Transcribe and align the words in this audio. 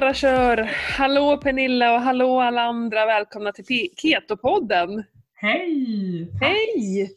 bara 0.00 0.14
kör! 0.14 0.70
Hallå 0.98 1.36
Pernilla 1.42 1.94
och 1.94 2.00
hallå 2.00 2.40
alla 2.40 2.62
andra, 2.62 3.06
välkomna 3.06 3.52
till 3.52 3.64
Keto-podden! 3.96 5.04
Hej! 5.34 6.30
Tack. 6.32 6.42
Hej! 6.42 7.10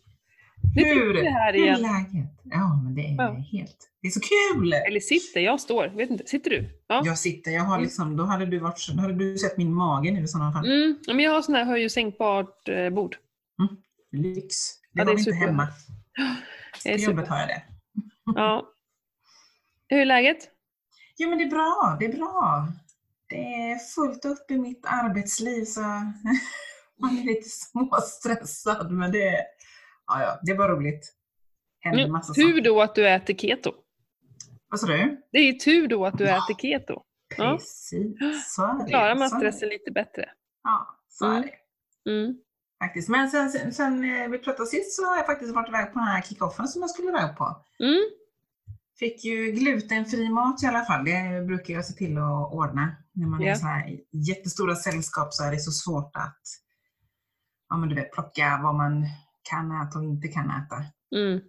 Nu 0.76 0.84
Hur, 0.84 1.14
vi 1.14 1.30
här 1.30 1.54
hur 1.54 1.62
är 1.62 1.64
igen. 1.66 1.82
läget? 1.82 2.32
Ja, 2.44 2.82
men 2.84 2.96
det 2.96 3.02
är 3.02 3.16
Ja. 3.18 3.32
helt... 3.52 3.89
Det 4.02 4.07
är 4.07 4.12
så 4.12 4.20
kul! 4.20 4.74
Eller 4.74 5.00
sitter, 5.00 5.39
jag 5.39 5.60
står. 5.62 5.88
Vet 5.88 6.10
inte, 6.10 6.24
sitter 6.28 6.50
du? 6.50 6.70
Ja. 6.88 7.02
Jag 7.06 7.18
sitter, 7.18 7.52
jag 7.52 7.62
har 7.64 7.80
liksom, 7.82 8.18
då 8.18 8.24
hade 8.24 8.46
du 8.46 8.60
varit, 8.60 8.88
då 8.93 9.02
hade 9.02 9.14
du 9.14 9.38
sett 9.38 9.57
min 9.57 9.74
mage 9.74 10.11
nu 10.11 10.21
i 10.24 10.28
sådana 10.28 10.52
fall. 10.52 10.66
Mm, 10.66 10.98
men 11.07 11.20
jag 11.20 11.32
har 11.32 11.42
sån 11.42 11.56
här 11.56 11.66
höj 11.66 11.86
och 11.86 11.92
sänkbart 11.92 12.70
eh, 12.70 12.89
bord. 12.89 13.16
Lyx. 14.11 14.56
Det 14.93 15.02
Ja, 15.02 15.04
har 15.04 15.11
är 15.11 15.16
vi 15.16 15.20
inte 15.21 15.34
hemma. 15.34 15.68
På 16.84 16.89
jobbet 16.89 17.28
har 17.28 17.39
jag 17.39 17.48
det. 17.48 17.64
Ja. 18.36 18.66
Hur 19.88 20.00
är 20.00 20.06
läget? 20.06 20.38
Jo 21.19 21.29
men 21.29 21.37
det 21.37 21.43
är 21.43 21.50
bra, 21.50 21.97
det 22.00 22.05
är 22.05 22.14
bra. 22.18 22.68
Det 23.29 23.36
är 23.71 23.75
fullt 23.78 24.25
upp 24.25 24.51
i 24.51 24.57
mitt 24.57 24.86
arbetsliv 24.87 25.65
så 25.65 25.82
man 27.01 27.18
är 27.18 27.23
lite 27.25 27.50
småstressad 27.50 28.92
men 28.92 29.11
det 29.11 29.28
är, 29.28 29.42
ja, 30.07 30.21
ja, 30.21 30.39
det 30.43 30.51
är 30.51 30.55
bara 30.57 30.71
roligt. 30.71 31.14
Händer 31.79 32.00
Mm, 32.00 32.11
massa 32.11 32.33
tur 32.33 32.50
saker. 32.50 32.61
då 32.61 32.81
att 32.81 32.95
du 32.95 33.09
äter 33.09 33.33
keto. 33.33 33.73
Vad 34.69 34.80
sa 34.80 34.88
du? 34.88 35.22
Det 35.31 35.38
är 35.39 35.53
tur 35.53 35.88
då 35.88 36.05
att 36.05 36.17
du 36.17 36.23
Ja. 36.23 36.38
äter 36.45 36.53
keto. 36.61 37.02
Ja. 37.38 37.58
Precis, 37.58 38.53
så 38.56 38.64
är 38.64 38.83
det. 38.83 38.89
klarar 38.89 39.16
man 39.16 39.30
stressen 39.30 39.70
lite 39.70 39.92
bättre. 39.92 40.30
Ja, 40.64 40.88
så 41.09 41.25
Mm. 41.25 41.38
är 41.38 41.42
det. 42.03 42.11
Mm. 42.11 42.36
Faktiskt. 42.83 43.09
Men 43.09 43.30
sen, 43.30 43.50
sen, 43.50 43.73
sen 43.73 44.04
eh, 44.22 44.28
vi 44.30 44.38
pratade 44.39 44.70
sist 44.70 44.95
så 44.95 45.06
har 45.06 45.16
jag 45.17 45.26
faktiskt 45.26 45.56
varit 45.56 45.70
iväg 45.70 45.94
på 45.94 46.00
den 46.00 46.08
här 46.08 46.22
kickoffen 46.22 46.67
som 46.67 46.81
jag 46.81 46.89
skulle 46.89 47.09
iväg 47.09 47.38
på. 47.38 47.64
Mm. 47.80 48.00
Fick 49.00 49.25
ju 49.25 49.52
glutenfri 49.52 50.30
mat 50.30 50.64
i 50.64 50.66
alla 50.66 50.86
fall. 50.86 51.05
Det 51.05 51.45
brukar 51.47 51.73
jag 51.73 51.86
se 51.86 51.94
till 51.94 52.17
att 52.17 52.53
ordna. 52.53 52.95
När 53.14 53.28
man 53.28 53.42
är 53.42 53.45
Ja. 53.45 53.53
i 53.53 53.58
så 53.58 53.66
här 53.66 54.00
jättestora 54.11 54.75
sällskap 54.75 55.33
så 55.33 55.44
är 55.44 55.52
det 55.52 55.59
så 55.59 55.72
svårt 55.72 56.16
att 56.16 56.42
ja, 57.70 57.77
men 57.77 57.89
du 57.89 57.95
vet, 57.95 58.11
plocka 58.11 58.59
vad 58.64 58.75
man 58.75 59.08
kan 59.50 59.81
äta 59.81 60.00
och 60.00 60.05
inte 60.05 60.27
kan 60.27 60.50
äta. 60.50 60.86
Mm. 61.16 61.42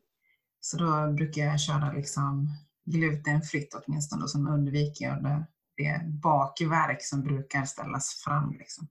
Så 0.61 0.77
då 0.77 1.13
brukar 1.13 1.43
jag 1.43 1.61
köra 1.61 1.93
liksom 1.93 2.49
glutenfritt 2.85 3.75
åtminstone 3.75 4.23
och 4.23 4.31
sen 4.31 4.49
undviker 4.49 5.05
jag 5.05 5.23
det, 5.23 5.47
det 5.77 6.01
bakverk 6.23 7.05
som 7.05 7.23
brukar 7.23 7.65
ställas 7.65 8.23
fram. 8.25 8.53
Liksom. 8.59 8.89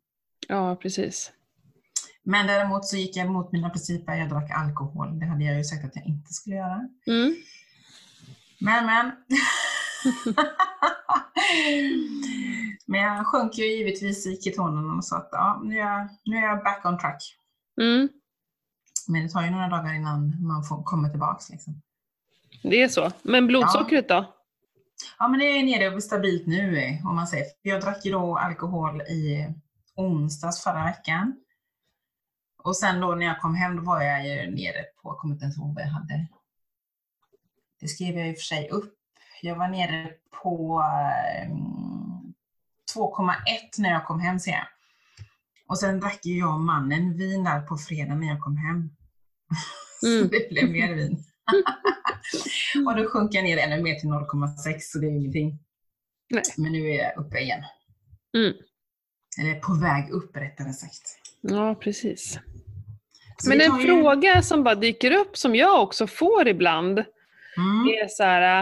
Ja, 0.47 0.75
precis. 0.75 1.31
Men 2.23 2.47
däremot 2.47 2.85
så 2.85 2.97
gick 2.97 3.17
jag 3.17 3.25
emot 3.25 3.51
mina 3.51 3.69
principer. 3.69 4.13
Jag 4.13 4.29
drack 4.29 4.51
alkohol. 4.51 5.19
Det 5.19 5.25
hade 5.25 5.43
jag 5.43 5.57
ju 5.57 5.63
sagt 5.63 5.85
att 5.85 5.95
jag 5.95 6.05
inte 6.05 6.33
skulle 6.33 6.55
göra. 6.55 6.89
Mm. 7.07 7.35
Men, 8.59 8.85
men. 8.85 9.11
men 12.85 13.01
jag 13.01 13.27
sjönk 13.27 13.57
ju 13.57 13.65
givetvis 13.65 14.27
i 14.27 14.41
ketonerna 14.41 14.93
och 14.93 15.05
sa 15.05 15.17
att 15.17 15.29
ja, 15.31 15.61
nu, 15.63 15.75
är 15.75 15.79
jag, 15.79 16.09
nu 16.25 16.37
är 16.37 16.41
jag 16.41 16.63
back 16.63 16.85
on 16.85 16.99
track. 16.99 17.23
Mm. 17.81 18.09
Men 19.07 19.23
det 19.23 19.29
tar 19.29 19.43
ju 19.43 19.49
några 19.49 19.67
dagar 19.67 19.93
innan 19.93 20.47
man 20.47 20.63
får, 20.63 20.83
kommer 20.83 21.09
tillbaks. 21.09 21.49
Liksom. 21.49 21.81
Det 22.63 22.81
är 22.81 22.87
så. 22.87 23.11
Men 23.21 23.47
blodsockret 23.47 24.09
då? 24.09 24.35
Ja, 25.19 25.27
men 25.27 25.39
det 25.39 25.45
är 25.45 25.63
nere 25.63 26.01
stabilt 26.01 26.47
nu 26.47 26.77
eh, 26.77 27.07
om 27.07 27.15
man 27.15 27.27
säger. 27.27 27.45
Jag 27.61 27.81
drack 27.81 28.05
ju 28.05 28.11
då 28.11 28.37
alkohol 28.37 29.01
i 29.01 29.53
onsdags 29.95 30.63
förra 30.63 30.83
veckan. 30.83 31.35
Och 32.63 32.77
sen 32.77 32.99
då 33.01 33.15
när 33.15 33.25
jag 33.25 33.41
kom 33.41 33.55
hem 33.55 33.75
då 33.75 33.83
var 33.83 34.01
jag 34.01 34.27
ju 34.27 34.51
nere 34.51 34.83
på, 35.01 35.09
jag 35.09 35.17
kommer 35.17 35.33
inte 35.33 35.43
ens 35.43 35.57
ihåg 35.57 35.75
vad 35.75 35.83
jag 35.83 35.89
hade. 35.89 36.27
Det 37.79 37.87
skrev 37.87 38.17
jag 38.17 38.29
i 38.29 38.31
och 38.33 38.35
för 38.37 38.43
sig 38.43 38.69
upp. 38.69 38.95
Jag 39.41 39.55
var 39.55 39.67
nere 39.67 40.09
på 40.43 40.83
eh, 41.45 41.49
2,1 42.95 43.33
när 43.77 43.89
jag 43.91 44.05
kom 44.05 44.19
hem 44.19 44.39
ser 44.39 44.51
jag. 44.51 44.65
Och 45.67 45.79
sen 45.79 45.99
drack 45.99 46.25
ju 46.25 46.39
jag 46.39 46.53
och 46.53 46.59
mannen 46.59 47.17
vin 47.17 47.43
där 47.43 47.61
på 47.61 47.77
fredag 47.77 48.15
när 48.15 48.27
jag 48.27 48.39
kom 48.41 48.57
hem. 48.57 48.89
Så 50.01 50.07
Mm. 50.07 50.27
det 50.27 50.49
blev 50.49 50.69
mer 50.71 50.93
vin. 50.93 51.23
och 52.87 52.95
då 52.95 53.05
sjönk 53.09 53.33
jag 53.33 53.43
ner 53.43 53.57
ännu 53.57 53.83
mer 53.83 53.95
till 53.95 54.09
0,6 54.09 54.79
så 54.79 54.99
det 54.99 55.07
är 55.07 55.11
ingenting. 55.11 55.59
Nej. 56.29 56.43
Men 56.57 56.71
nu 56.71 56.79
är 56.89 56.95
jag 57.03 57.17
uppe 57.25 57.39
igen. 57.39 57.63
Mm. 58.37 58.53
Eller 59.41 59.59
på 59.59 59.73
väg 59.73 60.09
upp 60.09 60.37
rättare 60.37 60.73
sagt. 60.73 61.19
Ja, 61.41 61.75
precis. 61.75 62.39
Så 63.37 63.49
Men 63.49 63.61
en 63.61 63.79
ju- 63.79 63.85
fråga 63.87 64.41
som 64.41 64.63
bara 64.63 64.75
dyker 64.75 65.11
upp, 65.11 65.37
som 65.37 65.55
jag 65.55 65.83
också 65.83 66.07
får 66.07 66.47
ibland, 66.47 67.03
Mm. 67.59 67.87
är 68.03 68.07
så 68.07 68.23
här, 68.23 68.61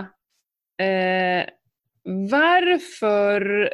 eh, 0.79 1.45
varför 2.31 3.69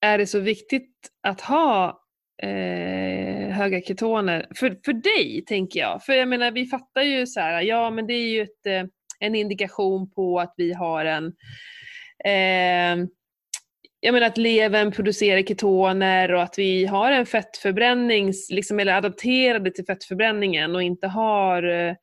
är 0.00 0.18
det 0.18 0.26
så 0.26 0.38
viktigt 0.38 1.10
att 1.22 1.40
ha 1.40 2.02
eh, 2.42 3.48
höga 3.48 3.80
ketoner? 3.80 4.46
För, 4.54 4.78
för 4.84 4.92
dig, 4.92 5.44
tänker 5.46 5.80
jag. 5.80 6.04
För 6.04 6.12
jag 6.12 6.28
menar, 6.28 6.50
vi 6.50 6.66
fattar 6.66 7.02
ju 7.02 7.26
så 7.26 7.40
här, 7.40 7.62
ja 7.62 7.90
men 7.90 8.06
det 8.06 8.14
är 8.14 8.28
ju 8.28 8.42
ett, 8.42 8.66
eh, 8.66 8.84
en 9.20 9.34
indikation 9.34 10.10
på 10.10 10.40
att 10.40 10.54
vi 10.56 10.72
har 10.72 11.04
en 11.04 11.26
eh, 12.24 13.06
jag 14.02 14.12
menar 14.12 14.26
att 14.26 14.38
levern 14.38 14.92
producerar 14.92 15.42
ketoner 15.42 16.32
och 16.32 16.42
att 16.42 16.58
vi 16.58 16.86
har 16.86 17.12
en 17.12 17.26
fettförbränning, 17.26 18.32
liksom, 18.50 18.80
eller 18.80 18.92
adapterade 18.92 19.70
till 19.70 19.84
fettförbränningen 19.84 20.74
och 20.74 20.82
inte 20.82 21.06
har 21.06 21.62
eh, 21.62 21.94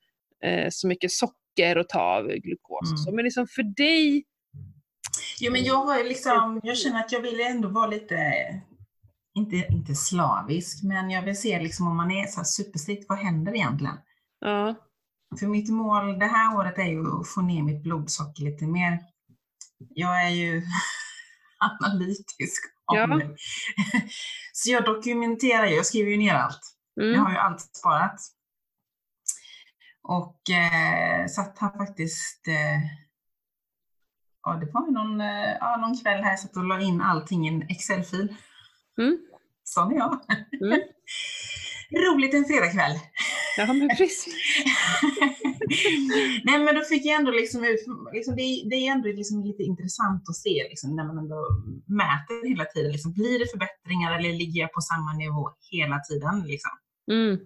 eh 0.44 0.68
så 0.70 0.88
mycket 0.88 1.12
socker 1.12 1.47
att 1.76 1.90
ta 1.90 2.00
av, 2.02 2.28
glukos 2.28 2.82
och 2.82 2.88
Mm. 2.88 2.98
så. 2.98 3.12
Men 3.12 3.24
liksom 3.26 3.48
för 3.48 3.64
dig, 3.64 4.24
Jo, 5.40 5.52
men 5.52 5.64
jag, 5.64 6.06
liksom, 6.06 6.60
jag 6.64 6.78
känner 6.78 7.00
att 7.00 7.12
jag 7.12 7.22
vill 7.22 7.40
ändå 7.40 7.70
vara 7.70 7.88
lite, 7.88 8.16
inte, 9.38 9.56
inte 9.56 9.96
slavisk, 9.96 10.84
men 10.84 11.10
jag 11.10 11.22
vill 11.22 11.38
se 11.42 11.60
liksom 11.60 11.88
om 11.88 11.98
man 11.98 12.12
är 12.12 12.28
så 12.28 12.38
här 12.38 12.44
superstrikt, 12.44 13.06
vad 13.10 13.18
händer 13.18 13.56
egentligen? 13.56 13.98
ja, 14.40 14.76
För 15.40 15.48
mitt 15.48 15.70
mål 15.70 16.20
det 16.20 16.26
här 16.26 16.58
året 16.58 16.78
är 16.78 16.86
ju 16.86 17.20
att 17.20 17.28
få 17.28 17.42
ner 17.42 17.64
mitt 17.64 17.84
blodsocker 17.84 18.44
lite 18.44 18.66
mer. 18.68 19.00
Jag 19.90 20.26
är 20.26 20.30
ju 20.30 20.64
analytisk 21.84 22.64
Ja. 22.94 23.22
Så 24.54 24.72
jag 24.72 24.86
dokumenterar, 24.86 25.66
ju, 25.66 25.76
jag 25.76 25.86
skriver 25.86 26.12
ju 26.12 26.18
ner 26.18 26.34
allt. 26.34 26.62
Jag 26.94 27.08
mm, 27.08 27.20
har 27.26 27.32
ju 27.32 27.38
allt 27.38 27.62
sparat. 27.62 28.20
Och 30.10 30.50
eh, 30.50 31.28
satt 31.28 31.58
här 31.60 31.78
faktiskt, 31.78 32.48
eh, 32.48 32.80
ja 34.44 34.54
det 34.54 34.72
var 34.74 34.86
ju 34.88 34.92
någon, 34.94 35.22
eh, 35.22 35.52
ja, 35.60 35.78
någon 35.82 35.98
kväll 35.98 36.24
här 36.24 36.36
satt 36.36 36.58
och 36.58 36.64
la 36.68 36.82
in 36.82 37.02
allting 37.02 37.46
i 37.48 37.50
en 37.50 37.62
Excel-fil. 37.70 38.36
mm, 38.98 39.18
Sån 39.64 39.92
är 39.92 39.96
jag. 39.98 40.20
mm. 40.62 40.80
Roligt 42.14 42.34
en 42.34 42.46
fredagkväll. 42.46 43.00
ja 43.58 43.74
men 43.74 43.90
precis. 43.98 44.28
Nej 46.44 46.60
men 46.60 46.76
då 46.76 46.82
fick 46.82 47.06
jag 47.06 47.16
ändå 47.20 47.32
liksom 47.32 47.64
ut, 47.64 47.80
liksom 48.14 48.36
det, 48.36 48.42
är- 48.42 48.70
det 48.70 48.76
är 48.76 48.92
ändå 48.92 49.08
liksom 49.08 49.44
lite 49.44 49.64
intressant 49.64 50.30
att 50.30 50.36
se 50.36 50.68
liksom, 50.70 50.96
när 50.96 51.04
man 51.08 51.18
ändå 51.18 51.48
mäter 51.86 52.50
hela 52.50 52.66
tiden. 52.66 52.92
Liksom, 52.92 53.14
blir 53.14 53.40
det 53.40 53.52
förbättringar 53.52 54.20
eller 54.20 54.34
ligger 54.34 54.62
jag 54.62 54.74
på 54.74 54.82
samma 54.82 55.14
nivå 55.14 55.50
hela 55.72 56.00
tiden? 56.00 56.44
Liksom? 56.48 56.72
Mm, 57.12 57.40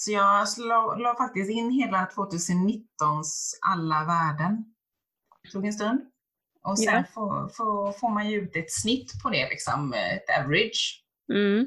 Så 0.00 0.12
jag 0.12 0.46
la, 0.98 1.14
faktiskt 1.18 1.50
in 1.50 1.70
hela 1.70 2.08
2019s 2.16 3.52
alla 3.60 4.04
värden. 4.04 4.64
Tog 5.52 5.66
en 5.66 5.72
stund. 5.72 6.00
Och 6.62 6.78
sen 6.78 6.94
Ja. 6.94 7.04
får, 7.14 7.48
får, 7.48 7.92
får 7.92 8.10
man 8.10 8.30
ju 8.30 8.40
ut 8.40 8.56
ett 8.56 8.72
snitt 8.72 9.22
på 9.22 9.30
det, 9.30 9.48
liksom, 9.48 9.92
ett 9.92 10.40
average 10.40 11.04
mm, 11.32 11.66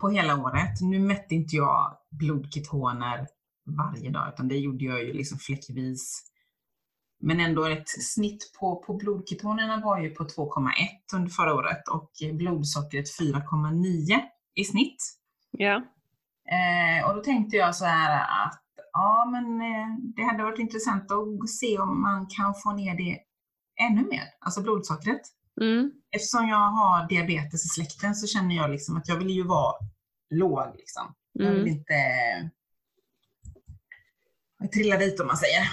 på 0.00 0.08
hela 0.08 0.36
året. 0.36 0.80
Nu 0.80 0.98
mätte 0.98 1.34
inte 1.34 1.56
jag 1.56 1.98
blodketoner 2.10 3.26
varje 3.66 4.10
dag, 4.10 4.32
utan 4.34 4.48
det 4.48 4.58
gjorde 4.58 4.84
jag 4.84 5.04
ju 5.04 5.12
liksom 5.12 5.38
fläckvis. 5.38 6.22
Men 7.20 7.40
ändå 7.40 7.64
ett 7.64 7.88
snitt 7.88 8.52
på, 8.60 8.76
på 8.76 8.94
blodketonerna 8.94 9.80
var 9.84 10.00
ju 10.00 10.10
på 10.10 10.24
2,1 10.24 10.68
under 11.14 11.30
förra 11.30 11.54
året 11.54 11.88
och 11.88 12.10
blodsockret 12.32 13.06
4,9 13.20 14.20
i 14.54 14.64
snitt. 14.64 15.18
ja, 15.50 15.82
Eh, 16.52 17.08
och 17.08 17.14
då 17.14 17.22
tänkte 17.22 17.56
jag 17.56 17.76
så 17.76 17.84
här 17.84 18.20
att 18.46 18.62
ja, 18.92 19.28
men 19.32 19.60
eh, 19.60 19.96
det 20.16 20.22
hade 20.22 20.42
varit 20.42 20.58
intressant 20.58 21.10
att 21.12 21.50
se 21.50 21.78
om 21.78 22.02
man 22.02 22.26
kan 22.26 22.54
få 22.54 22.72
ner 22.72 22.96
det 22.96 23.18
ännu 23.80 24.06
mer, 24.06 24.24
alltså 24.40 24.62
blodsockret. 24.62 25.20
mm, 25.60 25.90
Eftersom 26.10 26.48
jag 26.48 26.56
har 26.70 27.08
diabetes 27.08 27.64
i 27.64 27.68
släkten 27.68 28.14
så 28.14 28.26
känner 28.26 28.56
jag 28.56 28.70
liksom 28.70 28.96
att 28.96 29.08
jag 29.08 29.16
vill 29.16 29.30
ju 29.30 29.42
vara 29.42 29.74
låg. 30.30 30.76
Liksom. 30.76 31.14
Jag 31.32 31.50
vill 31.50 31.60
mm, 31.60 31.68
inte 31.74 31.94
trilla 34.74 34.96
dit 34.96 35.20
om 35.20 35.26
man 35.26 35.36
säger. 35.36 35.70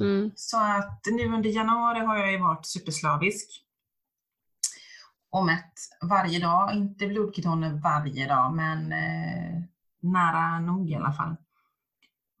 mm, 0.00 0.30
Så 0.36 0.56
att 0.56 1.00
nu 1.12 1.26
under 1.34 1.50
januari 1.50 2.00
har 2.00 2.16
jag 2.16 2.32
ju 2.32 2.38
varit 2.38 2.66
superslavisk. 2.66 3.62
Och 5.30 5.46
mätt 5.46 5.72
varje 6.02 6.38
dag, 6.38 6.74
inte 6.74 7.06
blodketoner 7.06 7.80
varje 7.82 8.28
dag, 8.28 8.54
men 8.54 8.92
eh, 8.92 9.62
nära 10.02 10.60
nog 10.60 10.90
i 10.90 10.94
alla 10.94 11.12
fall. 11.12 11.36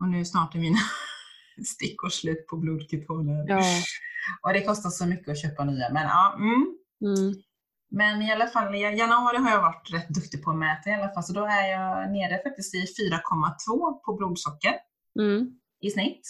Och 0.00 0.08
nu 0.08 0.24
snart 0.24 0.54
är 0.54 0.58
mina 0.58 0.78
stickor 1.66 2.08
slut 2.08 2.46
på 2.46 2.56
blodketoner. 2.56 3.44
ja, 3.48 3.62
Och 4.42 4.52
det 4.52 4.64
kostar 4.64 4.90
så 4.90 5.06
mycket 5.06 5.28
att 5.28 5.42
köpa 5.42 5.64
nya. 5.64 5.92
Men 5.92 6.02
ja, 6.02 6.34
mm. 6.38 6.76
mm, 7.14 7.34
Men 7.90 8.22
i 8.22 8.32
alla 8.32 8.46
fall 8.46 8.74
i 8.74 8.78
januari 8.80 9.36
har 9.36 9.50
jag 9.50 9.62
varit 9.62 9.92
rätt 9.92 10.08
duktig 10.08 10.44
på 10.44 10.50
att 10.50 10.56
mäta 10.56 10.90
i 10.90 10.94
alla 10.94 11.12
fall, 11.14 11.22
så 11.24 11.32
då 11.32 11.44
är 11.44 11.66
jag 11.70 12.12
nere 12.12 12.42
faktiskt 12.42 12.74
i 12.74 12.78
4,2 12.78 13.92
på 14.04 14.14
blodsocker 14.16 14.74
Mm. 15.18 15.50
i 15.80 15.90
snitt. 15.90 16.20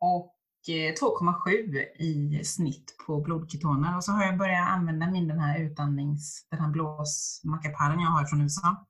Och 0.00 0.34
eh, 0.68 0.94
2,7 0.94 1.84
i 1.98 2.44
snitt 2.44 2.94
på 3.06 3.20
blodketoner. 3.20 3.96
Och 3.96 4.04
så 4.04 4.12
har 4.12 4.24
jag 4.24 4.38
börjat 4.38 4.68
använda 4.68 5.10
min 5.10 5.28
den 5.28 5.38
här 5.40 5.60
utandnings, 5.60 6.46
den 6.50 6.60
här 6.60 6.70
blåsmackapären 6.70 8.00
jag 8.00 8.10
har 8.10 8.24
från 8.24 8.40
USA. 8.40 8.86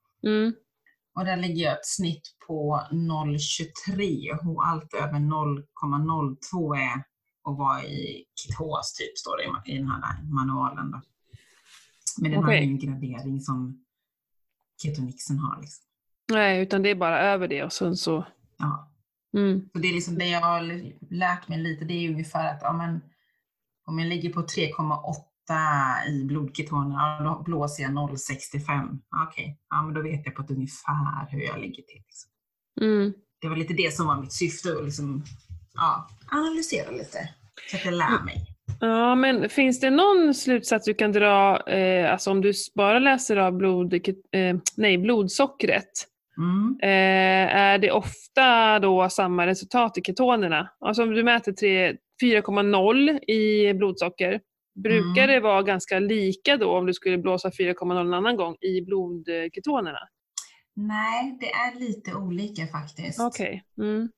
Och 1.13 1.25
där 1.25 1.37
ligger 1.37 1.63
jag 1.63 1.73
ett 1.73 1.85
snitt 1.85 2.35
på 2.47 2.81
0,23 2.91 4.47
och 4.47 4.67
allt 4.67 4.93
över 4.93 5.19
0,02 5.19 6.75
är 6.77 7.03
att 7.43 7.57
vara 7.57 7.83
i 7.83 8.25
ketos 8.35 8.93
typ, 8.93 9.17
står 9.17 9.37
det 9.37 9.71
i- 9.71 9.77
den 9.77 9.87
här 9.87 10.23
manualen. 10.23 10.91
Då. 10.91 11.01
Men 12.21 12.31
den 12.31 12.43
har 12.43 12.49
Okej. 12.49 12.63
ingen 12.63 12.79
gradering 12.79 13.39
som 13.41 13.85
ketonixen 14.83 15.39
har. 15.39 15.61
Liksom. 15.61 15.85
Nej, 16.31 16.61
utan 16.61 16.83
det 16.83 16.89
är 16.89 16.95
bara 16.95 17.19
över 17.21 17.47
det 17.47 17.63
och 17.63 17.73
sen 17.73 17.97
så... 17.97 18.25
Ja. 18.57 18.87
Mm. 19.37 19.69
Så 19.73 19.79
det 19.79 19.87
är 19.87 19.93
liksom 19.93 20.17
det 20.17 20.27
jag 20.27 20.41
har 20.41 20.61
lärt 21.13 21.47
mig 21.47 21.57
lite, 21.57 21.85
det 21.85 21.93
är 21.93 22.09
ungefär 22.09 22.53
att 22.55 22.59
ja, 22.61 22.73
men, 22.73 23.01
om 23.85 23.99
jag 23.99 24.07
ligger 24.07 24.33
på 24.33 24.41
3,8 24.41 25.13
i 26.09 26.25
blodketoner, 26.25 26.95
ja, 26.95 27.23
då 27.23 27.43
blåser 27.43 27.83
jag 27.83 27.91
0,65. 27.91 28.99
Okej, 29.27 29.57
ja, 29.69 29.83
men 29.83 29.93
då 29.93 30.01
vet 30.01 30.21
jag 30.25 30.35
på 30.35 30.41
ett 30.41 30.51
ungefär 30.51 31.27
hur 31.29 31.41
jag 31.41 31.59
ligger 31.59 31.83
till. 31.83 32.01
Liksom. 32.05 32.31
Mm. 32.81 33.13
Det 33.41 33.49
var 33.49 33.55
lite 33.55 33.73
det 33.73 33.93
som 33.93 34.07
var 34.07 34.21
mitt 34.21 34.33
syfte, 34.33 34.69
att 34.77 34.83
liksom, 34.83 35.23
ja, 35.73 36.07
analysera 36.31 36.91
lite. 36.91 37.29
Så 37.71 37.77
att 37.77 37.85
jag 37.85 37.93
lär 37.93 38.23
mig. 38.25 38.45
Ja, 38.79 39.15
men 39.15 39.49
finns 39.49 39.79
det 39.79 39.89
någon 39.89 40.33
slutsats 40.33 40.85
du 40.85 40.93
kan 40.93 41.11
dra, 41.11 41.69
eh, 41.69 42.11
alltså 42.11 42.31
om 42.31 42.41
du 42.41 42.53
bara 42.75 42.99
läser 42.99 43.37
av 43.37 43.53
blod, 43.53 43.93
eh, 43.93 44.57
nej, 44.77 44.97
blodsockret, 44.97 46.07
Mm. 46.37 46.77
eh, 46.81 47.55
är 47.55 47.77
det 47.77 47.91
ofta 47.91 48.79
då 48.79 49.09
samma 49.09 49.45
resultat 49.47 49.97
i 49.97 50.01
ketonerna? 50.01 50.69
Alltså 50.79 51.03
om 51.03 51.09
du 51.09 51.23
mäter 51.23 51.51
tre- 51.51 51.95
4,0 52.21 53.09
i 53.27 53.73
blodsocker, 53.73 54.39
brukar 54.83 55.23
Mm. 55.23 55.27
det 55.35 55.39
vara 55.39 55.61
ganska 55.63 55.99
lika 55.99 56.57
då 56.57 56.77
om 56.77 56.85
du 56.85 56.93
skulle 56.93 57.17
blåsa 57.17 57.49
4,0 57.51 58.01
en 58.01 58.13
annan 58.13 58.35
gång 58.35 58.55
i 58.61 58.81
blodketonerna? 58.81 59.99
Nej, 60.75 61.37
det 61.39 61.51
är 61.51 61.79
lite 61.79 62.13
olika 62.13 62.67
faktiskt. 62.67 63.19
Okej. 63.19 63.63
Mm. 63.77 64.09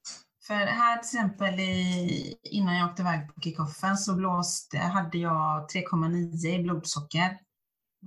För 0.47 0.53
här 0.53 0.97
till 0.97 1.19
exempel 1.19 1.59
i, 1.59 2.35
innan 2.43 2.75
jag 2.77 2.89
åkte 2.89 3.01
iväg 3.01 3.27
på 3.35 3.41
kickoffen 3.41 3.97
så 3.97 4.15
blåste, 4.15 4.77
hade 4.77 5.17
jag 5.17 5.69
3,9 5.69 6.59
i 6.59 6.63
blodsocker. 6.63 7.37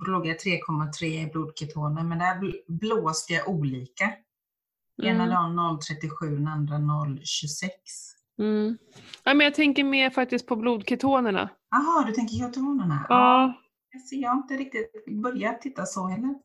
Då 0.05 0.11
låg 0.11 0.27
jag 0.27 0.37
3,3 0.39 1.05
i 1.05 1.27
blodketoner, 1.31 2.03
men 2.03 2.17
där 2.19 2.35
bl- 2.35 2.61
blåste 2.67 3.33
jag 3.33 3.49
olika. 3.49 4.13
Ena 5.03 5.23
Mm. 5.23 5.29
dagen 5.29 5.55
0,37, 5.55 6.35
den 6.35 6.47
andra 6.47 6.77
0,26. 6.77 7.69
Mm. 8.39 8.77
Ja, 9.23 9.33
men 9.33 9.45
jag 9.45 9.53
tänker 9.53 9.83
mer 9.83 10.09
faktiskt 10.09 10.47
på 10.47 10.55
blodketonerna. 10.55 11.49
Jaha, 11.71 12.05
du 12.07 12.13
tänker 12.13 12.35
ketonerna? 12.35 13.05
Ja, 13.09 13.53
jag 14.11 14.29
har 14.29 14.37
inte 14.37 14.53
riktigt 14.53 15.21
börjat 15.23 15.61
titta 15.61 15.85
så 15.85 16.07
heller. 16.07 16.35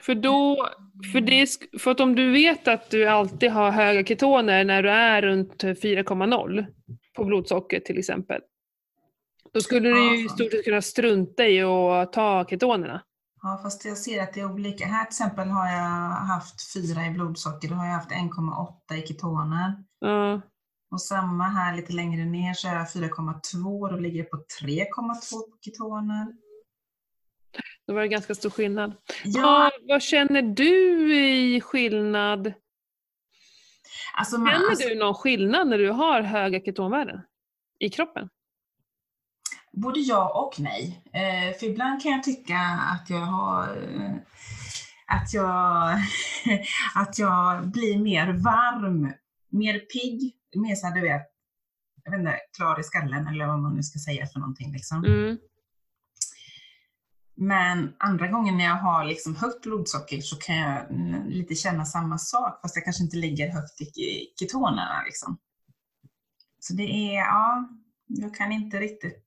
För, 0.00 0.14
då, 0.14 0.68
för, 1.12 1.20
det, 1.20 1.48
för 1.80 1.90
att 1.90 2.00
om 2.00 2.14
du 2.14 2.30
vet 2.30 2.68
att 2.68 2.90
du 2.90 3.06
alltid 3.06 3.50
har 3.50 3.70
höga 3.70 4.04
ketoner 4.04 4.64
när 4.64 4.82
du 4.82 4.90
är 4.90 5.22
runt 5.22 5.64
4,0 5.64 6.66
på 7.16 7.24
blodsocker 7.24 7.80
till 7.80 7.98
exempel. 7.98 8.40
Då 9.52 9.60
skulle 9.60 9.88
du 9.88 10.16
ju 10.16 10.24
i 10.24 10.28
stort 10.28 10.50
sett 10.50 10.64
kunna 10.64 10.82
strunta 10.82 11.46
i 11.46 11.62
att 11.62 12.12
ta 12.12 12.44
ketonerna. 12.44 13.02
Ja, 13.42 13.60
fast 13.62 13.84
jag 13.84 13.98
ser 13.98 14.22
att 14.22 14.34
det 14.34 14.40
är 14.40 14.52
olika. 14.52 14.86
Här 14.86 15.04
till 15.04 15.08
exempel 15.08 15.48
har 15.48 15.66
jag 15.66 16.10
haft 16.10 16.72
4 16.72 17.06
i 17.06 17.10
blodsocker, 17.10 17.68
då 17.68 17.74
har 17.74 17.86
jag 17.86 17.92
haft 17.92 18.10
1,8 18.10 18.94
i 18.94 19.06
ketoner. 19.06 19.84
Ja. 20.00 20.40
Och 20.90 21.00
samma 21.00 21.44
här 21.44 21.76
lite 21.76 21.92
längre 21.92 22.24
ner 22.24 22.54
så 22.54 22.68
har 22.68 22.74
jag 22.74 22.86
4,2, 22.86 23.90
då 23.90 23.96
ligger 23.96 24.18
jag 24.18 24.30
på 24.30 24.36
3,2 24.36 25.30
på 25.30 25.56
ketoner. 25.60 26.26
Då 27.86 27.94
var 27.94 28.00
det 28.00 28.08
ganska 28.08 28.34
stor 28.34 28.50
skillnad. 28.50 28.92
Ja, 29.24 29.42
Vad, 29.42 29.72
vad 29.88 30.02
känner 30.02 30.42
du 30.42 31.14
i 31.18 31.60
skillnad? 31.60 32.52
alltså, 34.14 34.38
man, 34.38 34.52
Känner 34.52 34.70
alltså 34.70 34.88
du 34.88 34.94
någon 34.94 35.14
skillnad 35.14 35.68
när 35.68 35.78
du 35.78 35.90
har 35.90 36.22
höga 36.22 36.60
ketonvärden 36.60 37.20
i 37.78 37.90
kroppen? 37.90 38.28
både 39.72 40.00
ja 40.00 40.42
och 40.46 40.60
nej. 40.60 41.02
Eh, 41.12 41.58
för 41.58 41.66
ibland 41.66 42.02
kan 42.02 42.12
jag 42.12 42.22
tycka 42.22 42.56
att 42.92 43.10
jag 43.10 43.18
har 43.18 43.76
eh, 43.76 44.14
att 45.06 45.34
jag, 45.34 45.98
att 46.94 47.18
jag 47.18 47.68
blir 47.70 47.98
mer 47.98 48.26
varm, 48.32 49.12
mer 49.48 49.78
pigg, 49.78 50.34
mer 50.58 50.74
så 50.74 50.86
här, 50.86 50.94
du 50.94 51.00
vet, 51.00 51.22
jag 52.04 52.10
vet 52.10 52.18
inte, 52.20 52.36
klar 52.56 52.80
i 52.80 52.82
skallen 52.82 53.26
eller 53.26 53.46
vad 53.46 53.58
man 53.58 53.74
nu 53.74 53.82
ska 53.82 53.98
säga 53.98 54.26
för 54.26 54.40
någonting. 54.40 54.72
Liksom. 54.72 55.04
Mm. 55.04 55.38
Men 57.36 57.94
andra 57.98 58.28
gången 58.28 58.58
när 58.58 58.64
jag 58.64 58.76
har 58.76 59.04
liksom 59.04 59.36
högt 59.36 59.62
blodsocker 59.62 60.20
så 60.20 60.36
kan 60.36 60.56
jag 60.56 60.86
lite 61.28 61.54
känna 61.54 61.84
samma 61.84 62.18
sak, 62.18 62.60
fast 62.62 62.76
jag 62.76 62.84
kanske 62.84 63.02
inte 63.02 63.16
ligger 63.16 63.52
högt 63.52 63.80
i 63.80 64.32
ketonerna. 64.40 65.02
Liksom. 65.04 65.38
Så 66.60 66.74
det 66.74 66.82
är, 66.82 67.14
ja, 67.14 67.68
jag 68.06 68.34
kan 68.34 68.52
inte 68.52 68.80
riktigt 68.80 69.26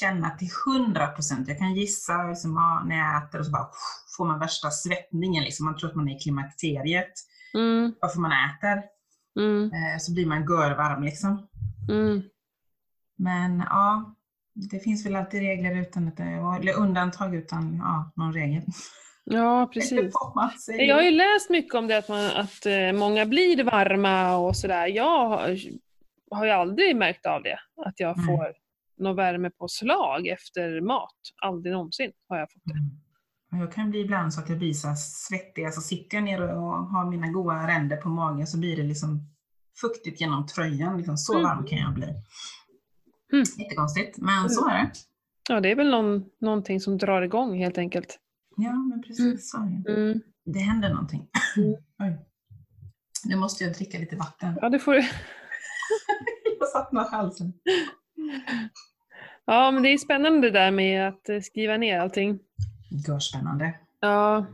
känna 0.00 0.30
till 0.30 0.48
hundra 0.66 1.06
procent. 1.06 1.48
Jag 1.48 1.58
kan 1.58 1.74
gissa 1.74 2.22
liksom, 2.22 2.54
ja, 2.54 2.84
när 2.86 2.96
jag 2.96 3.24
äter 3.24 3.38
och 3.38 3.46
så 3.46 3.52
bara 3.52 3.68
får 4.16 4.24
man 4.24 4.38
värsta 4.38 4.70
svettningen. 4.70 5.44
Liksom. 5.44 5.66
Man 5.66 5.76
tror 5.76 5.90
att 5.90 5.96
man 5.96 6.08
är 6.08 6.16
i 6.16 6.18
klimakteriet. 6.18 7.12
Mm. 7.54 7.94
Varför 8.00 8.20
man 8.20 8.32
äter. 8.32 8.93
Mm. 9.36 9.64
Eh, 9.64 9.98
så 9.98 10.14
blir 10.14 10.26
man 10.26 10.42
görvarm 10.42 11.02
liksom. 11.02 11.48
Mm. 11.90 12.22
Men 13.16 13.58
ja, 13.58 14.14
det 14.54 14.78
finns 14.78 15.06
väl 15.06 15.16
alltid 15.16 15.40
regler 15.40 15.80
utan 15.80 16.08
att 16.08 16.16
det, 16.16 16.22
eller 16.60 16.78
undantag 16.78 17.34
utan 17.34 17.76
ja, 17.76 18.12
någon 18.16 18.32
regel. 18.32 18.62
Ja, 19.24 19.70
precis. 19.74 20.14
Jag 20.66 20.94
har 20.94 21.02
ju 21.02 21.10
läst 21.10 21.50
mycket 21.50 21.74
om 21.74 21.86
det 21.86 21.98
att, 21.98 22.08
man, 22.08 22.24
att 22.24 22.66
eh, 22.66 22.92
många 22.92 23.26
blir 23.26 23.64
varma 23.64 24.36
och 24.36 24.56
sådär. 24.56 24.86
Jag 24.86 25.28
har, 25.28 25.56
har 26.30 26.44
ju 26.44 26.50
aldrig 26.50 26.96
märkt 26.96 27.26
av 27.26 27.42
det, 27.42 27.58
att 27.86 28.00
jag 28.00 28.16
Nej. 28.16 28.26
får 28.26 28.54
någon 28.98 29.16
värme 29.16 29.50
på 29.50 29.68
slag 29.68 30.26
efter 30.26 30.80
mat. 30.80 31.18
Aldrig 31.42 31.72
någonsin 31.72 32.12
har 32.28 32.38
jag 32.38 32.52
fått 32.52 32.62
det. 32.64 32.72
Mm. 32.72 33.04
Jag 33.60 33.72
kan 33.72 33.90
bli 33.90 34.00
ibland 34.00 34.34
så 34.34 34.40
att 34.40 34.48
jag 34.48 34.58
blir 34.58 34.72
så 34.72 34.94
svettig. 34.96 35.64
Alltså 35.64 35.80
sitter 35.80 36.16
jag 36.16 36.24
ner 36.24 36.42
och 36.42 36.86
har 36.86 37.10
mina 37.10 37.28
goda 37.28 37.68
ränder 37.68 37.96
på 37.96 38.08
magen 38.08 38.46
så 38.46 38.58
blir 38.58 38.76
det 38.76 38.82
liksom 38.82 39.33
fuktigt 39.80 40.20
genom 40.20 40.46
tröjan. 40.46 40.96
Liksom 40.96 41.16
så 41.16 41.32
Mm. 41.32 41.42
varm 41.44 41.66
kan 41.66 41.78
jag 41.78 41.94
bli. 41.94 42.06
Mm. 43.32 43.44
Jättekonstigt, 43.58 44.18
men 44.18 44.50
så 44.50 44.68
är 44.68 44.82
det. 44.82 44.90
Ja, 45.48 45.60
det 45.60 45.70
är 45.70 45.76
väl 45.76 45.90
någon, 45.90 46.24
någonting 46.40 46.80
som 46.80 46.98
drar 46.98 47.22
igång 47.22 47.58
helt 47.58 47.78
enkelt. 47.78 48.18
Ja, 48.56 48.72
men 48.72 49.02
precis 49.02 49.50
så 49.50 49.56
är 49.58 49.82
det. 49.84 49.92
Mm. 49.92 50.20
Det 50.44 50.58
händer 50.58 50.88
någonting. 50.88 51.28
Mm. 51.56 51.70
Oj. 51.98 52.18
Nu 53.24 53.36
måste 53.36 53.64
jag 53.64 53.72
dricka 53.72 53.98
lite 53.98 54.16
vatten. 54.16 54.58
Ja, 54.62 54.68
det 54.68 54.78
får 54.78 54.92
du. 54.94 55.02
Jag 56.60 56.68
satt 56.68 57.10
halsen. 57.10 57.52
Ja, 59.44 59.70
men 59.70 59.82
det 59.82 59.88
är 59.88 59.98
spännande 59.98 60.50
det 60.50 60.58
där 60.58 60.70
med 60.70 61.08
att 61.08 61.28
eh, 61.28 61.40
skriva 61.40 61.76
ner 61.76 61.98
allting. 62.00 62.38
Görspännande. 63.08 63.74
Ja. 64.00 64.46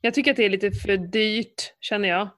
Jag 0.00 0.14
tycker 0.14 0.30
att 0.30 0.36
det 0.36 0.44
är 0.44 0.50
lite 0.50 0.70
för 0.72 0.96
dyrt, 0.96 1.74
känner 1.80 2.08
jag. 2.08 2.28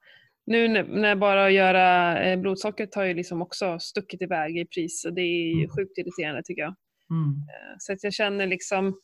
Nu 0.46 0.68
när, 0.68 0.82
när 0.84 1.16
bara 1.16 1.46
att 1.46 1.52
göra 1.52 2.18
eh, 2.22 2.38
blodsockret 2.38 2.94
har 2.94 3.04
ju 3.04 3.14
liksom 3.14 3.42
också 3.42 3.78
stuckit 3.78 4.22
iväg 4.22 4.58
i 4.58 4.64
pris 4.66 5.04
och 5.04 5.14
det 5.14 5.20
är 5.22 5.46
ju 5.46 5.52
Mm. 5.64 5.68
sjukt 5.76 5.98
irriterande 5.98 6.42
tycker 6.44 6.62
jag. 6.62 6.74
Mm. 7.10 7.34
Så 7.78 7.92
att 7.92 8.04
jag 8.04 8.12
känner 8.12 8.46
liksom 8.46 9.00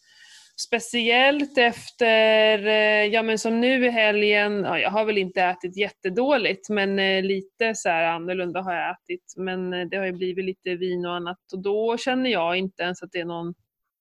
speciellt 0.56 1.58
efter, 1.58 2.66
eh, 2.66 3.04
ja 3.06 3.22
men 3.22 3.38
som 3.38 3.60
nu 3.60 3.86
i 3.86 3.90
helgen, 3.90 4.64
ja, 4.64 4.78
jag 4.78 4.90
har 4.90 5.04
väl 5.04 5.18
inte 5.18 5.42
ätit 5.42 5.76
jättedåligt 5.76 6.68
men 6.68 6.98
eh, 6.98 7.22
lite 7.22 7.74
så 7.74 7.88
här 7.88 8.04
annorlunda 8.04 8.60
har 8.62 8.74
jag 8.74 8.90
ätit. 8.90 9.34
Men 9.36 9.72
eh, 9.72 9.86
det 9.90 9.96
har 9.96 10.06
ju 10.06 10.12
blivit 10.12 10.44
lite 10.44 10.74
vin 10.74 11.06
och 11.06 11.14
annat 11.14 11.38
och 11.52 11.62
då 11.62 11.96
känner 11.98 12.30
jag 12.30 12.56
inte 12.56 12.82
ens 12.82 13.02
att 13.02 13.12
det 13.12 13.20
är 13.20 13.24
någon, 13.24 13.54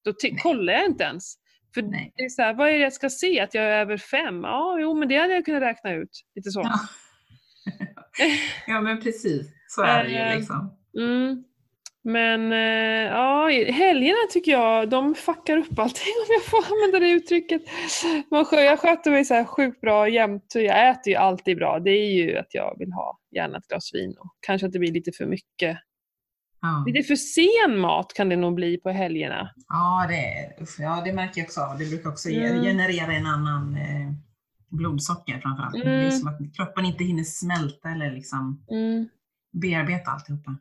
då 0.05 0.13
kollar 0.43 0.73
jag 0.73 0.85
inte 0.85 1.03
ens. 1.03 1.35
För 1.73 1.81
Nej. 1.81 2.13
det 2.15 2.23
är 2.23 2.29
så 2.29 2.41
här, 2.41 2.53
vad 2.53 2.69
är 2.69 2.73
det 2.73 2.79
jag 2.79 2.93
ska 2.93 3.09
se? 3.09 3.39
Att 3.39 3.53
jag 3.53 3.63
är 3.63 3.71
över 3.81 3.97
fem? 3.97 4.41
Ja, 4.43 4.77
jo 4.79 4.93
men 4.93 5.07
det 5.07 5.17
hade 5.17 5.33
jag 5.33 5.45
kunnat 5.45 5.61
räkna 5.61 5.93
ut. 5.93 6.21
Lite 6.35 6.51
så. 6.51 6.61
Ja. 6.61 6.79
ja, 8.67 8.81
men 8.81 8.99
precis. 9.01 9.47
Så 9.67 9.81
är 9.83 10.03
det 10.03 10.09
Eh, 10.09 10.31
ju 10.33 10.37
liksom. 10.39 10.77
Mm. 10.97 11.43
Men 12.03 12.51
eh, 12.51 13.11
ja, 13.13 13.49
helgerna 13.73 14.17
tycker 14.33 14.51
jag, 14.51 14.89
de 14.89 15.15
fuckar 15.15 15.57
upp 15.57 15.79
allting 15.79 16.13
om 16.27 16.33
jag 16.33 16.43
får 16.43 16.57
använda 16.75 16.99
det 16.99 17.11
uttrycket. 17.11 17.61
Man, 18.31 18.45
jag 18.51 18.79
sköter 18.79 19.11
mig 19.11 19.25
så 19.25 19.33
här 19.33 19.45
sjukt 19.45 19.81
bra 19.81 20.09
jämt. 20.09 20.53
och 20.55 20.61
Jag 20.61 20.89
äter 20.89 21.07
ju 21.11 21.15
alltid 21.15 21.57
bra. 21.57 21.79
Det 21.79 21.91
är 21.91 22.11
ju 22.11 22.37
att 22.37 22.53
jag 22.53 22.75
vill 22.79 22.91
ha 22.91 23.19
gärna 23.35 23.57
ett 23.57 23.67
glas 23.67 23.89
vin 23.93 24.15
och 24.19 24.35
kanske 24.39 24.67
att 24.67 24.73
det 24.73 24.79
blir 24.79 24.91
lite 24.91 25.11
för 25.11 25.25
mycket 25.25 25.77
Ja. 26.61 26.83
Lite 26.87 27.07
för 27.07 27.15
sen 27.15 27.79
mat 27.79 28.13
kan 28.13 28.29
det 28.29 28.35
nog 28.35 28.55
bli 28.55 28.77
på 28.77 28.89
helgerna. 28.89 29.51
Ja, 29.67 30.05
det, 30.09 30.53
ja, 30.83 31.01
det 31.05 31.13
märker 31.13 31.41
jag 31.41 31.45
också 31.45 31.61
av. 31.61 31.77
Det 31.77 31.85
brukar 31.85 32.09
också 32.09 32.29
Mm. 32.29 32.63
generera 32.63 33.13
en 33.13 33.25
annan 33.25 33.75
eh, 33.75 34.11
blodsocker 34.71 35.39
framförallt. 35.39 35.73
Det 35.73 35.89
är 35.89 35.99
Mm. 35.99 36.11
som 36.11 36.27
att 36.27 36.55
kroppen 36.57 36.85
inte 36.85 37.03
hinner 37.03 37.23
smälta 37.23 37.89
eller 37.89 38.11
liksom 38.11 38.65
Mm. 38.71 39.07
bearbeta 39.61 40.11
alltihopa. 40.11 40.55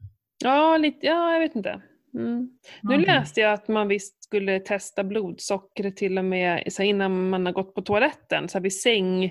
Ja, 0.44 0.76
lite, 0.76 1.06
ja, 1.06 1.32
jag 1.32 1.40
vet 1.40 1.56
inte. 1.56 1.70
Mm. 1.70 2.38
Nu 2.38 2.48
Någonting. 2.82 3.06
läste 3.06 3.40
jag 3.40 3.52
att 3.52 3.68
man 3.68 3.88
visst 3.88 4.24
skulle 4.24 4.60
testa 4.60 5.04
blodsockret 5.04 5.96
till 5.96 6.18
och 6.18 6.24
med 6.24 6.62
så 6.72 6.82
innan 6.82 7.30
man 7.30 7.46
har 7.46 7.52
gått 7.52 7.74
på 7.74 7.82
toaletten, 7.82 8.48
så 8.48 8.58
här 8.58 8.62
vid 8.62 8.80
säng. 8.80 9.24
Mm, 9.24 9.30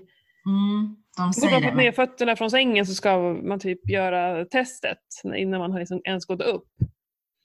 de 1.18 1.18
fort 1.18 1.18
man 1.18 1.34
säger 1.34 1.54
har 1.54 1.62
fått 1.62 1.78
ner 1.78 1.92
fötterna 1.92 2.36
från 2.36 2.52
sängen 2.52 2.86
så 2.86 2.94
ska 2.94 3.20
man 3.34 3.60
typ 3.60 3.90
göra 3.90 4.46
testet 4.46 4.98
innan 5.36 5.60
man 5.60 5.72
har 5.72 5.80
liksom 5.80 6.02
ens 6.04 6.26
gått 6.26 6.42
upp. 6.42 6.68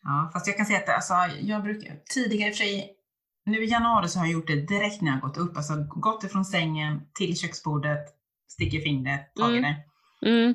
Ja, 0.02 0.30
fast 0.32 0.46
jag 0.46 0.56
kan 0.56 0.66
säga 0.66 0.78
att 0.78 0.88
alltså, 0.88 1.14
jag 1.40 1.62
brukar, 1.62 1.96
tidigare 2.14 2.48
i 2.48 2.52
och 2.52 2.56
för 2.56 2.64
sig, 2.64 2.90
nu 3.46 3.64
i 3.64 3.70
januari 3.70 4.08
så 4.08 4.18
har 4.18 4.26
jag 4.26 4.32
gjort 4.32 4.46
det 4.46 4.66
direkt 4.66 5.00
när 5.02 5.10
jag 5.12 5.20
gått 5.20 5.36
upp. 5.36 5.56
Alltså 5.56 5.74
gått 5.88 6.24
ifrån 6.24 6.44
sängen 6.44 7.00
till 7.18 7.36
köksbordet, 7.38 8.04
sticker 8.48 8.80
fingret, 8.80 9.34
tagit 9.34 9.58
Mm. 9.58 9.74
det. 10.20 10.28
Mm. 10.28 10.54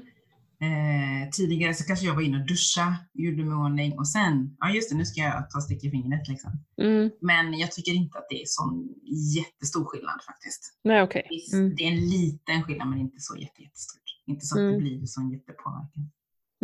Eh, 0.60 1.30
tidigare 1.30 1.74
så 1.74 1.84
kanske 1.84 2.06
jag 2.06 2.16
var 2.16 2.22
inne 2.22 2.38
och 2.42 2.48
duscha, 2.48 2.96
gjorde 3.14 3.44
mig 3.46 3.56
ordning 3.56 3.98
och 4.00 4.08
sen, 4.08 4.56
ja 4.60 4.70
just 4.70 4.90
det, 4.90 4.96
nu 4.98 5.06
ska 5.06 5.22
jag 5.22 5.50
ta 5.50 5.62
stick 5.62 5.84
i 5.84 5.92
fingret 5.92 6.28
liksom. 6.28 6.52
Mm. 6.82 7.12
Men 7.22 7.54
jag 7.60 7.72
tycker 7.72 7.92
inte 7.94 8.18
att 8.18 8.26
det 8.30 8.42
är 8.42 8.46
sån 8.46 8.90
jättestor 9.36 9.86
skillnad 9.86 10.22
faktiskt. 10.26 10.80
Nej. 10.84 11.26
Visst, 11.30 11.54
Mm. 11.54 11.76
Det 11.76 11.84
är 11.84 11.92
en 11.92 12.10
liten 12.10 12.64
skillnad 12.64 12.88
men 12.90 13.00
inte 13.00 13.20
så 13.20 13.36
jätte, 13.38 13.62
jättestor. 13.62 14.02
Inte 14.26 14.46
så 14.46 14.56
att 14.56 14.60
det 14.62 14.68
Mm. 14.68 14.80
blir 14.80 15.06
sån 15.06 15.32
jättepåverkan 15.32 16.12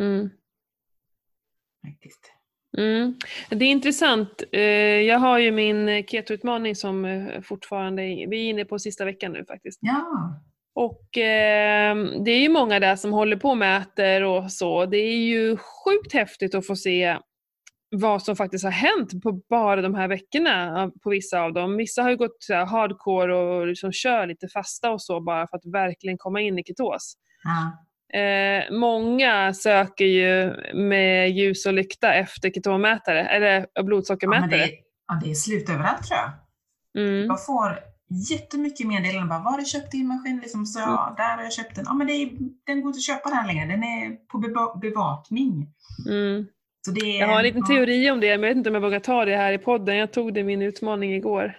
Mm. 0.02 0.30
Mm. 2.78 3.16
Det 3.50 3.66
är 3.66 3.70
intressant. 3.70 4.44
Eh, 4.52 4.62
Jag 5.02 5.20
har 5.20 5.40
ju 5.40 5.52
min 5.52 6.04
keto-utmaning 6.08 6.76
som 6.76 7.06
eh, 7.06 7.42
fortfarande, 7.42 8.02
vi 8.02 8.46
är 8.46 8.50
inne 8.50 8.66
på 8.66 8.80
sista 8.80 9.06
veckan 9.06 9.32
nu 9.32 9.46
faktiskt. 9.46 9.80
Ja, 9.82 10.06
Och 10.76 11.18
eh, 11.18 11.96
det 12.26 12.32
är 12.32 12.40
ju 12.40 12.50
många 12.50 12.80
där 12.80 12.96
som 12.96 13.14
håller 13.14 13.36
på 13.38 13.50
och 13.50 13.58
mäter 13.58 14.24
och 14.24 14.52
så. 14.52 14.86
Det 14.86 14.98
är 14.98 15.18
ju 15.18 15.58
sjukt 15.58 16.14
häftigt 16.14 16.56
att 16.56 16.68
få 16.68 16.76
se 16.76 17.18
vad 17.96 18.24
som 18.24 18.36
faktiskt 18.36 18.64
har 18.64 18.72
hänt 18.72 19.24
på 19.24 19.42
bara 19.50 19.82
de 19.82 19.96
här 19.96 20.08
veckorna 20.08 20.92
på 21.04 21.10
vissa 21.10 21.42
av 21.42 21.54
dem. 21.54 21.78
Vissa 21.78 22.04
har 22.04 22.10
ju 22.10 22.18
gått 22.18 22.36
så 22.40 22.54
här 22.54 22.66
hardcore 22.66 23.36
och 23.36 23.68
liksom 23.68 23.92
kör 23.92 24.28
lite 24.28 24.48
fasta 24.48 24.92
och 24.92 25.02
så 25.02 25.22
bara 25.22 25.48
för 25.48 25.58
att 25.58 25.66
verkligen 25.66 26.18
komma 26.18 26.42
in 26.42 26.60
i 26.60 26.64
ketos. 26.64 27.14
ja. 27.44 27.86
Eh, 28.14 28.72
många 28.72 29.54
söker 29.54 30.06
ju 30.06 30.54
med 30.74 31.32
ljus 31.32 31.66
och 31.66 31.74
lykta 31.74 32.14
efter 32.14 32.50
ketonmätare, 32.50 33.26
eller 33.28 33.68
ja 33.74 33.84
blodsockermätare. 33.84 34.50
det, 34.50 34.64
är- 34.64 34.70
ja, 35.08 35.20
det 35.24 35.32
är 35.32 35.36
slut 35.36 35.70
överallt 35.70 36.04
tror 36.08 36.20
jag. 36.20 36.32
Mm. 37.04 37.26
Jag 37.26 37.46
får 37.46 37.80
jättemycket 38.32 38.88
meddelanden 38.88 39.30
bara, 39.30 39.40
var 39.40 39.52
har 39.52 39.60
du 39.60 39.66
köpt 39.66 39.92
din 39.92 40.08
maskin? 40.08 40.40
Liksom, 40.42 40.66
så, 40.66 40.80
ja, 40.80 41.14
där 41.18 41.36
har 41.38 41.44
jag 41.44 41.54
köpt 41.54 41.76
den. 41.76 41.86
Ja, 41.88 41.94
men 41.94 42.08
det 42.08 42.14
är, 42.14 42.30
den 42.66 42.82
går 42.82 42.90
inte 42.90 42.98
att 42.98 43.04
köpa 43.04 43.30
där 43.30 43.48
längre, 43.48 43.66
den 43.66 43.84
är 43.84 44.16
på 44.28 44.38
beva- 44.38 44.80
bevakning. 44.80 45.68
Mm. 46.10 46.48
Det 46.94 47.00
är, 47.00 47.20
Jag 47.20 47.28
har 47.28 47.38
en 47.38 47.44
liten 47.44 47.62
ja, 47.70 47.76
teori 47.76 48.12
om 48.12 48.20
det, 48.20 48.28
men 48.38 48.44
jag 48.44 48.50
vet 48.50 48.58
inte 48.58 48.70
om 48.70 48.74
jag 48.76 48.82
vågar 48.82 49.00
ta 49.00 49.26
det 49.26 49.38
här 49.38 49.54
i 49.54 49.58
podden. 49.58 49.98
Jag 49.98 50.14
tog 50.14 50.34
det 50.34 50.40
i 50.40 50.44
min 50.44 50.62
utmaning 50.62 51.14
igår. 51.16 51.58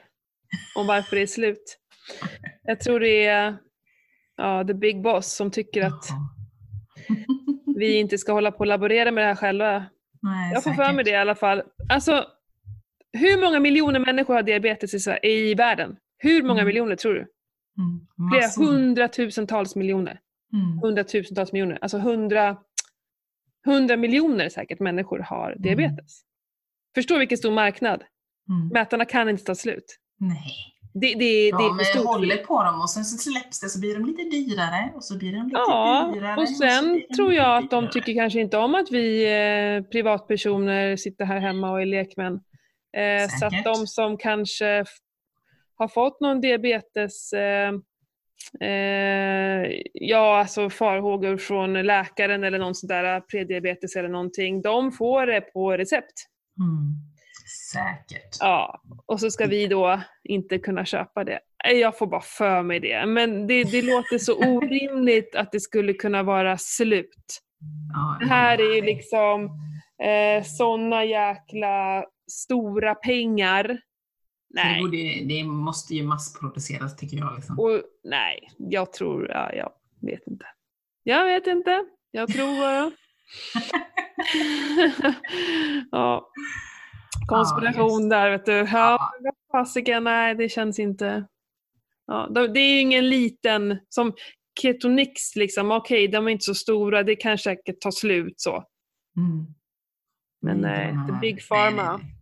Om 0.77 0.87
varför 0.87 1.17
det 1.17 1.23
är 1.23 1.27
slut. 1.27 1.79
Jag 2.63 2.81
tror 2.81 3.01
det 3.01 3.27
är 3.27 3.57
ja, 4.37 4.65
the 4.67 4.75
big 4.75 5.03
boss 5.03 5.33
som 5.37 5.51
tycker 5.51 5.83
att. 5.87 6.05
vi 7.77 7.99
inte 7.99 8.19
ska 8.19 8.33
hålla 8.33 8.53
på 8.53 8.59
och 8.59 8.67
laborera 8.67 9.11
med 9.11 9.25
det 9.25 9.29
här 9.29 9.35
själva. 9.35 9.85
Nej, 10.23 10.53
Jag 10.53 10.63
får 10.63 10.71
för 10.71 10.83
säkert. 10.83 10.95
mig 10.95 11.05
det 11.05 11.11
i 11.11 11.15
alla 11.17 11.35
fall. 11.35 11.63
Alltså, 11.93 12.27
hur 13.13 13.41
många 13.41 13.61
miljoner 13.61 13.99
människor 14.01 14.35
har 14.35 14.43
diabetes 14.43 14.95
i, 14.95 15.01
Sverige- 15.01 15.31
i 15.31 15.55
världen? 15.55 15.97
Hur 16.19 16.43
många 16.43 16.61
Mm. 16.61 16.67
miljoner 16.67 16.97
tror 16.97 17.15
du? 17.15 17.21
Mm, 17.21 18.31
Flera 18.33 18.67
hundratusentals 18.71 19.77
miljoner. 19.77 20.21
Mm. 20.53 20.79
Hundratusentals 20.79 21.53
miljoner. 21.53 21.79
Alltså 21.83 21.99
hundra, 21.99 22.57
hundra 23.65 23.97
miljoner 23.97 24.49
säkert 24.49 24.81
människor 24.81 25.19
har 25.19 25.55
diabetes. 25.59 26.21
Förstå 26.95 27.19
vilken 27.19 27.39
stor 27.39 27.51
marknad. 27.53 28.05
Mm. 28.49 28.69
Mätarna 28.69 29.05
kan 29.05 29.29
inte 29.29 29.45
ta 29.45 29.55
slut. 29.55 29.99
Nej. 30.19 30.74
Det, 30.97 31.15
det, 31.15 31.49
Ja, 31.49 31.59
det 31.59 31.75
men 31.77 31.85
stort. 31.85 32.07
håller 32.07 32.37
på 32.37 32.63
dem 32.65 32.81
och 32.81 32.91
sen 32.91 33.05
så 33.05 33.31
släpps 33.31 33.61
det 33.61 33.69
så 33.69 33.81
blir 33.81 33.95
de 33.95 34.05
lite 34.07 34.23
dyrare 34.23 34.93
och 34.95 35.05
så 35.05 35.19
blir 35.19 35.33
de 35.33 35.45
lite 35.47 35.57
Ja, 35.67 36.11
dyrare. 36.15 36.37
och 36.41 36.49
sen 36.49 36.93
de 37.09 37.15
tror 37.17 37.33
jag 37.33 37.65
att 37.65 37.71
de 37.71 37.91
tycker 37.91 38.15
kanske 38.15 38.41
inte 38.41 38.57
om 38.59 38.75
att 38.75 38.91
vi 38.91 39.25
eh, 39.25 39.91
privatpersoner 39.91 40.97
sitter 40.97 41.25
här 41.25 41.41
hemma 41.41 41.71
och 41.71 41.81
är 41.83 41.87
lekmän. 41.87 42.41
Eh, 42.97 43.29
så 43.39 43.47
att 43.47 43.65
de 43.65 43.87
som 43.87 44.17
kanske 44.17 44.85
har 45.77 45.89
fått 45.89 46.21
någon 46.21 46.41
diabetes, 46.41 47.33
eh, 47.33 47.73
eh, 48.69 49.71
ja 49.93 50.39
alltså 50.39 50.71
farhågor 50.71 51.37
från 51.37 51.73
läkaren 51.73 52.45
eller 52.45 52.59
någon 52.59 52.75
sån 52.75 52.89
där 52.89 53.21
prediabetes 53.21 53.97
eller 53.97 54.09
någonting, 54.09 54.63
de 54.63 54.93
får 54.93 55.27
det 55.27 55.41
på 55.41 55.73
recept. 55.77 56.13
Mm. 56.59 57.14
Säkert. 57.73 58.37
Ja, 58.41 58.83
och 59.07 59.21
så 59.21 59.31
ska 59.31 59.47
vi 59.47 59.67
då 59.67 60.01
inte 60.25 60.59
kunna 60.59 60.85
köpa 60.85 61.25
det. 61.25 61.41
Jag 61.65 61.99
får 61.99 62.07
bara 62.07 62.21
för 62.21 62.63
mig 62.63 62.81
det. 62.81 63.07
Men 63.07 63.47
det, 63.47 63.65
det 63.65 63.83
låter 63.83 64.19
så 64.19 64.35
orimligt 64.57 65.35
att 65.35 65.53
det 65.53 65.61
skulle 65.61 65.93
kunna 65.93 66.23
vara 66.23 66.59
slut. 66.59 67.41
Ja, 67.93 68.17
Det 68.21 68.27
här 68.27 68.59
är 68.59 68.75
ju 68.75 68.83
liksom 68.83 69.45
eh, 70.03 70.45
såna 70.45 71.05
jäkla 71.05 72.05
stora 72.31 72.95
pengar. 72.95 73.65
Det, 74.49 74.65
Nej. 74.65 74.81
borde, 74.81 74.97
det 75.35 75.45
måste 75.45 75.95
ju 75.95 76.03
massproduceras 76.03 76.97
tycker 76.97 77.17
jag. 77.17 77.35
Liksom. 77.37 77.59
Och, 77.61 77.83
nej, 78.05 78.49
jag 78.59 78.93
tror, 78.93 79.29
ja, 79.31 79.53
jag 79.53 79.73
vet 80.01 80.27
inte. 80.27 80.47
Jag 81.03 81.25
vet 81.25 81.47
inte. 81.47 81.85
Jag 82.11 82.33
tror 82.33 82.61
bara. 82.61 82.93
ja. 85.91 86.31
Konspiration 87.29 88.09
där 88.09 88.31
vet 88.31 88.47
du. 88.47 88.53
Ja, 88.53 88.67
Ja. 88.73 89.33
fasiken, 89.53 90.05
nej 90.05 90.35
det 90.35 90.49
känns 90.49 90.79
inte. 90.79 91.27
Ja, 92.07 92.29
de- 92.35 92.47
det 92.53 92.61
är 92.61 92.73
ju 92.75 92.81
ingen 92.81 93.09
liten, 93.09 93.79
som 93.89 94.13
Ketonix 94.61 95.37
liksom, 95.37 95.71
okej 95.71 96.09
de 96.09 96.27
är 96.27 96.31
inte 96.31 96.45
så 96.45 96.55
stora, 96.55 97.03
det 97.03 97.17
kan 97.17 97.39
säkert 97.39 97.81
ta 97.81 97.93
slut 97.93 98.35
så. 98.41 98.65
Mm. 99.17 99.47
Men 100.43 100.59
nej, 100.61 100.87
de 100.89 100.97
här- 100.99 101.07
the 101.07 101.13
big 101.21 101.49
pharma. 101.49 101.97
nej, 101.97 102.07
nej. 102.07 102.15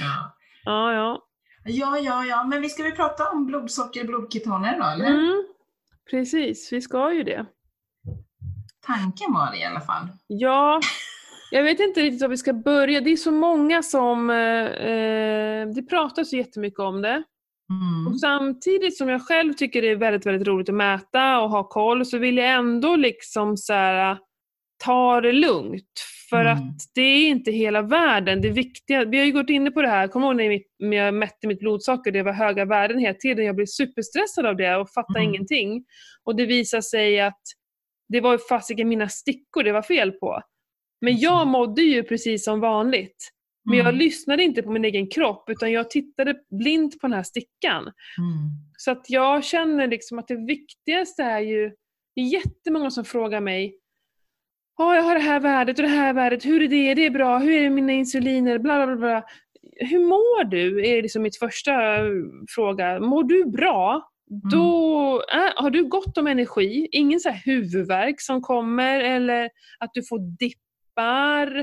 Ja. 0.00 0.34
Ja, 0.64 0.92
ja. 0.92 1.22
ja, 1.64 1.98
ja, 1.98 2.24
ja, 2.24 2.44
men 2.44 2.62
vi 2.62 2.68
ska 2.68 2.82
väl 2.82 2.92
prata 2.92 3.30
om 3.30 3.46
blodsocker 3.46 4.00
och 4.00 4.06
blodketoner 4.06 4.78
då, 4.78 4.84
eller? 4.84 5.06
Mm, 5.06 5.44
precis, 6.10 6.72
vi 6.72 6.80
ska 6.80 7.12
ju 7.12 7.22
det. 7.22 7.46
Tanken 8.86 9.32
var 9.32 9.50
det 9.50 9.58
i 9.58 9.64
alla 9.64 9.80
fall. 9.80 10.08
Ja, 10.26 10.80
jag 11.50 11.62
vet 11.62 11.80
inte 11.80 12.00
riktigt 12.02 12.22
var 12.22 12.28
vi 12.28 12.36
ska 12.36 12.52
börja. 12.52 13.00
Det 13.00 13.10
är 13.10 13.16
så 13.16 13.32
många 13.32 13.82
som... 13.82 14.30
Eh, 14.30 14.66
eh, 14.66 15.68
det 15.68 15.82
pratas 15.82 16.32
jättemycket 16.32 16.80
om 16.80 17.02
det. 17.02 17.22
Mm. 17.70 18.06
Och 18.08 18.20
samtidigt 18.20 18.96
som 18.98 19.08
jag 19.08 19.22
själv 19.26 19.52
tycker 19.52 19.82
det 19.82 19.88
är 19.88 19.96
väldigt, 19.96 20.26
väldigt 20.26 20.48
roligt 20.48 20.68
att 20.68 20.74
mäta 20.74 21.40
och 21.40 21.50
ha 21.50 21.68
koll 21.68 22.06
så 22.06 22.18
vill 22.18 22.36
jag 22.36 22.50
ändå 22.50 22.96
liksom 22.96 23.56
så 23.56 23.72
här, 23.72 24.18
ta 24.84 25.20
det 25.20 25.32
lugnt. 25.32 25.84
För 26.30 26.40
Mm. 26.40 26.52
att 26.52 26.76
det 26.94 27.00
är 27.00 27.28
inte 27.28 27.50
hela 27.50 27.82
världen. 27.82 28.40
Det 28.40 28.48
viktiga, 28.50 29.04
vi 29.04 29.18
har 29.18 29.24
ju 29.24 29.32
gått 29.32 29.50
inne 29.50 29.70
på 29.70 29.82
det 29.82 29.88
här, 29.88 30.08
kommer 30.08 30.34
du 30.34 30.44
ihåg 30.44 30.62
när 30.78 30.96
jag 30.96 31.14
mätte 31.14 31.46
mitt 31.46 31.58
blodsocker, 31.60 32.12
det 32.12 32.22
var 32.22 32.32
höga 32.32 32.64
värden 32.64 32.98
hela 32.98 33.14
tiden. 33.14 33.44
Jag 33.46 33.56
blev 33.56 33.66
superstressad 33.66 34.46
av 34.46 34.56
det 34.56 34.76
och 34.76 34.90
fattade 34.90 35.18
Mm. 35.18 35.28
ingenting. 35.34 35.84
Och 36.24 36.36
det 36.36 36.46
visade 36.46 36.82
sig 36.82 37.20
att 37.20 37.42
det 38.08 38.20
var 38.20 38.38
fasiken 38.48 38.88
mina 38.88 39.08
stickor 39.08 39.62
det 39.62 39.72
var 39.72 39.82
fel 39.82 40.12
på. 40.12 40.42
Men 41.00 41.18
jag 41.18 41.46
mådde 41.46 41.82
ju 41.82 42.02
precis 42.02 42.44
som 42.44 42.60
vanligt. 42.60 43.30
Men 43.64 43.78
jag 43.78 43.86
Mm. 43.88 43.98
lyssnade 43.98 44.42
inte 44.42 44.62
på 44.62 44.70
min 44.70 44.84
egen 44.84 45.08
kropp 45.10 45.50
utan 45.50 45.72
jag 45.72 45.90
tittade 45.90 46.34
blint 46.50 47.00
på 47.00 47.06
den 47.06 47.16
här 47.16 47.22
stickan. 47.22 47.82
Mm. 47.82 47.92
Så 48.76 48.90
att 48.90 49.04
jag 49.10 49.44
känner 49.44 49.86
liksom 49.86 50.18
att 50.18 50.28
det 50.28 50.46
viktigaste 50.46 51.22
är 51.22 51.40
ju, 51.40 51.70
det 52.14 52.20
är 52.20 52.24
jättemånga 52.24 52.90
som 52.90 53.04
frågar 53.04 53.40
mig 53.40 53.78
Ja, 54.80 54.94
jag 54.96 55.02
har 55.02 55.14
det 55.14 55.20
här 55.20 55.40
värdet 55.40 55.78
och 55.78 55.82
det 55.82 55.88
här 55.88 56.12
värdet, 56.12 56.44
hur 56.44 56.62
är 56.62 56.68
det, 56.68 56.94
det 56.94 57.06
är 57.06 57.10
bra, 57.10 57.38
hur 57.38 57.50
är 57.52 57.62
det 57.62 57.70
med 57.70 57.72
mina 57.84 57.92
insuliner, 57.92 58.58
bla 58.58 58.86
bla 58.86 58.96
bla. 58.96 59.24
Hur 59.76 59.98
mår 59.98 60.44
du? 60.44 60.86
är 60.88 61.02
liksom 61.02 61.22
mitt 61.22 61.38
första 61.38 61.96
eh, 61.96 62.02
fråga. 62.54 63.00
Mår 63.00 63.24
du 63.24 63.44
bra? 63.44 64.08
Då 64.50 65.22
äh, 65.34 65.62
har 65.62 65.70
du 65.70 65.88
gott 65.88 66.18
om 66.18 66.26
energi, 66.26 66.88
ingen 66.92 67.20
så 67.20 67.30
huvudvärk 67.30 68.20
som 68.20 68.42
kommer 68.42 69.00
eller 69.00 69.50
att 69.78 69.90
du 69.94 70.02
får 70.02 70.18
dippar, 70.98 71.56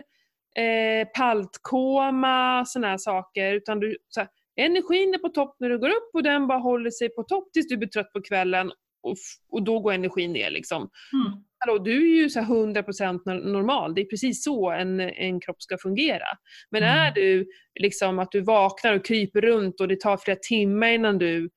eh, 0.64 1.08
paltkoma, 1.18 2.66
såna 2.66 2.88
här 2.88 2.98
saker. 2.98 3.54
Utan 3.54 3.80
du, 3.80 3.98
här, 4.18 4.28
energin 4.56 5.14
är 5.14 5.18
på 5.18 5.30
topp 5.30 5.56
när 5.60 5.70
du 5.70 5.80
går 5.80 5.90
upp 5.90 6.10
och 6.14 6.24
den 6.24 6.48
bara 6.48 6.60
håller 6.60 6.92
sig 6.92 7.10
på 7.10 7.24
topp 7.24 7.54
tills 7.54 7.68
du 7.68 7.78
blir 7.78 7.90
trött 7.90 8.14
på 8.14 8.22
kvällen 8.22 8.72
och, 9.04 9.16
och 9.50 9.64
då 9.64 9.80
går 9.80 9.94
energin 9.94 10.34
ner 10.34 10.52
liksom. 10.52 10.90
Mm. 11.14 11.44
Hallå, 11.58 11.78
du 11.78 12.12
är 12.12 12.24
ju 12.24 12.30
så 12.30 12.40
här 12.40 12.48
100% 12.48 13.20
nor- 13.26 13.52
normal, 13.52 13.96
det 13.96 14.02
är 14.02 14.06
precis 14.06 14.44
så 14.44 14.72
en, 14.72 15.00
en 15.00 15.40
kropp 15.40 15.62
ska 15.62 15.78
fungera. 15.78 16.26
Men 16.70 16.84
Mm. 16.84 16.96
är 16.98 17.12
du 17.12 17.48
liksom 17.80 18.20
att 18.20 18.32
du 18.32 18.42
vaknar 18.42 18.94
och 18.96 19.06
kryper 19.06 19.42
runt 19.42 19.82
och 19.82 19.88
det 19.88 20.00
tar 20.00 20.18
flera 20.18 20.38
timmar 20.42 20.88
innan 20.88 21.18
du 21.18 21.50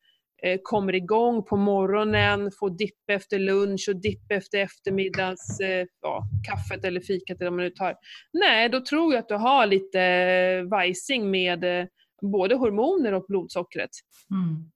kommer 0.63 0.95
igång 0.95 1.45
på 1.45 1.57
morgonen, 1.57 2.51
får 2.59 2.71
dipp 2.71 3.11
efter 3.11 3.39
lunch 3.39 3.89
och 3.89 3.97
dipp 3.97 4.33
efter 4.33 4.59
eftermiddags 4.59 5.61
eh, 5.61 5.87
ja, 6.03 6.25
kaffet 6.49 6.85
eller 6.85 7.01
fikat 7.01 7.41
eller 7.41 7.51
vad 7.51 7.57
man 7.57 7.65
nu 7.65 7.71
tar. 7.71 7.95
Nej, 8.33 8.69
då 8.69 8.81
tror 8.81 9.15
jag 9.15 9.21
att 9.21 9.29
du 9.29 9.35
har 9.35 9.67
lite 9.67 10.01
eh, 10.01 10.71
vajsing 10.71 11.31
med 11.31 11.65
eh, 11.65 11.87
både 12.33 12.55
hormoner 12.55 13.13
och 13.13 13.25
blodsockret. 13.29 13.91
Mm. 14.31 14.71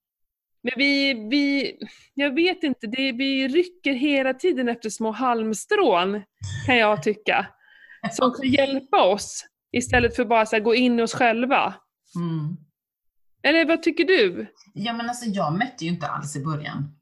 Men 0.62 0.72
vi, 0.76 1.14
vi, 1.30 1.76
jag 2.14 2.34
vet 2.34 2.62
inte, 2.62 2.86
det, 2.86 3.12
vi 3.12 3.48
rycker 3.48 3.92
hela 3.92 4.34
tiden 4.34 4.68
efter 4.68 4.90
små 4.90 5.10
halmstrån 5.10 6.22
kan 6.66 6.76
jag 6.76 7.02
tycka. 7.02 7.46
Som 8.12 8.32
kan 8.40 8.50
hjälpa 8.50 9.04
oss 9.04 9.44
istället 9.72 10.16
för 10.16 10.24
bara 10.24 10.44
här, 10.52 10.60
gå 10.60 10.74
in 10.74 10.98
i 10.98 11.02
oss 11.02 11.14
själva. 11.14 11.74
Mm. 12.16 12.56
Eller 13.42 13.66
vad 13.66 13.82
tycker 13.82 14.04
du? 14.04 14.46
Ja 14.74 14.92
men 14.92 15.08
alltså 15.08 15.24
jag 15.26 15.58
mätte 15.58 15.84
ju 15.84 15.90
inte 15.90 16.06
alls 16.08 16.36
i 16.36 16.44
början. 16.44 16.94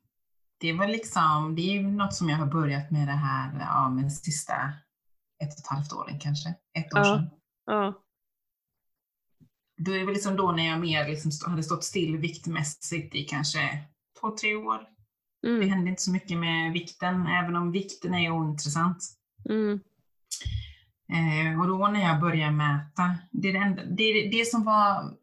Det 0.61 0.73
var 0.73 0.89
liksom, 0.89 1.55
det 1.57 1.63
är 1.63 1.73
ju 1.73 1.83
något 1.83 2.15
som 2.15 2.29
jag 2.29 2.37
har 2.37 2.47
börjat 2.47 2.91
med 2.91 3.09
det 3.09 3.13
här, 3.13 3.59
ja 3.61 3.91
men 3.91 4.11
sista 4.11 4.55
ett 5.43 5.53
och 5.53 5.59
ett 5.59 5.67
halvt 5.67 5.93
åren 5.93 6.19
kanske, 6.21 6.49
ett 6.49 6.95
år 6.95 6.99
Ja. 6.99 7.05
sedan. 7.05 7.31
Ja. 7.67 8.03
Då 9.85 9.93
är 9.93 9.99
det 9.99 10.05
väl 10.05 10.15
liksom 10.15 10.37
då 10.37 10.53
när 10.53 10.67
jag 10.67 10.81
mer 10.81 11.09
liksom 11.09 11.31
hade 11.47 11.63
stått 11.63 11.85
still 11.85 12.17
viktmässigt 12.17 13.15
i 13.15 13.25
kanske 13.25 13.79
två, 14.21 14.37
tre 14.37 14.55
år. 14.55 14.79
Det 15.43 15.49
Mm, 15.49 15.71
hände 15.71 15.91
inte 15.91 16.03
så 16.03 16.11
mycket 16.13 16.39
med 16.39 16.73
vikten, 16.73 17.27
även 17.27 17.57
om 17.57 17.73
vikten 17.73 18.15
är 18.15 18.31
ointressant. 18.31 18.99
mm, 19.49 19.81
Eh, 21.13 21.61
och 21.61 21.69
då 21.69 21.89
när 21.89 22.01
jag 22.01 22.21
började 22.21 22.53
mäta, 22.53 23.15
det, 23.31 23.49
är 23.49 23.53
det, 23.53 23.85
det, 23.97 24.29
det 24.39 24.45
som 24.45 24.65
var 24.65 25.15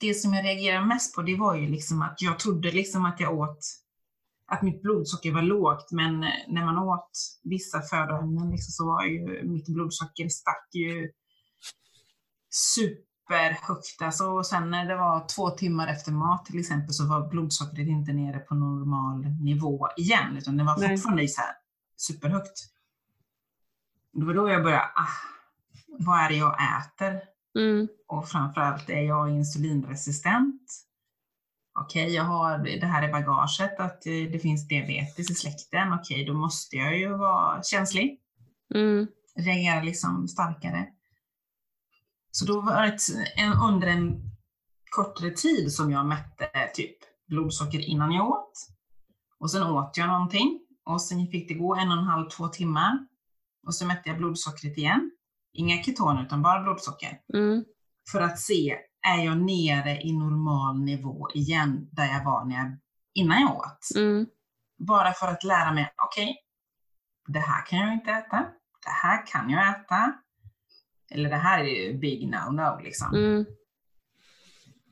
det 0.00 0.14
som 0.14 0.34
jag 0.34 0.44
reagerade 0.44 0.86
mest 0.86 1.14
på, 1.14 1.22
det 1.22 1.36
var 1.36 1.54
ju 1.54 1.66
liksom 1.68 2.02
att 2.02 2.22
jag 2.22 2.38
trodde 2.38 2.70
liksom 2.70 3.04
att 3.04 3.20
jag 3.20 3.38
åt, 3.38 3.58
att 4.46 4.62
mitt 4.62 4.82
blodsocker 4.82 5.32
var 5.32 5.42
lågt, 5.42 5.92
men 5.92 6.22
eh, 6.22 6.30
när 6.48 6.64
man 6.64 6.78
åt 6.78 7.10
vissa 7.42 7.82
födoämnen 7.82 8.50
liksom, 8.50 8.72
så 8.72 8.86
var 8.86 9.04
ju 9.04 9.42
mitt 9.44 9.68
blodsocker 9.68 10.28
stack 10.28 10.68
ju 10.72 11.10
superhögt. 12.50 14.02
Alltså, 14.02 14.24
och 14.24 14.46
sen 14.46 14.70
när 14.70 14.88
det 14.88 14.96
var 14.96 15.28
två 15.28 15.50
timmar 15.50 15.88
efter 15.88 16.12
mat 16.12 16.46
till 16.46 16.60
exempel 16.60 16.94
så 16.94 17.06
var 17.06 17.28
blodsockret 17.28 17.88
inte 17.88 18.12
nere 18.12 18.38
på 18.38 18.54
normal 18.54 19.24
nivå 19.44 19.88
igen, 19.96 20.36
utan 20.36 20.56
det 20.56 20.64
var 20.64 20.78
Nej. 20.78 20.88
fortfarande 20.88 21.28
så 21.28 21.40
här 21.40 21.54
superhögt. 21.96 22.58
Det 24.12 24.24
var 24.24 24.34
då 24.34 24.48
jag 24.48 24.62
började, 24.62 24.84
ah, 24.84 25.16
vad 25.98 26.18
är 26.18 26.28
det 26.28 26.36
jag 26.36 26.54
äter? 26.54 27.29
Mm, 27.58 27.88
Och 28.08 28.28
framförallt 28.28 28.90
är 28.90 29.00
jag 29.00 29.30
insulinresistent. 29.30 30.62
Okej, 31.80 32.14
jag 32.14 32.24
har 32.24 32.58
det 32.58 32.86
här 32.86 33.08
i 33.08 33.12
bagaget 33.12 33.80
att 33.80 34.06
eh, 34.06 34.12
det 34.32 34.38
finns 34.42 34.68
diabetes 34.68 35.30
i 35.30 35.34
släkten. 35.34 35.92
Okej, 35.92 36.24
då 36.24 36.34
måste 36.34 36.76
jag 36.76 36.98
ju 36.98 37.08
vara 37.08 37.62
känslig, 37.62 38.20
mm, 38.74 39.06
reagera 39.36 39.82
liksom 39.82 40.28
starkare. 40.28 40.86
Så 42.30 42.44
då 42.44 42.60
var 42.60 42.82
det 42.82 42.98
en, 43.36 43.52
under 43.52 43.88
en 43.88 44.30
kortare 44.90 45.30
tid 45.30 45.72
som 45.72 45.90
jag 45.90 46.06
mätte 46.06 46.50
typ 46.74 46.96
blodsocker 47.28 47.80
innan 47.80 48.12
jag 48.12 48.28
åt. 48.28 48.52
Och 49.38 49.50
sen 49.50 49.62
åt 49.62 49.96
jag 49.96 50.08
någonting 50.08 50.60
och 50.84 51.02
sen 51.02 51.26
fick 51.26 51.48
det 51.48 51.54
gå 51.54 51.74
en 51.74 51.88
och 51.88 51.98
en 51.98 52.04
halv, 52.04 52.28
två 52.28 52.48
timmar. 52.48 53.06
Och 53.66 53.74
så 53.74 53.86
mätte 53.86 54.08
jag 54.08 54.18
blodsockret 54.18 54.78
igen. 54.78 55.10
Inga 55.52 55.82
ketoner 55.82 56.22
utan 56.22 56.42
bara 56.42 56.62
blodsocker 56.62 57.20
mm, 57.34 57.64
för 58.12 58.20
att 58.20 58.38
se, 58.38 58.76
är 59.08 59.24
jag 59.24 59.38
nere 59.38 60.00
i 60.02 60.12
normal 60.12 60.80
nivå 60.80 61.28
igen 61.34 61.88
där 61.92 62.04
jag 62.06 62.24
var 62.24 62.44
när 62.44 62.56
jag, 62.56 62.78
innan 63.14 63.40
jag 63.40 63.56
åt? 63.56 63.88
mm, 63.96 64.26
Bara 64.78 65.12
för 65.12 65.28
att 65.28 65.44
lära 65.44 65.72
mig, 65.72 65.92
okej, 66.06 66.36
det 67.28 67.38
här 67.40 67.66
kan 67.66 67.78
jag 67.78 67.92
inte 67.92 68.10
äta, 68.10 68.36
det 68.84 68.90
här 69.02 69.26
kan 69.26 69.50
jag 69.50 69.68
äta, 69.68 70.12
eller 71.10 71.30
det 71.30 71.36
här 71.36 71.60
är 71.60 71.64
ju 71.86 71.98
big 71.98 72.34
no-no 72.34 72.82
liksom. 72.82 73.14
mm, 73.14 73.44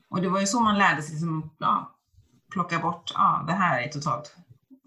Och 0.09 0.21
det 0.21 0.29
var 0.29 0.39
ju 0.39 0.45
så 0.45 0.59
man 0.59 0.77
lärde 0.77 1.01
sig, 1.01 1.11
liksom, 1.11 1.55
ja, 1.59 1.95
plocka 2.53 2.79
bort, 2.79 3.11
ja, 3.13 3.43
det 3.47 3.53
här 3.53 3.81
är 3.81 3.87
totalt, 3.87 4.35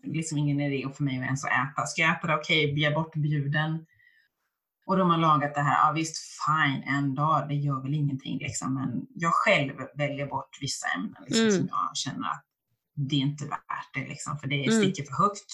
liksom 0.03 0.39
ingen 0.39 0.61
idé 0.61 0.89
för 0.95 1.05
mig 1.05 1.19
att 1.19 1.25
ens 1.25 1.45
äta. 1.45 1.87
Ska 1.87 2.03
jag 2.03 2.17
äta 2.19 2.27
det, 2.27 2.35
okej, 2.37 2.73
bli 2.73 2.91
bortbjuden. 2.91 3.87
Och 4.93 4.99
de 4.99 5.11
har 5.11 5.19
lagat 5.19 5.55
det 5.55 5.61
här, 5.61 5.87
ja 5.89 5.93
visst, 5.93 6.17
fine, 6.47 6.83
en 6.97 7.15
dag, 7.15 7.49
det 7.49 7.55
gör 7.55 7.83
väl 7.83 7.95
ingenting 7.95 8.39
liksom. 8.39 8.75
Men 8.75 9.07
jag 9.15 9.33
själv 9.35 9.73
väljer 9.97 10.27
bort 10.27 10.59
vissa 10.61 10.87
ämnen 10.97 11.15
liksom, 11.27 11.43
Mm. 11.47 11.57
som 11.57 11.69
jag 11.71 11.97
känner 11.97 12.29
att 12.29 12.45
det 12.95 13.17
är 13.17 13.21
inte 13.21 13.45
värt 13.45 13.91
det 13.95 14.09
liksom. 14.09 14.39
För 14.39 14.49
det 14.49 14.67
Mm. 14.67 14.83
sticker 14.83 15.03
för 15.03 15.23
högt. 15.23 15.51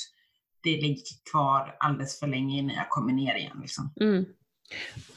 Det 0.62 0.70
ligger 0.70 1.02
kvar 1.32 1.76
alldeles 1.80 2.20
för 2.20 2.26
länge 2.26 2.58
innan 2.58 2.74
jag 2.76 2.88
kommer 2.90 3.12
ner 3.12 3.34
igen 3.34 3.56
liksom. 3.60 3.92
mm. 4.00 4.24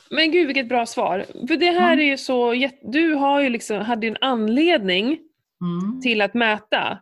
Men 0.09 0.31
gud 0.31 0.47
vilket 0.47 0.69
bra 0.69 0.85
svar. 0.85 1.25
För 1.47 1.57
det 1.57 1.71
här 1.71 1.93
Mm. 1.93 1.99
är 1.99 2.03
ju 2.11 2.17
så, 2.17 2.53
du 2.91 3.13
har 3.13 3.41
ju 3.41 3.49
liksom, 3.49 3.77
hade 3.81 4.05
ju 4.07 4.11
en 4.11 4.17
anledning 4.21 5.19
Mm. 5.61 6.01
till 6.01 6.21
att 6.21 6.33
mäta. 6.33 6.97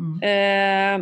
Mm. 0.00 0.22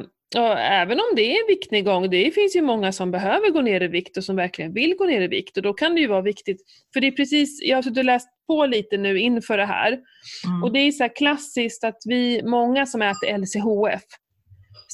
Eh, 0.01 0.07
och 0.35 0.59
även 0.59 0.99
om 1.01 1.17
det 1.17 1.23
är 1.23 1.41
en 1.41 1.47
viktnedgång, 1.49 2.11
det 2.11 2.35
finns 2.35 2.57
ju 2.57 2.63
många 2.63 2.93
som 2.93 3.11
behöver 3.11 3.51
gå 3.51 3.61
ner 3.61 3.83
i 3.83 3.89
vikt 3.89 4.17
och 4.17 4.25
som 4.25 4.37
verkligen 4.37 4.73
vill 4.73 4.95
gå 4.95 5.05
ner 5.05 5.21
i 5.21 5.27
vikt. 5.27 5.57
Och 5.57 5.63
då 5.63 5.73
kan 5.73 5.95
det 5.95 6.01
ju 6.01 6.07
vara 6.07 6.23
viktigt, 6.23 6.63
för 6.93 7.01
det 7.01 7.07
är 7.07 7.11
precis, 7.11 7.63
jag 7.63 7.77
har 7.77 7.83
suttit 7.83 7.99
och 7.99 8.05
läst 8.05 8.29
på 8.47 8.67
lite 8.67 8.97
nu 8.97 9.19
inför 9.19 9.57
det 9.57 9.67
här. 9.67 9.89
Mm. 9.93 10.63
Och 10.63 10.73
det 10.73 10.79
är 10.79 10.93
så 10.93 11.05
här 11.05 11.17
klassiskt 11.17 11.85
att 11.85 11.99
vi, 12.05 12.43
många 12.45 12.87
som 12.87 13.03
äter 13.03 13.39
LCHF, 13.39 14.03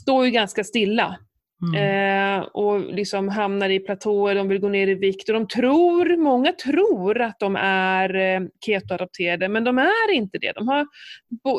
står 0.00 0.24
ju 0.24 0.30
ganska 0.30 0.64
stilla. 0.64 1.18
Mm. 1.62 1.74
Eh, 2.40 2.42
och 2.42 2.80
liksom 2.80 3.28
hamnar 3.28 3.68
i 3.70 3.80
platåer, 3.80 4.34
de 4.34 4.48
vill 4.48 4.58
gå 4.60 4.68
ner 4.68 4.86
i 4.86 4.94
vikt 4.94 5.28
och 5.28 5.34
de 5.34 5.48
tror, 5.48 6.16
många 6.16 6.52
tror 6.52 7.20
att 7.20 7.38
de 7.38 7.56
är 7.60 8.14
eh, 8.14 8.40
ketoadapterade 8.66 9.48
men 9.48 9.64
de 9.64 9.78
är 9.78 10.12
inte 10.12 10.38
det. 10.38 10.52
De 10.52 10.68
har 10.68 10.86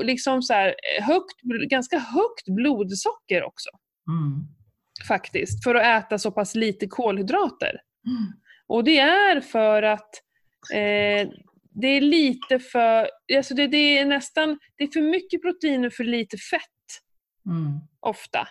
liksom 0.03 0.41
så 0.41 0.53
här, 0.53 0.67
eh, 0.67 1.03
högt, 1.05 1.41
ganska 1.69 1.99
högt 1.99 2.45
blodsocker 2.47 3.43
också 3.43 3.69
Mm. 4.07 4.41
faktiskt 5.07 5.63
för 5.63 5.75
att 5.75 6.05
äta 6.05 6.17
så 6.17 6.31
pass 6.31 6.55
lite 6.55 6.87
kolhydrater. 6.87 7.81
Mm. 8.07 8.33
Och 8.67 8.83
det 8.83 8.99
är 8.99 9.41
för 9.41 9.83
att 9.83 10.09
eh, 10.73 11.29
det 11.81 11.87
är 11.87 12.01
lite 12.01 12.59
för, 12.59 13.09
alltså 13.37 13.53
det, 13.55 13.67
det 13.67 13.97
är 13.99 14.05
nästan, 14.05 14.59
det 14.77 14.83
är 14.83 14.87
för 14.87 15.01
mycket 15.01 15.41
protein 15.41 15.85
och 15.85 15.93
för 15.93 16.03
lite 16.03 16.37
fett 16.37 16.61
Mm. 17.45 17.79
ofta. 17.99 18.47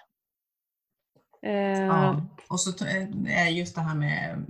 Eh, 1.47 1.53
Ja. 1.87 2.21
Och 2.49 2.61
så 2.61 2.73
t- 2.73 2.85
är 3.29 3.49
just 3.49 3.75
det 3.75 3.81
här 3.81 3.95
med, 3.95 4.45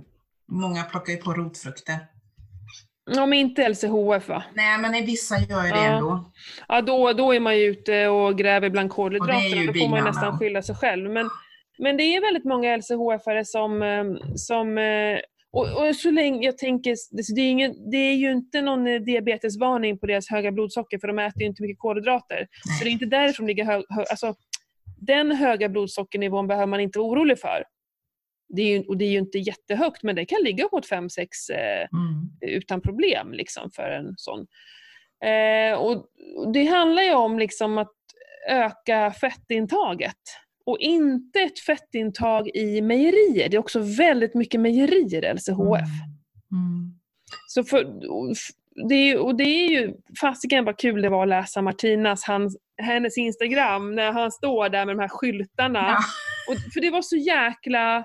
många 0.51 0.83
plockar 0.83 1.13
ju 1.13 1.17
på 1.19 1.33
rotfrukter. 1.33 1.97
Ja, 3.15 3.25
men 3.25 3.39
inte 3.39 3.69
LCHF 3.69 4.27
va? 4.29 4.43
Nej, 4.53 4.77
men 4.77 4.95
i 4.95 5.01
vissa 5.05 5.35
gör 5.39 5.63
ju 5.63 5.69
det 5.69 5.77
Ja. 5.77 5.83
ändå. 5.85 6.31
Ja, 6.67 6.81
då, 6.81 7.13
då 7.13 7.33
är 7.35 7.39
man 7.39 7.57
ju 7.57 7.63
ute 7.65 8.07
och 8.07 8.37
gräver 8.37 8.69
bland 8.69 8.89
kolhydraterna. 8.91 9.71
Då 9.73 9.79
får 9.79 9.87
man 9.89 9.99
ju 9.99 10.05
nästan 10.05 10.39
skylla 10.39 10.61
sig 10.61 10.75
själv. 10.75 11.11
Men, 11.11 11.29
men 11.79 11.97
det 11.97 12.03
är 12.03 12.21
väldigt 12.21 12.45
många 12.45 12.77
LCHF-are 12.77 13.43
som... 13.43 13.81
eh, 13.81 14.03
som 14.35 14.77
eh, 14.77 15.19
och, 15.51 15.61
och 15.87 15.95
så 15.95 16.11
länge 16.11 16.45
jag 16.45 16.57
tänker, 16.57 16.95
det- 17.35 17.41
är, 17.41 17.49
ingen, 17.49 17.89
det 17.91 17.97
är 17.97 18.13
ju 18.15 18.31
inte 18.31 18.61
någon 18.61 18.87
eh, 18.87 18.99
diabetesvarning 19.01 19.97
på 19.99 20.05
deras 20.05 20.29
höga 20.29 20.51
blodsocker 20.51 20.99
för 20.99 21.07
de 21.07 21.19
äter 21.19 21.41
ju 21.41 21.47
inte 21.47 21.61
mycket 21.61 21.79
kolhydrater. 21.79 22.47
Så 22.77 22.83
det 22.83 22.89
är 22.89 22.91
inte 22.91 23.05
därifrån 23.05 23.47
ligger 23.47 23.65
hög, 23.65 23.83
hö, 23.89 24.03
alltså, 24.11 24.35
Den 25.01 25.31
höga 25.31 25.69
blodsockernivån 25.69 26.47
behöver 26.47 26.67
man 26.67 26.79
inte 26.79 26.99
vara 26.99 27.09
orolig 27.09 27.39
för. 27.39 27.63
Det 28.49 28.61
är 28.61 28.77
ju, 28.77 28.83
och 28.83 28.97
det 28.97 29.05
är 29.05 29.09
ju 29.09 29.17
inte 29.19 29.37
jättehögt 29.37 30.03
men 30.03 30.15
det 30.15 30.25
kan 30.25 30.43
ligga 30.43 30.65
upp 30.65 30.71
mot 30.71 30.89
5-6 30.89 31.27
eh, 31.51 31.87
Mm. 31.93 32.29
utan 32.41 32.81
problem 32.81 33.33
liksom, 33.33 33.71
för 33.71 33.89
en 33.89 34.13
sån. 34.17 34.47
Eh, 35.25 35.77
och 35.79 36.05
det 36.53 36.65
handlar 36.65 37.03
ju 37.03 37.13
om 37.13 37.39
liksom 37.39 37.77
att 37.77 37.93
öka 38.49 39.11
fettintaget. 39.11 40.15
Och 40.65 40.77
inte 40.79 41.39
ett 41.39 41.59
fettintag 41.59 42.49
i 42.53 42.81
mejerier. 42.81 43.49
Det 43.49 43.57
är 43.57 43.59
också 43.59 43.79
väldigt 43.79 44.33
mycket 44.33 44.61
mejerier, 44.61 45.33
LCHF. 45.33 45.89
Mm. 46.51 46.99
Så 47.47 47.63
för, 47.63 47.83
det 48.89 48.95
är, 48.95 49.17
och 49.17 49.35
det 49.35 49.43
är 49.43 49.69
ju 49.69 49.93
fasiken 50.21 50.65
vad 50.65 50.77
kul 50.77 51.01
det 51.01 51.09
var 51.09 51.23
att 51.23 51.29
läsa 51.29 51.61
Martinas, 51.61 52.23
hans, 52.23 52.57
hennes 52.81 53.17
Instagram, 53.17 53.95
när 53.95 54.11
han 54.11 54.31
står 54.31 54.69
där 54.69 54.85
med 54.85 54.95
de 54.95 55.01
här 55.01 55.09
skyltarna. 55.09 55.79
Ja. 55.79 55.97
Och, 56.53 56.73
för 56.73 56.81
det 56.81 56.89
var 56.89 57.01
så 57.01 57.15
jäkla 57.15 57.97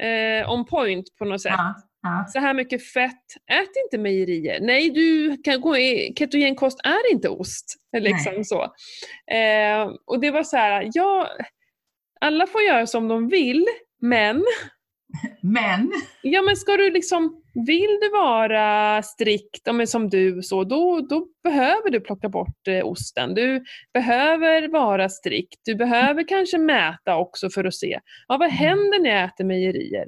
eh, 0.00 0.52
on 0.52 0.66
point 0.66 1.16
på 1.18 1.24
något 1.24 1.42
sätt. 1.42 1.54
Ja. 1.56 1.74
Ja. 2.02 2.26
Så 2.28 2.38
här 2.38 2.54
mycket 2.54 2.92
fett, 2.92 3.24
ät 3.50 3.70
inte 3.84 3.98
mejerier. 3.98 4.60
Nej, 4.60 4.90
du 4.90 5.36
kan 5.44 5.60
gå 5.60 5.76
i, 5.76 6.14
ketogenkost 6.18 6.80
är 6.84 7.12
inte 7.12 7.28
ost. 7.28 7.76
Liksom 7.98 8.32
Nej. 8.34 8.44
så. 8.44 8.62
Eh, 9.32 9.92
och 10.06 10.20
det 10.20 10.30
var 10.30 10.42
så 10.42 10.56
här, 10.56 10.90
ja, 10.94 11.28
alla 12.20 12.46
får 12.46 12.62
göra 12.62 12.86
som 12.86 13.08
de 13.08 13.28
vill, 13.28 13.66
men 14.00 14.44
Men, 15.42 15.92
Ja 16.22 16.42
men 16.42 16.56
ska 16.56 16.76
du 16.76 16.90
liksom, 16.90 17.42
vill 17.66 17.98
du 18.02 18.10
vara 18.10 19.02
strikt, 19.02 19.68
som 19.86 20.08
du, 20.10 20.42
så, 20.42 20.64
då, 20.64 21.00
då 21.10 21.26
behöver 21.42 21.90
du 21.90 22.00
plocka 22.00 22.28
bort 22.28 22.68
eh, 22.68 22.86
osten. 22.86 23.34
Du 23.34 23.64
behöver 23.92 24.68
vara 24.68 25.08
strikt. 25.08 25.60
Du 25.64 25.74
behöver 25.74 26.28
kanske 26.28 26.58
mäta 26.58 27.16
också 27.16 27.50
för 27.50 27.64
att 27.64 27.74
se, 27.74 28.00
ja, 28.28 28.36
vad 28.36 28.50
händer 28.50 29.02
när 29.02 29.10
jag 29.10 29.24
äter 29.24 29.44
mejerier? 29.44 30.06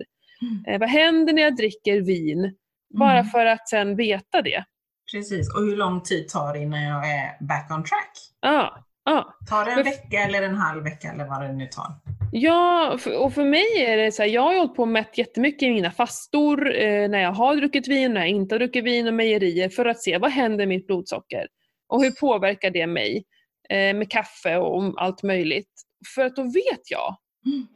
Eh, 0.66 0.80
vad 0.80 0.88
händer 0.88 1.32
när 1.32 1.42
jag 1.42 1.56
dricker 1.56 2.00
vin? 2.00 2.56
Bara 2.98 3.18
Mm. 3.18 3.26
för 3.26 3.46
att 3.46 3.68
sen 3.68 3.96
veta 3.96 4.42
det. 4.42 4.64
precis. 5.12 5.54
Och 5.54 5.60
hur 5.62 5.76
lång 5.76 6.00
tid 6.02 6.28
tar 6.28 6.52
det 6.52 6.58
innan 6.58 6.82
jag 6.82 7.10
är 7.10 7.44
back 7.46 7.70
on 7.70 7.84
track? 7.84 8.12
Ja, 8.40 8.84
ja. 9.04 9.34
Tar 9.48 9.64
det 9.64 9.70
en 9.70 9.82
vecka 9.82 10.18
eller 10.18 10.42
en 10.42 10.54
halv 10.54 10.84
vecka 10.84 11.12
eller 11.12 11.24
vad 11.24 11.42
det 11.42 11.52
nu 11.52 11.66
tar? 11.66 11.86
Ja, 12.32 12.98
och 13.18 13.34
för 13.34 13.44
mig 13.44 13.84
är 13.84 13.96
det 13.96 14.12
så 14.12 14.22
här, 14.22 14.28
jag 14.28 14.42
har 14.42 14.56
hållit 14.56 14.74
på 14.74 14.82
och 14.82 14.88
mätt 14.88 15.18
jättemycket 15.18 15.62
i 15.62 15.70
mina 15.70 15.90
fastor, 15.90 16.76
eh, 16.76 17.08
när 17.08 17.20
jag 17.20 17.32
har 17.32 17.56
druckit 17.56 17.88
vin, 17.88 18.14
när 18.14 18.20
jag 18.20 18.28
inte 18.28 18.54
har 18.54 18.58
druckit 18.58 18.84
vin 18.84 19.06
och 19.06 19.14
mejerier 19.14 19.68
för 19.68 19.84
att 19.84 20.02
se 20.02 20.18
vad 20.18 20.30
händer 20.30 20.66
med 20.66 20.68
mitt 20.68 20.86
blodsocker 20.86 21.46
och 21.88 22.02
hur 22.02 22.10
påverkar 22.10 22.70
det 22.70 22.86
mig 22.86 23.24
eh, 23.68 23.96
med 23.96 24.10
kaffe 24.10 24.56
och 24.56 25.02
allt 25.02 25.22
möjligt. 25.22 25.70
För 26.14 26.24
att 26.24 26.36
då 26.36 26.42
vet 26.42 26.90
jag. 26.90 27.16
Mm. 27.46 27.66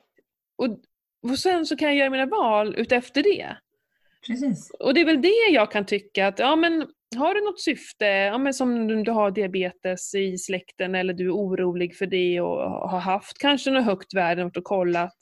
Och, 0.56 0.78
och 1.30 1.38
sen 1.38 1.66
så 1.66 1.76
kan 1.76 1.88
jag 1.88 1.96
göra 1.96 2.10
mina 2.10 2.26
val 2.26 2.74
utefter 2.76 3.22
det. 3.22 3.56
Precis. 4.26 4.70
Och 4.70 4.94
det 4.94 5.00
är 5.00 5.04
väl 5.04 5.22
det 5.22 5.50
jag 5.50 5.70
kan 5.70 5.86
tycka 5.86 6.26
att, 6.26 6.38
ja 6.38 6.56
men 6.56 6.86
har 7.16 7.34
du 7.34 7.40
något 7.40 7.60
syfte, 7.60 8.06
ja, 8.06 8.38
men 8.38 8.54
som 8.54 9.04
du 9.04 9.10
har 9.10 9.30
diabetes 9.30 10.14
i 10.14 10.38
släkten 10.38 10.94
eller 10.94 11.14
du 11.14 11.26
är 11.26 11.34
orolig 11.34 11.96
för 11.96 12.06
det 12.06 12.40
och 12.40 12.90
har 12.90 13.00
haft 13.00 13.38
kanske 13.38 13.70
något 13.70 13.84
högt 13.84 14.14
värde 14.14 14.44
och 14.44 14.64
kollat. 14.64 15.16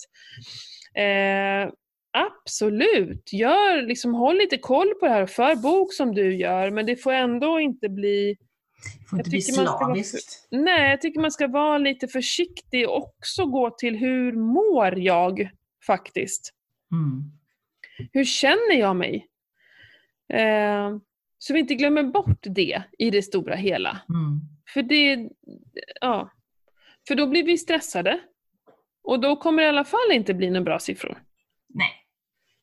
Eh, 0.94 1.72
absolut, 2.12 3.33
gör, 3.33 3.83
liksom, 3.83 4.14
håll 4.14 4.37
lite 4.37 4.59
koll 4.59 4.94
på 5.00 5.07
det 5.07 5.12
här 5.12 5.22
och 5.22 5.31
för 5.31 5.57
bok 5.57 5.92
som 5.92 6.14
du 6.14 6.37
gör 6.37 6.70
men 6.70 6.87
det 6.87 6.96
får 6.96 7.12
ändå 7.12 7.61
inte 7.61 7.88
bli 7.88 8.37
Det 9.00 9.09
får 9.09 9.18
Jag 9.18 9.20
inte 9.20 9.31
bli 9.31 9.42
ska 9.42 9.62
vara 9.62 9.78
slaviskt. 9.78 10.48
Nej, 10.50 10.90
jag 10.90 11.00
tycker 11.00 11.20
man 11.20 11.33
ska 11.33 11.48
vara 11.48 11.78
lite 11.78 12.09
försiktig 12.09 12.88
och 12.88 12.96
också 12.96 13.46
gå 13.46 13.70
till 13.70 13.96
hur 13.96 14.33
mår 14.33 14.98
jag 14.98 15.50
faktiskt? 15.87 16.55
Mm. 16.92 17.22
Hur 18.12 18.24
känner 18.24 18.74
jag 18.74 18.96
mig? 18.96 19.28
Eh, 20.33 20.96
så 21.42 21.55
vi 21.55 21.61
inte 21.61 21.74
glömmer 21.74 22.02
bort 22.02 22.40
det 22.42 22.83
i 22.98 23.11
det 23.11 23.22
stora 23.22 23.55
hela. 23.55 24.00
Mm. 24.09 24.40
För 24.74 24.83
det, 24.83 25.28
ja. 26.00 26.31
För 27.09 27.14
då 27.14 27.26
blir 27.26 27.44
vi 27.44 27.59
stressade. 27.59 28.20
Och 29.02 29.20
då 29.20 29.37
kommer 29.37 29.62
det 29.62 29.66
i 29.66 29.68
alla 29.68 29.85
fall 29.85 30.12
inte 30.12 30.35
bli 30.35 30.50
några 30.50 30.64
bra 30.64 30.78
siffror. 30.78 31.22
Nej. 31.68 31.90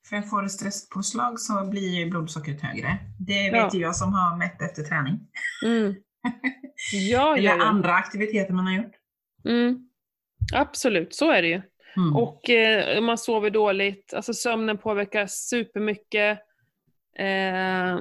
För 0.10 0.22
får 0.22 0.42
du 0.42 0.50
stresspåslag 0.50 1.40
så 1.40 1.66
blir 1.70 1.90
ju 1.90 2.10
blodsockret 2.10 2.62
högre. 2.62 2.98
Det 3.20 3.52
vet 3.52 3.74
ju 3.74 3.80
jag 3.80 3.96
som 3.96 4.14
har 4.14 4.38
mätt 4.38 4.62
efter 4.62 4.84
träning. 4.84 5.20
Mm. 5.66 5.96
Ja, 6.94 7.38
Eller 7.38 7.50
ja, 7.50 7.64
andra 7.64 7.94
aktiviteter 7.94 8.54
man 8.54 8.66
har 8.66 8.74
gjort. 8.74 8.96
Mm. 9.46 9.90
Absolut, 10.54 11.16
så 11.16 11.32
är 11.32 11.42
det 11.42 11.48
ju. 11.48 11.62
Mm. 11.98 12.16
Och 12.16 12.50
eh, 12.50 13.02
man 13.02 13.18
sover 13.18 13.50
dåligt, 13.50 14.14
alltså 14.14 14.34
sömnen 14.34 14.78
påverkas 14.78 15.32
supermycket. 15.34 16.40
Eh, 17.18 18.00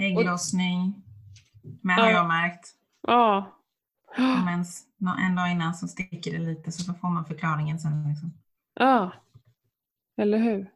Ägglossning. 0.00 0.94
Men 1.82 1.98
Ja. 1.98 2.04
har 2.04 2.10
jag 2.10 2.28
märkt. 2.28 2.68
ja. 3.06 3.54
Om 4.18 4.48
ens, 4.48 4.80
en 5.28 5.36
dag 5.36 5.50
innan 5.52 5.74
så 5.74 5.88
sticker 5.88 6.32
det 6.32 6.38
lite 6.38 6.72
så 6.72 6.94
får 6.94 7.08
man 7.08 7.24
förklaringen 7.24 7.78
sen. 7.78 8.08
Liksom. 8.08 8.32
Ja. 8.74 9.12
Eller 10.20 10.38
hur? 10.38 10.70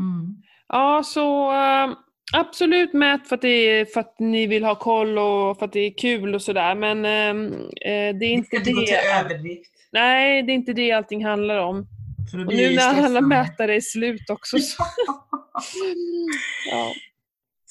Mm. 0.00 0.42
Ja, 0.68 1.02
så 1.04 1.52
eh, 1.52 1.90
absolut 2.32 2.92
mät 2.92 3.28
för 3.28 3.34
att, 3.34 3.42
det 3.42 3.48
är, 3.48 3.84
för 3.84 4.00
att 4.00 4.18
ni 4.18 4.46
vill 4.46 4.64
ha 4.64 4.74
koll 4.74 5.18
och 5.18 5.58
för 5.58 5.64
att 5.66 5.72
det 5.72 5.80
är 5.80 5.98
kul 5.98 6.34
och 6.34 6.42
sådär. 6.42 6.74
Men 6.74 7.04
ehm, 7.04 7.46
eh, 7.52 7.58
det 7.84 7.90
är 7.90 8.12
Det 8.12 8.26
inte 8.26 8.56
inte 8.56 8.70
gå 8.72 8.80
till 8.80 8.86
det. 8.86 9.20
överdrift. 9.20 9.70
Nej, 9.92 10.42
det 10.42 10.52
är 10.52 10.54
inte 10.54 10.72
det 10.72 10.92
allting 10.92 11.24
handlar 11.24 11.58
om. 11.58 11.86
För 12.30 12.38
Och 12.38 12.46
det 12.46 12.56
nu 12.56 12.76
när 12.76 13.04
alla 13.04 13.20
mätare 13.20 13.74
är 13.76 13.80
slut 13.80 14.30
också 14.30 14.58
så... 14.58 14.82
Ja. 16.70 16.92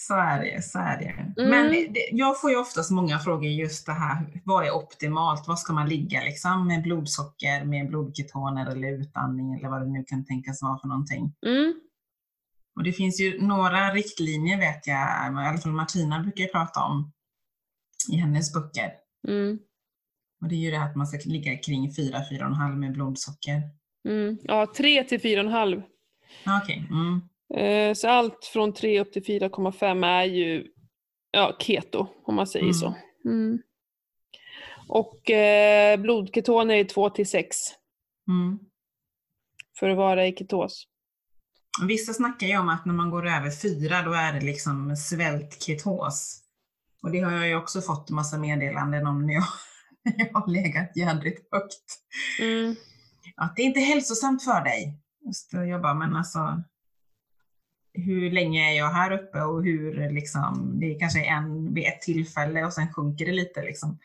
Så 0.08 0.14
är 0.14 0.40
det, 0.44 0.62
så 0.62 0.80
är 0.80 0.98
det. 0.98 1.42
Mm. 1.42 1.50
Men 1.50 1.94
det, 1.94 2.10
jag 2.12 2.42
får 2.42 2.52
ju 2.52 2.58
oftast 2.58 2.92
många 2.92 3.20
frågor 3.20 3.50
just 3.50 3.86
det 3.86 3.94
här, 3.94 4.42
vad 4.46 4.66
är 4.66 4.72
optimalt? 4.72 5.48
Vad 5.48 5.60
ska 5.60 5.74
man 5.74 5.90
ligga 5.90 6.24
liksom 6.24 6.68
med 6.68 6.84
blodsocker, 6.84 7.66
med 7.66 7.88
blodketoner 7.88 8.72
eller 8.72 8.92
utandning 8.92 9.54
eller 9.54 9.70
vad 9.70 9.82
det 9.82 9.92
nu 9.92 10.04
kan 10.08 10.26
tänkas 10.26 10.62
vara 10.62 10.80
för 10.80 10.88
någonting. 10.88 11.34
Mm. 11.46 11.74
Och 12.76 12.84
det 12.84 12.92
finns 12.92 13.20
ju 13.22 13.42
några 13.42 13.94
riktlinjer 13.94 14.58
vet 14.58 14.88
jag, 14.88 15.34
i 15.34 15.48
alla 15.48 15.58
fall 15.58 15.72
Martina 15.72 16.20
brukar 16.20 16.46
prata 16.46 16.84
om 16.84 17.12
i 18.12 18.16
hennes 18.16 18.54
böcker. 18.54 18.92
Mm. 19.28 19.60
Och 20.42 20.48
det 20.50 20.56
är 20.56 20.60
ju 20.60 20.72
det 20.72 20.78
här 20.78 20.90
att 20.90 20.96
man 20.96 21.08
ska 21.08 21.30
ligga 21.30 21.58
kring 21.58 21.90
4-4,5 21.90 22.76
med 22.76 22.94
blodsocker. 22.94 23.62
Mm. 24.10 24.38
Ja, 24.44 24.74
3 24.78 25.04
till 25.04 25.20
4,5. 25.20 25.84
Ja, 26.44 26.60
Okej, 26.64 26.88
mm. 26.90 27.22
Eh, 27.56 27.94
så 27.94 28.10
allt 28.10 28.46
från 28.54 28.74
3 28.74 29.00
upp 29.00 29.14
till 29.14 29.24
4,5 29.24 30.06
är 30.06 30.24
ju 30.24 30.68
ja, 31.32 31.58
keto, 31.60 32.08
om 32.26 32.36
man 32.36 32.48
säger 32.48 32.64
Mm. 32.66 32.74
så. 32.74 32.96
Mm. 33.26 33.60
Och 34.88 35.30
eh, 35.32 36.00
blodketoner 36.00 36.76
är 36.76 36.84
2 36.84 37.10
till 37.10 37.28
6 37.30 37.58
Mm. 38.28 38.60
för 39.80 39.90
att 39.90 39.98
vara 39.98 40.28
i 40.28 40.36
ketos. 40.36 40.88
Vissa 41.88 42.14
snackar 42.14 42.48
ju 42.48 42.58
om 42.58 42.70
att 42.70 42.86
när 42.86 42.94
man 42.94 43.10
går 43.10 43.28
över 43.28 43.52
4 43.52 44.02
då 44.02 44.14
är 44.14 44.34
det 44.34 44.42
liksom 44.46 44.96
svältketos. 44.96 46.40
Och 47.04 47.12
det 47.12 47.20
har 47.20 47.32
jag 47.32 47.48
ju 47.48 47.56
också 47.56 47.82
fått 47.82 48.10
en 48.10 48.16
massa 48.16 48.38
meddelanden 48.38 49.08
om 49.08 49.26
när 49.26 49.34
jag, 49.34 49.44
när 50.04 50.26
jag 50.26 50.34
har 50.40 50.48
legat 50.48 50.98
jädrigt 50.98 51.48
högt. 51.52 52.00
Mm. 52.42 52.76
Att 53.36 53.56
det 53.56 53.62
är 53.62 53.66
inte 53.66 53.80
hälsosamt 53.80 54.44
för 54.44 54.64
dig. 54.64 55.00
Just 55.26 55.52
det, 55.52 55.66
jag 55.66 55.82
bara, 55.82 55.94
men 55.94 56.16
alltså 56.16 56.64
hur 57.94 58.32
länge 58.32 58.72
är 58.72 58.78
jag 58.78 58.90
här 58.90 59.12
uppe 59.12 59.42
och 59.42 59.64
hur 59.64 60.10
liksom, 60.12 60.80
det 60.80 60.96
är 60.96 61.00
kanske 61.00 61.26
en 61.26 61.74
vid 61.74 61.88
ett 61.88 62.02
tillfälle 62.02 62.66
och 62.66 62.74
sen 62.74 62.94
sjunker 62.94 63.26
det 63.26 63.32
lite 63.32 63.62
liksom. 63.64 64.00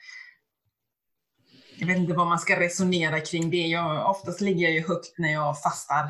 Jag 1.78 1.86
vet 1.86 1.96
inte 1.96 2.14
vad 2.14 2.26
man 2.26 2.38
ska 2.38 2.60
resonera 2.60 3.20
kring 3.20 3.50
det. 3.50 3.66
Jag, 3.66 4.10
oftast 4.10 4.40
ligger 4.40 4.62
jag 4.62 4.72
ju 4.72 4.86
högt 4.86 5.18
när 5.18 5.32
jag 5.32 5.62
fastar. 5.62 6.08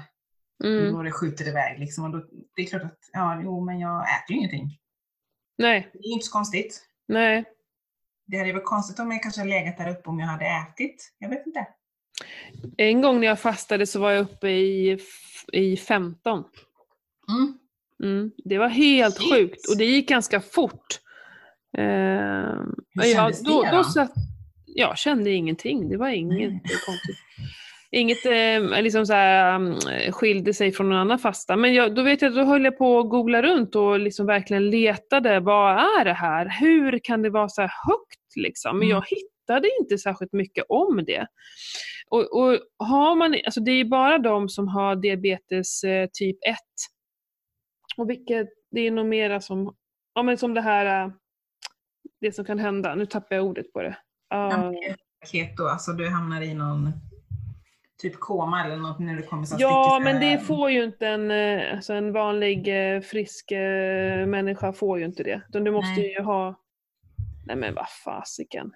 Mm. 0.64 0.92
Då 0.92 1.02
det 1.02 1.12
skjuter 1.12 1.48
iväg 1.48 1.78
liksom. 1.78 2.04
Och 2.04 2.10
då, 2.10 2.24
det 2.56 2.62
är 2.62 2.66
klart 2.66 2.82
att, 2.82 2.98
ja, 3.12 3.40
jo, 3.44 3.64
men 3.64 3.78
jag 3.80 4.00
äter 4.00 4.30
ju 4.30 4.36
ingenting. 4.36 4.78
Nej, 5.58 5.90
Det 5.92 5.98
är 5.98 6.06
ju 6.06 6.12
inte 6.12 6.26
så 6.26 6.32
konstigt. 6.32 6.82
nej. 7.08 7.44
Det 8.26 8.38
hade 8.38 8.52
varit 8.52 8.64
konstigt 8.64 8.98
om 8.98 9.12
jag 9.12 9.22
kanske 9.22 9.44
legat 9.44 9.78
där 9.78 9.90
uppe 9.90 10.08
om 10.08 10.20
jag 10.20 10.26
hade 10.26 10.44
ätit. 10.44 11.12
Jag 11.18 11.28
vet 11.28 11.46
inte. 11.46 11.66
En 12.76 13.02
gång 13.02 13.20
när 13.20 13.26
jag 13.26 13.40
fastade 13.40 13.86
så 13.86 14.00
var 14.00 14.10
jag 14.10 14.22
uppe 14.22 14.48
i, 14.48 14.98
i 15.52 15.76
15. 15.76 16.44
Mm. 17.28 17.58
Mm. 18.04 18.30
Det 18.44 18.58
var 18.58 18.68
helt 18.68 19.16
Shit. 19.16 19.32
sjukt 19.32 19.68
och 19.70 19.76
det 19.78 19.84
gick 19.84 20.08
ganska 20.08 20.40
fort. 20.40 20.87
Eh, 21.78 21.84
Hur 21.84 23.04
ja, 23.04 23.14
kändes 23.14 23.40
då, 23.42 23.62
det 23.62 23.70
då 23.70 23.76
då? 23.76 23.84
satt, 23.84 24.12
Jag 24.66 24.98
kände 24.98 25.30
ingenting, 25.30 25.88
det 25.88 25.96
var 25.96 26.08
inget 26.08 26.38
Nej. 26.50 26.62
konstigt. 26.87 27.16
Inget 27.90 28.26
eh, 28.26 28.82
liksom 28.82 29.06
så 29.06 29.12
här, 29.12 29.54
um, 29.54 29.76
skilde 30.12 30.54
sig 30.54 30.72
från 30.72 30.88
någon 30.88 30.98
annan 30.98 31.18
fasta. 31.18 31.56
Men 31.56 31.74
jag, 31.74 31.94
då 31.94 32.02
vet 32.02 32.22
jag, 32.22 32.34
då 32.34 32.44
höll 32.44 32.64
jag 32.64 32.78
på 32.78 32.98
att 32.98 33.08
googla 33.11 33.42
runt 33.42 33.74
och 33.74 33.98
liksom 34.00 34.26
verkligen 34.26 34.70
letade. 34.70 35.40
Vad 35.40 35.72
är 36.00 36.04
det 36.04 36.12
här? 36.12 36.56
Hur 36.61 36.98
kan 37.02 37.22
det 37.22 37.30
vara 37.30 37.48
så 37.48 37.61
här 37.61 37.72
högt? 37.87 38.37
Liksom? 38.37 38.78
Men 38.78 38.88
Mm. 38.88 38.94
jag 38.96 39.04
hittade 39.06 39.68
inte 39.80 39.98
särskilt 39.98 40.32
mycket 40.32 40.64
om 40.68 41.04
det. 41.06 41.26
Och, 42.11 42.37
och 42.38 42.58
har 42.78 43.16
man, 43.16 43.37
alltså 43.46 43.61
det 43.61 43.70
är 43.72 43.84
bara 43.84 44.18
de 44.18 44.48
som 44.48 44.68
har 44.68 44.96
diabetes 44.96 45.84
eh, 45.84 46.08
typ 46.12 46.37
1. 46.48 46.56
Och 47.98 48.11
vilket, 48.11 48.48
det 48.70 48.80
är 48.80 48.90
nog 48.90 49.06
mera 49.06 49.40
som, 49.40 49.76
ja 50.14 50.22
men 50.22 50.38
som 50.38 50.54
det 50.54 50.61
här, 50.61 51.04
eh, 51.04 51.12
det 52.20 52.32
som 52.32 52.44
kan 52.44 52.58
hända. 52.58 52.94
Nu 52.94 53.06
tappar 53.06 53.37
jag 53.37 53.44
ordet 53.44 53.72
på 53.72 53.82
det. 53.82 53.98
Uh, 54.34 54.48
men 54.48 54.74
Keto, 55.26 55.64
alltså 55.64 55.92
du 55.92 56.08
hamnar 56.08 56.42
i 56.42 56.54
någon 56.54 56.92
typ 58.02 58.20
koma 58.20 58.64
eller 58.64 58.76
något 58.76 58.98
när 58.98 59.16
du 59.16 59.22
kommer 59.22 59.44
så 59.44 59.56
Ja, 59.58 60.00
men 60.04 60.20
det 60.20 60.38
får 60.38 60.70
ju 60.70 60.84
inte 60.84 61.08
en, 61.08 61.30
eh, 61.30 61.74
alltså 61.74 61.92
en 61.92 62.12
vanlig 62.12 62.64
frisk 63.04 63.52
människa 64.26 64.72
får 64.72 64.98
ju 64.98 65.04
inte 65.04 65.22
det. 65.22 65.42
Utan 65.48 65.64
du 65.64 65.70
måste 65.70 66.00
Nej. 66.00 66.12
ju 66.12 66.22
ha... 66.22 66.61
Nej 67.46 67.56
men 67.56 67.74
vad 67.74 67.88
fasiken. 68.04 68.72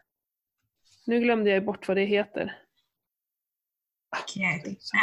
Nu 1.07 1.21
glömde 1.21 1.51
jag 1.51 1.65
bort 1.65 1.89
vad 1.89 1.97
det 1.97 2.05
heter. 2.05 2.59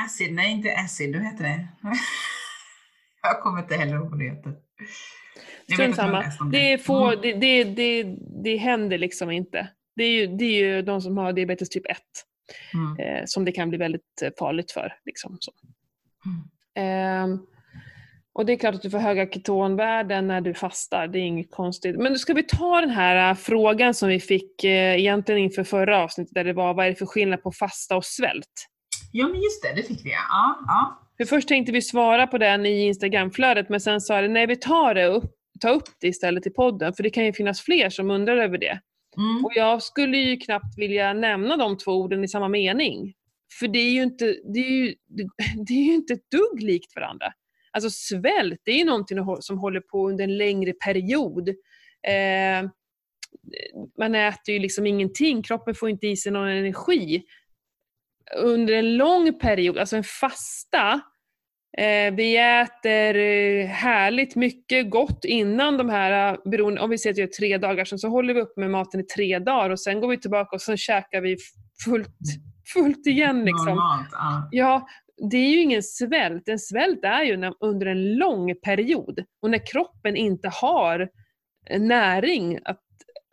Acid, 0.05 0.33
nej 0.33 0.51
inte 0.51 0.75
acid, 0.75 1.15
vad 1.15 1.25
heter 1.25 1.43
det? 1.43 1.67
jag 3.29 3.41
kommer 3.41 3.61
inte 3.61 3.75
heller 3.75 3.95
ihåg 3.95 4.09
vad 4.09 4.19
det 4.19 4.25
heter. 4.25 4.53
Strunt 5.73 5.95
samma. 5.95 6.23
Det, 6.51 6.77
får, 6.77 7.13
Mm. 7.13 7.21
det, 7.21 7.33
det, 7.33 7.63
det, 7.63 8.15
det 8.43 8.57
händer 8.57 8.97
liksom 8.97 9.31
inte. 9.31 9.67
Det 9.95 10.03
är, 10.03 10.11
ju, 10.11 10.27
det 10.27 10.45
är 10.45 10.63
ju 10.65 10.81
de 10.81 11.01
som 11.01 11.17
har 11.17 11.33
diabetes 11.33 11.69
typ 11.69 11.85
1. 11.85 11.97
Mm. 12.73 12.99
eh, 12.99 13.23
som 13.25 13.45
det 13.45 13.51
kan 13.51 13.69
bli 13.69 13.77
väldigt 13.77 14.21
eh, 14.21 14.29
farligt 14.39 14.71
för. 14.71 14.93
Liksom, 15.05 15.37
så. 15.39 15.51
Mm. 16.25 16.49
Ehm, 16.75 17.39
och 18.33 18.45
det 18.45 18.53
är 18.53 18.57
klart 18.57 18.75
att 18.75 18.81
du 18.81 18.89
får 18.89 18.99
höga 18.99 19.29
ketonvärden 19.31 20.27
när 20.27 20.41
du 20.41 20.53
fastar, 20.53 21.07
det 21.07 21.19
är 21.19 21.23
inget 21.23 21.51
konstigt. 21.51 21.95
Men 21.97 22.13
då 22.13 22.19
ska 22.19 22.33
vi 22.33 22.43
ta 22.43 22.81
den 22.81 22.89
här 22.89 23.29
äh, 23.29 23.35
frågan 23.35 23.93
som 23.93 24.09
vi 24.09 24.19
fick 24.19 24.63
eh, 24.63 24.99
egentligen 24.99 25.41
inför 25.41 25.63
förra 25.63 26.03
avsnittet, 26.03 26.33
där 26.33 26.43
det 26.43 26.53
var 26.53 26.73
vad 26.73 26.85
är 26.85 26.89
det 26.89 26.95
för 26.95 27.05
skillnad 27.05 27.43
på 27.43 27.51
fasta 27.51 27.97
och 27.97 28.05
svält? 28.05 28.67
Ja 29.11 29.27
men 29.27 29.41
just 29.41 29.63
det, 29.63 29.73
det 29.81 29.83
fick 29.87 30.05
vi 30.05 30.11
ja. 30.11 30.59
ja. 30.67 31.08
För 31.19 31.25
först 31.25 31.47
tänkte 31.47 31.71
vi 31.71 31.81
svara 31.81 32.27
på 32.27 32.37
den 32.37 32.65
i 32.65 32.87
Instagramflödet, 32.87 33.69
men 33.69 33.79
sen 33.79 34.01
sa 34.01 34.21
det 34.21 34.27
nej 34.27 34.47
vi 34.47 34.55
tar 34.55 34.93
det 34.93 35.05
upp, 35.05 35.35
ta 35.59 35.69
upp 35.69 35.89
det 36.01 36.07
istället 36.07 36.47
i 36.47 36.49
podden, 36.49 36.93
för 36.93 37.03
det 37.03 37.09
kan 37.09 37.25
ju 37.25 37.33
finnas 37.33 37.61
fler 37.61 37.89
som 37.89 38.11
undrar 38.11 38.37
över 38.37 38.57
det. 38.57 38.79
Mm. 39.17 39.45
Och 39.45 39.51
jag 39.55 39.83
skulle 39.83 40.17
ju 40.17 40.37
knappt 40.37 40.77
vilja 40.77 41.13
nämna 41.13 41.57
de 41.57 41.77
två 41.77 41.91
orden 41.91 42.23
i 42.23 42.27
samma 42.27 42.47
mening. 42.47 43.13
För 43.59 43.67
det 43.67 43.79
är 43.79 43.91
ju 43.91 44.03
inte, 44.03 44.25
det 44.25 44.59
är 44.59 44.71
ju, 44.71 44.95
det 45.67 45.73
är 45.73 45.83
ju 45.83 45.93
inte 45.93 46.13
ett 46.13 46.31
dugg 46.31 46.63
likt 46.63 46.95
varandra. 46.95 47.33
Alltså 47.71 47.89
svält, 47.89 48.61
det 48.63 48.71
är 48.71 48.77
ju 48.77 48.85
någonting 48.85 49.17
som 49.39 49.57
håller 49.57 49.81
på 49.81 50.09
under 50.09 50.23
en 50.23 50.37
längre 50.37 50.73
period. 50.73 51.49
Eh, 52.07 52.69
man 53.97 54.15
äter 54.15 54.53
ju 54.53 54.59
liksom 54.59 54.87
ingenting, 54.87 55.43
kroppen 55.43 55.75
får 55.75 55.89
inte 55.89 56.07
i 56.07 56.15
sig 56.15 56.31
någon 56.31 56.47
energi. 56.47 57.23
Under 58.37 58.73
en 58.73 58.97
lång 58.97 59.39
period, 59.39 59.77
alltså 59.77 59.97
en 59.97 60.03
fasta, 60.03 61.01
vi 62.11 62.37
äter 62.37 63.15
eh, 63.15 63.67
härligt 63.67 64.35
mycket 64.35 64.89
gott 64.89 65.25
innan 65.25 65.77
de 65.77 65.89
här, 65.89 66.33
eh, 66.33 66.39
beroende, 66.45 66.81
om 66.81 66.89
vi 66.89 66.97
säger 66.97 67.13
att 67.13 67.17
vi 67.17 67.21
gör 67.21 67.27
tre 67.27 67.57
dagar, 67.57 67.85
så, 67.85 67.97
så 67.97 68.07
håller 68.07 68.33
vi 68.33 68.41
upp 68.41 68.57
med 68.57 68.71
maten 68.71 68.99
i 68.99 69.03
tre 69.03 69.39
dagar 69.39 69.69
och 69.69 69.79
sen 69.79 70.01
går 70.01 70.07
vi 70.07 70.17
tillbaka 70.17 70.55
och 70.55 70.61
sen 70.61 70.77
käkar 70.77 71.21
vi 71.21 71.37
fullt, 71.85 72.17
fullt 72.73 73.07
igen. 73.07 73.45
Liksom. 73.45 74.05
Ja, 74.51 74.87
det 75.31 75.37
är 75.37 75.49
ju 75.49 75.61
ingen 75.61 75.83
svält. 75.83 76.49
En 76.49 76.59
svält 76.59 77.03
är 77.03 77.23
ju 77.23 77.37
när, 77.37 77.53
under 77.59 77.85
en 77.85 78.15
lång 78.15 78.55
period 78.55 79.23
och 79.41 79.49
när 79.49 79.71
kroppen 79.71 80.15
inte 80.15 80.49
har 80.53 81.09
näring 81.79 82.59
att 82.65 82.83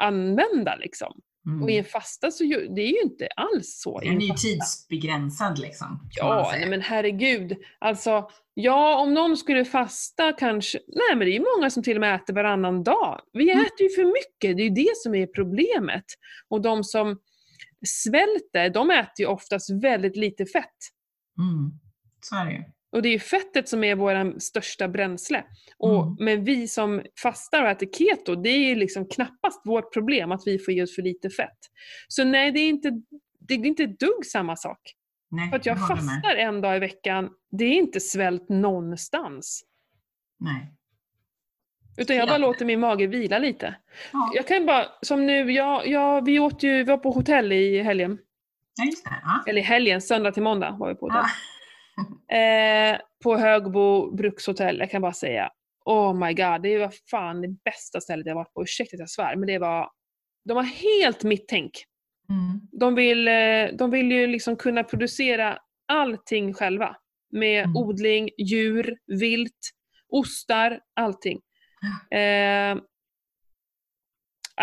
använda. 0.03 0.77
Liksom. 0.77 1.21
Mm. 1.47 1.63
Och 1.63 1.71
i 1.71 1.79
en 1.79 1.85
fasta 1.85 2.31
så 2.31 2.45
ju, 2.45 2.69
det 2.69 2.81
är 2.81 2.93
ju 2.93 3.01
inte 3.03 3.29
alls 3.37 3.81
så. 3.81 4.01
Den 4.01 4.17
är 4.17 4.27
ju 4.27 4.35
tidsbegränsad 4.35 5.59
liksom. 5.59 6.09
Ja, 6.11 6.53
nej 6.59 6.69
men 6.69 6.81
herregud. 6.81 7.57
Alltså, 7.79 8.31
ja 8.55 9.01
om 9.01 9.15
någon 9.15 9.37
skulle 9.37 9.65
fasta 9.65 10.33
kanske, 10.33 10.79
nej 10.87 11.17
men 11.17 11.19
det 11.19 11.31
är 11.31 11.39
ju 11.39 11.45
många 11.57 11.71
som 11.71 11.83
till 11.83 11.97
och 11.97 12.01
med 12.01 12.15
äter 12.15 12.35
varannan 12.35 12.85
dag. 12.85 13.21
Vi 13.33 13.51
Mm. 13.51 13.65
äter 13.65 13.83
ju 13.83 13.89
för 13.89 14.05
mycket, 14.05 14.57
det 14.57 14.63
är 14.63 14.69
ju 14.69 14.75
det 14.87 14.97
som 14.97 15.15
är 15.15 15.27
problemet. 15.27 16.05
Och 16.49 16.63
de 16.63 16.85
som 16.85 17.19
svälter, 17.87 18.71
de 18.71 18.91
äter 18.91 19.13
ju 19.19 19.27
oftast 19.27 19.71
väldigt 19.71 20.17
lite 20.17 20.47
fett. 20.47 20.77
Mm. 21.39 21.73
Så 22.21 22.37
är 22.37 22.45
det 22.45 22.53
ju. 22.53 22.63
Och 22.97 23.03
det 23.03 23.09
är 23.09 23.13
ju 23.13 23.19
fettet 23.19 23.69
som 23.69 23.85
är 23.85 23.95
vår 23.95 24.39
största 24.41 24.89
bränsle. 24.89 25.45
Och, 25.79 26.03
Mm. 26.03 26.17
Men 26.19 26.45
vi 26.45 26.69
som 26.69 27.03
fastar 27.23 27.63
och 27.63 27.69
äter 27.69 27.87
keto, 27.99 28.35
det 28.35 28.49
är 28.49 28.69
ju 28.69 28.75
liksom 28.75 29.09
knappast 29.09 29.61
vårt 29.65 29.93
problem 29.93 30.33
att 30.33 30.43
vi 30.47 30.59
får 30.59 30.75
i 30.75 30.83
oss 30.83 30.95
för 30.95 31.03
lite 31.03 31.31
fett. 31.31 31.59
Så 32.09 32.25
nej, 32.25 32.53
det 32.53 32.61
är 32.61 32.69
inte, 32.69 32.91
det 33.41 33.55
är 33.55 33.67
inte 33.67 33.83
ett 33.83 34.01
dugg 34.01 34.27
samma 34.27 34.57
sak. 34.57 34.79
Nej, 35.31 35.51
För 35.51 35.57
att 35.57 35.67
jag 35.67 35.79
med. 35.79 35.89
fastar 35.89 36.35
en 36.37 36.61
dag 36.61 36.77
i 36.77 36.79
veckan, 36.79 37.31
det 37.51 37.65
är 37.65 37.73
inte 37.73 38.01
svält 38.01 38.49
någonstans. 38.49 39.65
Nej. 40.41 40.73
Utan 41.99 42.17
jag 42.17 42.29
bara 42.29 42.39
låter 42.39 42.65
min 42.65 42.81
mage 42.81 43.07
vila 43.07 43.39
lite. 43.39 43.75
Ja, 44.13 44.33
Jag 44.35 44.47
kan 44.47 44.67
bara, 44.67 44.87
som 45.03 45.27
nu, 45.27 45.53
jag, 45.53 45.87
jag, 45.89 46.25
vi 46.25 46.39
åt 46.39 46.63
ju, 46.63 46.71
vi 46.77 46.85
var 46.85 46.99
på 46.99 47.11
hotell 47.11 47.53
i 47.53 47.83
helgen. 47.83 48.19
ja 48.77 48.85
just 48.85 49.05
det. 49.05 49.11
Ja. 49.23 49.45
Eller 49.47 49.61
i 49.61 49.65
helgen, 49.65 50.01
söndag 50.01 50.33
till 50.33 50.43
måndag 50.43 50.77
var 50.79 50.89
vi 50.89 50.95
på 50.95 51.07
hotell. 51.07 51.21
Ja. 51.23 51.29
Eh, 52.37 52.99
på 53.25 53.37
Högbo 53.37 54.11
brukshotell, 54.17 54.79
jag 54.79 54.91
kan 54.91 55.03
bara 55.03 55.13
säga. 55.13 55.51
Oh 55.85 56.15
my 56.15 56.35
god, 56.35 56.63
det 56.63 56.79
var 56.79 56.93
fan 57.11 57.41
det 57.43 57.49
bästa 57.49 58.01
stället 58.01 58.27
jag 58.27 58.35
varit 58.35 58.55
på. 58.55 58.63
Ursäkta 58.63 58.95
att 58.95 59.01
jag 59.01 59.11
svär, 59.11 59.37
men 59.37 59.47
det 59.47 59.59
var... 59.59 59.91
De 60.45 60.57
har 60.57 60.65
helt 60.65 61.23
mitt 61.25 61.49
tänk. 61.49 61.73
Mm. 62.31 62.61
De 62.73 62.95
vill, 62.95 63.29
eh, 63.29 63.77
de 63.79 63.91
vill 63.91 64.13
ju 64.13 64.27
liksom 64.27 64.57
kunna 64.57 64.85
producera 64.85 65.59
allting 65.89 66.55
själva. 66.55 66.97
Med 67.33 67.65
Mm. 67.65 67.77
odling, 67.77 68.31
djur, 68.39 68.97
vilt, 69.07 69.71
ostar, 70.09 70.81
allting. 70.97 71.41
Eh, 72.19 72.77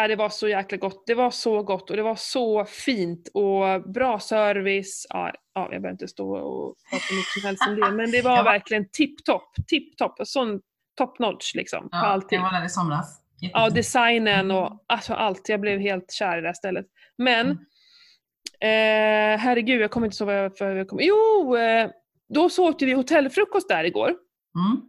det 0.08 0.16
var 0.16 0.30
så 0.30 0.48
jäkla 0.48 0.78
gott. 0.78 1.04
Det 1.08 1.16
var 1.16 1.32
så 1.32 1.64
gott 1.64 1.90
och 1.90 1.96
det 1.96 2.04
var 2.04 2.16
så 2.16 2.66
fint 2.66 3.28
och 3.34 3.92
bra 3.94 4.20
service. 4.20 5.08
Ja, 5.10 5.34
ja, 5.54 5.62
jag 5.72 5.82
behöver 5.82 5.92
inte 5.92 6.08
stå 6.08 6.36
och 6.36 6.76
prata 6.90 7.04
hur 7.10 7.16
mycket 7.18 7.32
som 7.34 7.48
helst 7.48 7.68
om 7.68 7.76
det, 7.76 7.92
men 7.92 8.12
det 8.12 8.22
var 8.30 8.38
Ja. 8.38 8.44
verkligen 8.44 8.90
tipptopp. 8.92 9.52
Tipptopp. 9.68 10.16
Sån 10.24 10.62
top 10.98 11.20
notch 11.20 11.56
liksom. 11.56 11.82
på 11.84 11.90
Ja, 11.92 12.06
allting. 12.06 12.42
jag 12.42 12.52
var 12.52 12.60
där 12.60 12.66
i 12.66 12.70
somras. 12.70 13.20
Ja, 13.40 13.70
designen 13.70 14.52
och 14.52 14.86
alltså 14.88 15.14
allt. 15.14 15.50
Jag 15.50 15.60
blev 15.62 15.80
helt 15.80 16.12
kär 16.12 16.38
i 16.38 16.42
det 16.42 16.48
här 16.48 16.54
stället. 16.54 16.86
Men, 17.18 17.46
Mm. 17.46 19.36
eh, 19.36 19.40
herregud, 19.40 19.82
jag 19.82 19.92
kommer 19.92 20.08
inte 20.08 20.18
så 20.18 20.26
vad 20.26 20.36
jag, 20.36 20.58
för 20.58 20.76
jag 20.76 20.88
kom. 20.88 21.00
Jo, 21.02 21.56
eh, 21.58 21.90
då 22.34 22.50
så 22.50 22.70
åt 22.70 22.82
vi 22.82 22.94
hotellfrukost 22.94 23.70
där 23.70 23.84
igår. 23.84 24.10
Mm. 24.56 24.82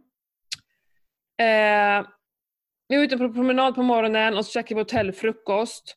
Eh, 1.41 2.07
vi 2.87 2.95
var 2.97 3.03
ute 3.03 3.17
på 3.17 3.33
promenad 3.33 3.75
på 3.75 3.83
morgonen 3.83 4.37
och 4.37 4.45
så 4.45 4.51
käkade 4.51 4.75
vi 4.75 4.81
hotellfrukost. 4.81 5.95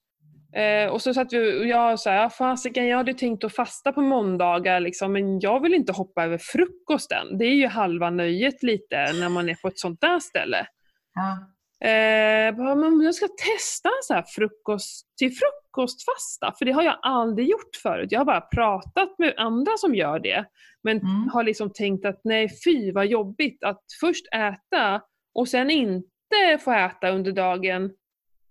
Eh, 0.53 0.91
och 0.93 1.03
så 1.03 1.15
satt 1.15 1.33
vi 1.33 1.61
och 1.63 1.67
jag 1.67 2.01
sa, 2.01 2.15
ja 2.15 2.31
fasiken 2.31 2.87
jag 2.87 2.97
hade 2.97 3.15
tänkt 3.15 3.45
att 3.45 3.55
fasta 3.55 3.93
på 3.93 4.01
måndagar 4.03 4.81
liksom, 4.81 5.13
men 5.13 5.41
jag 5.41 5.61
vill 5.63 5.75
inte 5.75 5.93
hoppa 5.93 6.25
över 6.25 6.39
frukosten. 6.39 7.39
Det 7.39 7.45
är 7.45 7.55
ju 7.55 7.67
halva 7.67 8.11
nöjet 8.11 8.63
lite 8.63 9.13
när 9.13 9.29
man 9.29 9.49
är 9.49 9.55
på 9.55 9.69
ett 9.69 9.79
sånt 9.79 10.01
där 10.01 10.19
ställe. 10.19 10.67
Ja. 11.15 11.55
Eh, 11.89 12.57
bara, 12.57 12.75
men 12.75 13.01
jag 13.01 13.15
ska 13.15 13.27
testa 13.27 13.91
så 14.03 14.15
här 14.15 14.25
frukost 14.29 15.07
till 15.19 15.33
frukostfasta, 15.33 16.55
för 16.59 16.65
det 16.65 16.73
har 16.73 16.83
jag 16.83 16.99
aldrig 17.03 17.49
gjort 17.49 17.77
förut. 17.83 18.13
Jag 18.13 18.21
har 18.21 18.25
bara 18.25 18.41
pratat 18.41 19.19
med 19.19 19.35
andra 19.37 19.73
som 19.77 19.95
gör 19.95 20.19
det, 20.19 20.45
men 20.83 20.97
Mm. 20.99 21.29
har 21.33 21.43
liksom 21.43 21.73
tänkt 21.73 22.05
att 22.05 22.21
nej 22.25 22.49
fy 22.65 22.93
vad 22.93 23.07
jobbigt 23.07 23.65
att 23.65 23.83
först 24.01 24.27
äta 24.35 25.03
och 25.35 25.49
sen 25.49 25.71
inte 25.71 26.59
få 26.65 26.73
äta 26.73 27.11
under 27.11 27.33
dagen. 27.33 27.91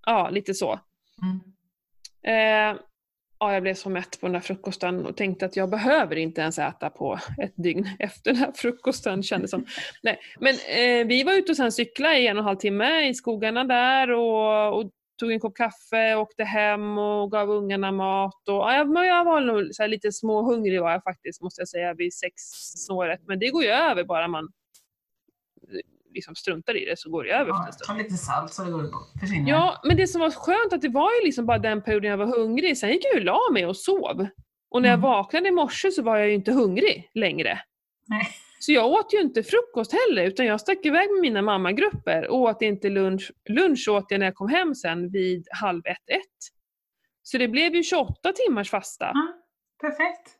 Ja, 0.06 0.30
lite 0.30 0.54
så. 0.54 0.80
Mm. 1.22 1.40
Eh, 2.24 2.80
ja, 3.40 3.54
jag 3.54 3.64
blev 3.64 3.74
så 3.74 3.90
mätt 3.90 4.20
på 4.20 4.26
den 4.26 4.34
där 4.34 4.40
frukosten 4.40 5.06
och 5.06 5.18
tänkte 5.18 5.46
att 5.46 5.56
jag 5.56 5.70
behöver 5.70 6.16
inte 6.16 6.42
ens 6.42 6.60
äta 6.60 6.90
på 6.90 7.20
ett 7.42 7.54
dygn 7.56 7.88
efter 8.00 8.32
den 8.32 8.40
här 8.40 8.52
frukosten 8.56 9.24
kändes 9.24 9.52
som. 9.52 9.66
Nej, 10.04 10.20
men 10.40 10.54
eh, 10.54 11.08
vi 11.08 11.24
var 11.24 11.34
ute 11.34 11.52
och 11.52 11.58
sen 11.58 11.72
cykla 11.72 12.18
i 12.18 12.28
en 12.28 12.38
och 12.38 12.42
en 12.42 12.48
halv 12.48 12.58
timme 12.58 13.10
i 13.10 13.14
skogarna 13.14 13.64
där 13.64 14.12
och, 14.12 14.80
och 14.80 14.92
tog 15.20 15.32
en 15.32 15.40
kopp 15.40 15.56
kaffe, 15.56 16.16
åkte 16.16 16.44
hem 16.44 16.98
och 16.98 17.32
gav 17.32 17.50
ungarna 17.50 17.92
mat. 17.92 18.48
Och, 18.48 18.56
ja, 18.56 18.76
jag, 18.76 18.90
men 18.90 19.08
jag 19.08 19.26
var 19.26 19.42
nog 19.42 19.70
så 19.72 19.88
lite 19.88 20.12
småhungrig 20.12 20.82
var 20.82 20.92
jag 20.92 21.04
faktiskt 21.04 21.42
måste 21.42 21.62
jag 21.62 21.68
säga 21.68 21.94
vid 21.94 22.14
sexsnåret. 22.14 23.20
Men 23.28 23.40
det 23.40 23.50
går 23.50 23.64
ju 23.64 23.70
över 23.70 24.04
bara 24.04 24.28
man 24.28 24.50
liksom 26.18 26.36
struntar 26.36 26.78
i 26.78 26.86
det 26.86 27.00
så 27.00 27.10
går 27.10 27.24
det 27.24 27.30
över 27.32 27.50
Ja, 27.50 27.68
ta 27.88 27.94
lite 27.94 28.14
salt 28.18 28.54
så 28.54 28.64
det 28.64 28.72
går 28.72 28.90
försvinner. 29.20 29.50
Ja, 29.52 29.82
men 29.84 29.98
det 29.98 30.08
som 30.08 30.22
var 30.22 30.32
skönt 30.32 30.74
att 30.74 30.82
det 30.82 30.90
var 30.90 31.12
ju 31.12 31.26
liksom 31.26 31.46
bara 31.46 31.58
den 31.58 31.82
perioden 31.82 32.12
jag 32.12 32.18
var 32.18 32.38
hungrig. 32.38 32.78
Sen 32.78 32.90
gick 32.90 33.06
jag 33.06 33.14
ju 33.14 33.20
och 33.20 33.26
la 33.26 33.40
mig 33.54 33.66
och 33.66 33.78
sov. 33.78 34.28
Och 34.70 34.82
när 34.82 34.90
jag 34.90 34.98
Mm. 34.98 35.10
vaknade 35.10 35.48
i 35.48 35.52
morse 35.52 35.92
så 35.92 36.02
var 36.04 36.18
jag 36.18 36.28
ju 36.28 36.34
inte 36.34 36.52
hungrig 36.52 37.10
längre. 37.14 37.60
Nej. 38.08 38.28
Så 38.60 38.72
jag 38.72 38.86
åt 38.92 39.14
ju 39.14 39.22
inte 39.22 39.44
frukost 39.44 39.94
heller 39.94 40.24
utan 40.24 40.46
jag 40.46 40.62
stack 40.62 40.86
iväg 40.86 41.12
med 41.12 41.22
mina 41.22 41.42
mammagrupper 41.42 42.28
och 42.28 42.38
åt 42.42 42.62
inte 42.62 42.90
lunch. 42.90 43.32
Lunch 43.50 43.88
åt 43.90 44.06
jag 44.10 44.20
när 44.20 44.26
jag 44.26 44.36
kom 44.36 44.50
hem 44.50 44.76
sen 44.76 45.10
vid 45.12 45.48
halv 45.62 45.82
ett, 45.86 46.10
ett. 46.10 46.38
Så 47.24 47.38
det 47.38 47.48
blev 47.48 47.76
ju 47.76 47.84
28 47.84 48.34
timmars 48.34 48.70
fasta. 48.70 49.12
Ja, 49.14 49.34
perfekt. 49.82 50.32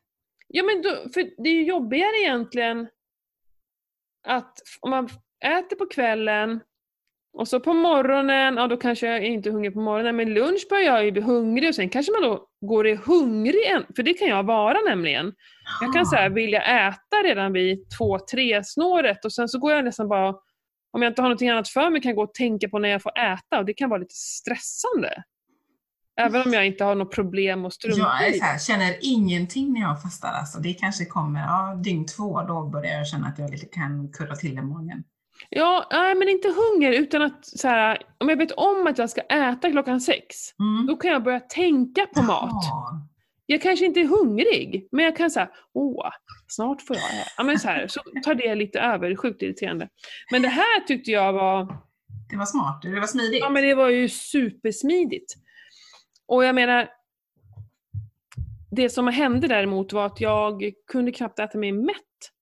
Ja 0.48 0.64
men 0.64 0.82
då, 0.82 0.90
för 1.14 1.44
det 1.44 1.50
är 1.50 1.54
ju 1.54 1.64
jobbigare 1.64 2.18
egentligen 2.22 2.88
att 4.28 4.58
om 4.80 4.90
man 4.90 5.10
äter 5.46 5.76
på 5.76 5.86
kvällen 5.86 6.60
och 7.34 7.48
så 7.48 7.60
på 7.60 7.74
morgonen, 7.74 8.58
ja 8.58 8.68
då 8.68 8.78
kanske 8.78 9.08
jag 9.08 9.16
är 9.16 9.22
inte 9.22 9.52
hungrig 9.52 9.74
på 9.74 9.80
morgonen, 9.80 10.16
men 10.16 10.34
lunch 10.34 10.68
börjar 10.70 10.84
jag 10.84 11.06
ju 11.06 11.12
bli 11.12 11.22
hungrig 11.22 11.70
och 11.70 11.76
sen 11.76 11.90
kanske 11.90 12.12
man 12.12 12.22
då 12.22 12.48
går 12.62 12.88
i 12.88 12.96
hungrig, 12.96 13.64
för 13.96 14.04
det 14.04 14.14
kan 14.14 14.28
jag 14.28 14.44
vara 14.44 14.78
nämligen. 14.90 15.34
Jag 15.82 15.94
kan 15.94 16.06
säga 16.06 16.30
vilja 16.30 16.62
äta 16.62 17.18
redan 17.24 17.54
vid 17.54 17.90
två, 17.98 18.20
tre 18.32 18.64
snåret 18.64 19.26
och 19.26 19.34
sen 19.34 19.50
så 19.50 19.60
går 19.60 19.72
jag 19.72 19.86
nästan 19.86 20.08
bara, 20.08 20.36
om 20.92 21.02
jag 21.02 21.12
inte 21.12 21.22
har 21.22 21.30
någonting 21.30 21.50
annat 21.50 21.70
för 21.70 21.90
mig 21.90 22.02
kan 22.02 22.10
jag 22.10 22.16
gå 22.16 22.24
och 22.24 22.34
tänka 22.34 22.70
på 22.70 22.80
när 22.80 22.90
jag 22.90 23.02
får 23.02 23.20
äta 23.20 23.60
och 23.60 23.66
det 23.66 23.74
kan 23.74 23.90
vara 23.90 24.00
lite 24.00 24.16
stressande. 24.16 25.24
Även 26.20 26.42
om 26.42 26.54
jag 26.54 26.66
inte 26.66 26.84
har 26.84 26.96
något 26.96 27.12
problem 27.16 27.66
att 27.66 27.74
strunta 27.74 28.00
Jag 28.00 28.28
är 28.28 28.34
så 28.34 28.46
här, 28.46 28.60
känner 28.60 28.96
ingenting 29.02 29.74
när 29.74 29.82
jag 29.82 30.02
fastar. 30.02 30.34
Alltså. 30.34 30.60
Det 30.60 30.74
kanske 30.74 31.06
kommer 31.06 31.40
ja, 31.40 31.80
dygn 31.84 32.06
två, 32.06 32.42
då 32.42 32.70
börjar 32.70 32.94
jag 32.94 33.08
känna 33.08 33.28
att 33.28 33.40
jag 33.40 33.52
lite 33.52 33.66
kan 33.66 34.12
kurra 34.12 34.36
till 34.36 34.58
i 34.58 34.62
magen. 34.62 35.04
Ja, 35.50 35.88
nej, 35.92 36.16
men 36.16 36.30
inte 36.30 36.48
hunger 36.48 36.92
utan 36.92 37.22
att 37.22 37.46
så 37.46 37.68
här, 37.68 37.98
om 38.18 38.30
jag 38.30 38.38
vet 38.38 38.52
om 38.52 38.88
att 38.88 38.98
jag 38.98 39.10
ska 39.10 39.22
äta 39.22 39.72
klockan 39.72 40.02
sex, 40.02 40.36
Mm. 40.60 40.86
då 40.88 40.96
kan 40.98 41.12
jag 41.12 41.24
börja 41.24 41.40
tänka 41.40 42.06
på 42.06 42.22
mat. 42.22 42.50
Ja. 42.52 43.08
jag 43.46 43.62
kanske 43.62 43.86
inte 43.86 44.00
är 44.00 44.06
hungrig, 44.08 44.88
men 44.92 45.06
jag 45.06 45.18
kan 45.18 45.32
säga 45.32 45.50
åh, 45.74 46.10
snart 46.48 46.82
får 46.82 46.96
jag 46.96 47.06
ja, 47.38 47.44
men 47.44 47.60
så 47.60 47.68
här, 47.68 47.88
så 47.88 48.00
tar 48.24 48.36
det 48.36 48.56
lite 48.56 48.80
över, 48.80 49.16
sjukt 49.16 49.42
irriterande. 49.42 49.90
Men 50.32 50.42
det 50.42 50.48
här 50.48 50.80
tyckte 50.88 51.12
jag 51.12 51.34
var, 51.34 51.78
Det 52.30 52.38
var 52.38 52.46
smart, 52.46 52.82
det 52.82 53.00
var 53.00 53.08
smidigt. 53.08 53.40
ja 53.42 53.50
men 53.50 53.64
det 53.64 53.76
var 53.76 53.90
ju 53.90 54.10
supersmidigt. 54.10 55.34
Och 56.28 56.46
jag 56.46 56.56
menar, 56.56 56.90
det 58.72 58.90
som 58.90 59.08
hände 59.08 59.48
däremot 59.48 59.94
var 59.94 60.06
att 60.06 60.22
jag 60.22 60.64
kunde 60.92 61.12
knappt 61.12 61.40
äta 61.40 61.58
mig 61.58 61.72
mätt 61.72 61.96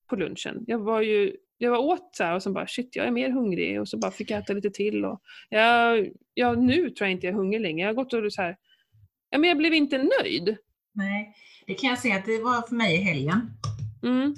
på 0.09 0.15
lunchen. 0.15 0.63
Jag 0.67 0.79
var 0.79 1.01
ju, 1.01 1.35
jag 1.57 1.71
var 1.71 1.77
åt 1.77 2.15
så 2.15 2.23
här 2.23 2.35
och 2.35 2.43
så 2.43 2.51
bara 2.51 2.67
shit, 2.67 2.95
jag 2.95 3.07
är 3.07 3.11
mer 3.11 3.29
hungrig 3.29 3.81
och 3.81 3.87
så 3.87 3.97
bara 3.97 4.11
fick 4.11 4.31
jag 4.31 4.39
äta 4.39 4.53
lite 4.53 4.69
till 4.69 5.05
och 5.05 5.21
jag, 5.49 6.07
ja, 6.33 6.53
nu 6.53 6.89
tror 6.89 7.07
jag 7.07 7.11
inte 7.11 7.27
jag 7.27 7.33
är 7.33 7.37
hungrig 7.37 7.61
längre. 7.61 7.81
Jag 7.81 7.87
har 7.87 8.03
gått 8.03 8.13
och 8.13 8.33
så 8.33 8.41
här, 8.41 8.57
ja 9.29 9.37
men 9.37 9.47
jag 9.47 9.57
blev 9.57 9.73
inte 9.73 9.97
nöjd. 9.97 10.57
Nej, 10.93 11.35
det 11.67 11.73
kan 11.73 11.89
jag 11.89 11.99
säga 11.99 12.15
att 12.15 12.25
det 12.25 12.43
var 12.43 12.67
för 12.67 12.75
mig 12.75 12.95
i 12.95 13.01
helgen. 13.01 13.51
Mm. 14.03 14.35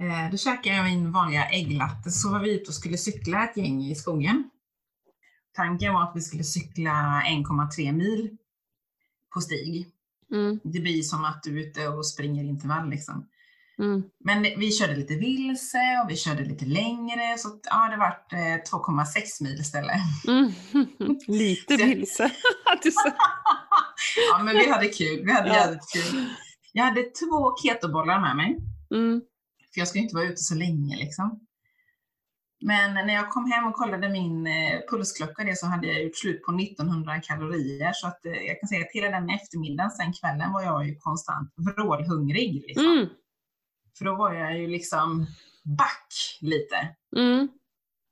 Eh, 0.00 0.30
då 0.30 0.36
käkade 0.36 0.76
jag 0.76 0.84
min 0.84 1.12
vanliga 1.12 1.48
ägglatte, 1.48 2.10
så 2.10 2.30
var 2.30 2.40
vi 2.40 2.54
ute 2.54 2.68
och 2.68 2.74
skulle 2.74 2.98
cykla 2.98 3.44
ett 3.44 3.56
gäng 3.56 3.82
i 3.82 3.94
skogen. 3.94 4.50
Tanken 5.52 5.94
var 5.94 6.02
att 6.02 6.16
vi 6.16 6.20
skulle 6.20 6.44
cykla 6.44 7.22
1,3 7.26 7.92
mil 7.92 8.36
på 9.34 9.40
stig. 9.40 9.86
Mm. 10.30 10.60
Det 10.64 10.80
blir 10.80 11.02
som 11.02 11.24
att 11.24 11.42
du 11.42 11.60
är 11.60 11.66
ute 11.66 11.88
och 11.88 12.06
springer 12.06 12.44
intervall 12.44 12.90
liksom. 12.90 13.28
Mm. 13.78 14.02
Men 14.24 14.42
vi 14.42 14.72
körde 14.72 14.96
lite 14.96 15.14
vilse 15.14 15.78
och 16.04 16.10
vi 16.10 16.16
körde 16.16 16.44
lite 16.44 16.64
längre, 16.64 17.38
så 17.38 17.48
ja, 17.70 17.88
det 17.90 17.96
vart 17.96 18.32
eh, 18.32 18.38
2,6 18.78 19.42
mil 19.42 19.60
istället. 19.60 19.96
Mm. 20.28 20.52
Lite 21.26 21.76
vilse. 21.76 22.30
Du 22.82 22.90
sa- 22.90 23.14
ja, 24.32 24.42
men 24.44 24.54
vi 24.56 24.70
hade 24.70 24.88
kul. 24.88 25.24
Vi 25.24 25.32
hade 25.32 25.48
Ja. 25.48 25.54
jävligt 25.54 25.92
kul. 25.92 26.24
Jag 26.72 26.84
hade 26.84 27.02
två 27.02 27.56
ketobollar 27.62 28.20
med 28.20 28.36
mig. 28.36 28.56
mm. 28.94 29.20
För 29.74 29.80
jag 29.80 29.88
skulle 29.88 30.02
inte 30.02 30.14
vara 30.16 30.24
ute 30.26 30.36
så 30.36 30.54
länge 30.54 30.96
liksom. 30.96 31.40
Men 32.60 32.94
när 32.94 33.14
jag 33.14 33.30
kom 33.30 33.50
hem 33.52 33.64
och 33.66 33.74
kollade 33.74 34.08
min 34.08 34.46
eh, 34.46 34.80
pulsklocka 34.90 35.44
det, 35.44 35.58
så 35.58 35.66
hade 35.66 35.86
jag 35.86 36.02
gjort 36.04 36.16
slut 36.16 36.42
på 36.42 36.52
1900 36.52 37.20
kalorier. 37.20 37.92
Så 37.94 38.06
att, 38.06 38.26
eh, 38.26 38.32
jag 38.32 38.60
kan 38.60 38.68
säga 38.68 38.80
att 38.80 38.92
hela 38.92 39.10
den 39.20 39.30
eftermiddagen, 39.30 39.90
sen 39.90 40.12
kvällen, 40.12 40.52
var 40.52 40.62
jag 40.62 40.86
ju 40.88 40.94
konstant 40.96 41.54
vrålhungrig. 41.56 42.64
Liksom. 42.68 42.84
Mm. 42.86 43.06
För 43.98 44.04
då 44.04 44.14
var 44.14 44.34
jag 44.34 44.58
ju 44.58 44.66
liksom 44.66 45.26
back 45.78 46.38
lite. 46.40 46.76
Mm. 47.16 47.48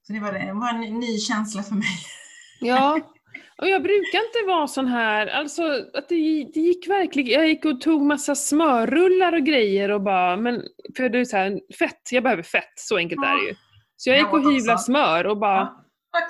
Så 0.07 0.12
det 0.12 0.20
var, 0.20 0.33
det 0.33 0.53
var 0.53 0.68
en 0.68 1.01
ny 1.01 1.18
känsla 1.18 1.62
för 1.62 1.75
mig. 1.75 1.99
Ja, 2.61 3.01
och 3.62 3.68
jag 3.68 3.83
brukar 3.83 4.18
inte 4.18 4.46
vara 4.46 4.66
sån 4.66 4.87
här, 4.87 5.27
alltså 5.27 5.62
att 5.94 6.09
det, 6.09 6.51
det 6.55 6.61
gick 6.61 6.88
verkligen, 6.88 7.40
jag 7.40 7.49
gick 7.49 7.64
och 7.64 7.81
tog 7.81 8.03
massa 8.03 8.35
smörrullar 8.35 9.33
och 9.33 9.44
grejer 9.44 9.90
och 9.90 10.03
bara, 10.03 10.37
men 10.37 10.62
för 10.96 11.09
det 11.09 11.18
är 11.18 11.25
så 11.25 11.37
här, 11.37 11.61
fett, 11.79 12.01
jag 12.11 12.22
behöver 12.22 12.42
fett, 12.42 12.72
så 12.77 12.96
enkelt 12.96 13.25
är 13.25 13.37
det 13.37 13.49
ju. 13.49 13.55
Så 13.96 14.11
jag 14.11 14.18
gick 14.18 14.33
och 14.33 14.53
hyvlade 14.53 14.72
också. 14.72 14.85
smör 14.85 15.27
och 15.27 15.38
bara, 15.38 15.72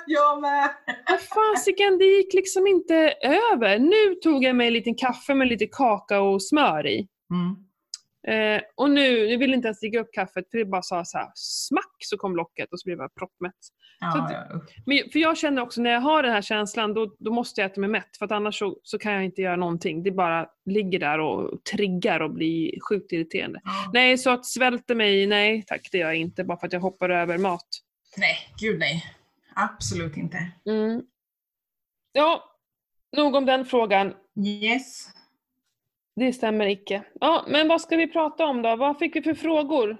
Jag 0.07 0.41
med! 0.41 0.69
vad 1.09 1.21
fasiken, 1.21 1.97
det 1.97 2.05
gick 2.05 2.33
liksom 2.33 2.67
inte 2.67 2.95
över. 3.23 3.79
Nu 3.79 4.15
tog 4.15 4.43
jag 4.43 4.55
mig 4.55 4.67
en 4.67 4.73
liten 4.73 4.95
kaffe 4.95 5.33
med 5.33 5.47
lite 5.47 5.65
kakao 5.65 6.33
och 6.33 6.43
smör 6.43 6.87
i. 6.87 7.07
Mm. 7.31 7.66
Eh, 8.27 8.61
och 8.75 8.91
nu, 8.91 9.25
jag 9.25 9.37
vill 9.37 9.53
inte 9.53 9.67
ens 9.67 9.79
dricka 9.79 9.99
upp 9.99 10.13
kaffet 10.13 10.51
för 10.51 10.57
det 10.57 10.65
bara 10.65 10.81
sa 10.81 11.05
så 11.05 11.17
här, 11.17 11.31
smack 11.35 11.95
så 11.99 12.17
kom 12.17 12.35
locket 12.35 12.73
och 12.73 12.79
så 12.79 12.85
blev 12.85 12.99
jag 12.99 13.15
proppmätt. 13.15 13.53
Ja, 13.99 14.29
ja. 14.31 14.61
Men, 14.85 14.97
för 15.11 15.19
jag 15.19 15.37
känner 15.37 15.61
också 15.61 15.81
när 15.81 15.89
jag 15.89 16.01
har 16.01 16.23
den 16.23 16.31
här 16.31 16.41
känslan 16.41 16.93
då, 16.93 17.15
då 17.19 17.31
måste 17.31 17.61
jag 17.61 17.71
äta 17.71 17.81
mig 17.81 17.89
mätt 17.89 18.17
för 18.19 18.33
annars 18.33 18.59
så, 18.59 18.79
så 18.83 18.97
kan 18.99 19.13
jag 19.13 19.25
inte 19.25 19.41
göra 19.41 19.55
någonting. 19.55 20.03
Det 20.03 20.11
bara 20.11 20.47
ligger 20.65 20.99
där 20.99 21.19
och 21.19 21.63
triggar 21.63 22.19
och 22.19 22.33
blir 22.33 22.79
sjukt 22.89 23.11
irriterande. 23.11 23.61
Ja. 23.63 23.91
Nej, 23.93 24.17
så 24.17 24.29
att 24.29 24.45
svälta 24.45 24.95
mig, 24.95 25.27
nej 25.27 25.63
tack 25.67 25.89
det 25.91 25.97
gör 25.97 26.07
jag 26.07 26.15
inte 26.15 26.43
bara 26.43 26.57
för 26.57 26.67
att 26.67 26.73
jag 26.73 26.79
hoppar 26.79 27.09
över 27.09 27.37
mat. 27.37 27.67
Nej, 28.17 28.37
gud 28.59 28.79
nej. 28.79 29.05
Absolut 29.55 30.17
inte. 30.17 30.51
Mm. 30.65 31.01
Ja, 32.11 32.43
nog 33.17 33.35
om 33.35 33.45
den 33.45 33.65
frågan. 33.65 34.13
Yes. 34.45 35.16
Det 36.19 36.33
stämmer 36.33 36.67
icke. 36.67 37.03
Ja, 37.19 37.45
men 37.47 37.67
vad 37.67 37.81
ska 37.81 37.95
vi 37.95 38.07
prata 38.07 38.45
om 38.45 38.61
då? 38.61 38.75
Vad 38.75 38.97
fick 38.97 39.15
vi 39.15 39.21
för 39.21 39.33
frågor? 39.33 39.97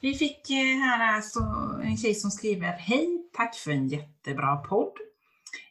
Vi 0.00 0.14
fick 0.14 0.50
eh, 0.50 0.56
här 0.56 1.14
alltså 1.16 1.40
en 1.84 1.96
tjej 1.96 2.14
som 2.14 2.30
skriver 2.30 2.72
Hej, 2.72 3.30
tack 3.32 3.56
för 3.56 3.70
en 3.70 3.88
jättebra 3.88 4.56
podd. 4.56 4.92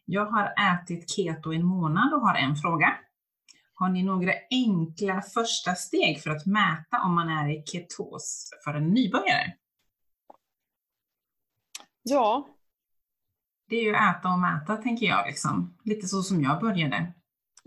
Jag 0.05 0.25
har 0.25 0.53
ätit 0.73 1.09
keto 1.09 1.53
en 1.53 1.65
månad 1.65 2.13
och 2.13 2.21
har 2.21 2.35
en 2.35 2.55
fråga. 2.55 2.93
Har 3.73 3.89
ni 3.89 4.03
några 4.03 4.31
enkla 4.51 5.21
första 5.21 5.75
steg 5.75 6.21
för 6.21 6.29
att 6.29 6.45
mäta 6.45 7.01
om 7.05 7.15
man 7.15 7.29
är 7.29 7.49
i 7.49 7.63
ketos 7.65 8.49
för 8.63 8.73
en 8.73 8.87
nybörjare? 8.87 9.53
Ja, 12.03 12.47
Det 13.69 13.75
är 13.75 13.83
ju 13.83 13.95
äta 13.95 14.29
och 14.29 14.39
mäta 14.39 14.77
tänker 14.77 15.05
jag 15.05 15.27
liksom. 15.27 15.77
Lite 15.83 16.07
så 16.07 16.21
som 16.21 16.41
jag 16.41 16.61
började. 16.61 17.13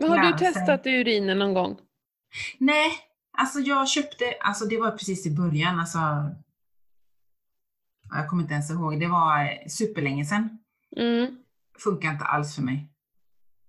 Men 0.01 0.11
har 0.19 0.33
du 0.33 0.39
testat 0.39 0.87
i 0.87 0.91
urinen 0.91 1.39
någon 1.39 1.55
gång? 1.55 1.77
Nej, 2.59 2.91
alltså 3.39 3.59
jag 3.61 3.89
köpte, 3.89 4.25
alltså 4.41 4.65
det 4.65 4.79
var 4.81 4.91
precis 4.91 5.27
i 5.27 5.31
början, 5.31 5.81
alltså. 5.81 5.99
Jag 8.15 8.29
kommer 8.29 8.43
inte 8.43 8.55
ens 8.55 8.71
ihåg, 8.71 9.01
det 9.01 9.07
var 9.07 9.69
superlänge 9.69 10.25
sedan. 10.25 10.59
Mm, 10.97 11.37
Funkar 11.79 12.11
inte 12.11 12.25
alls 12.25 12.55
för 12.55 12.63
mig. 12.63 12.87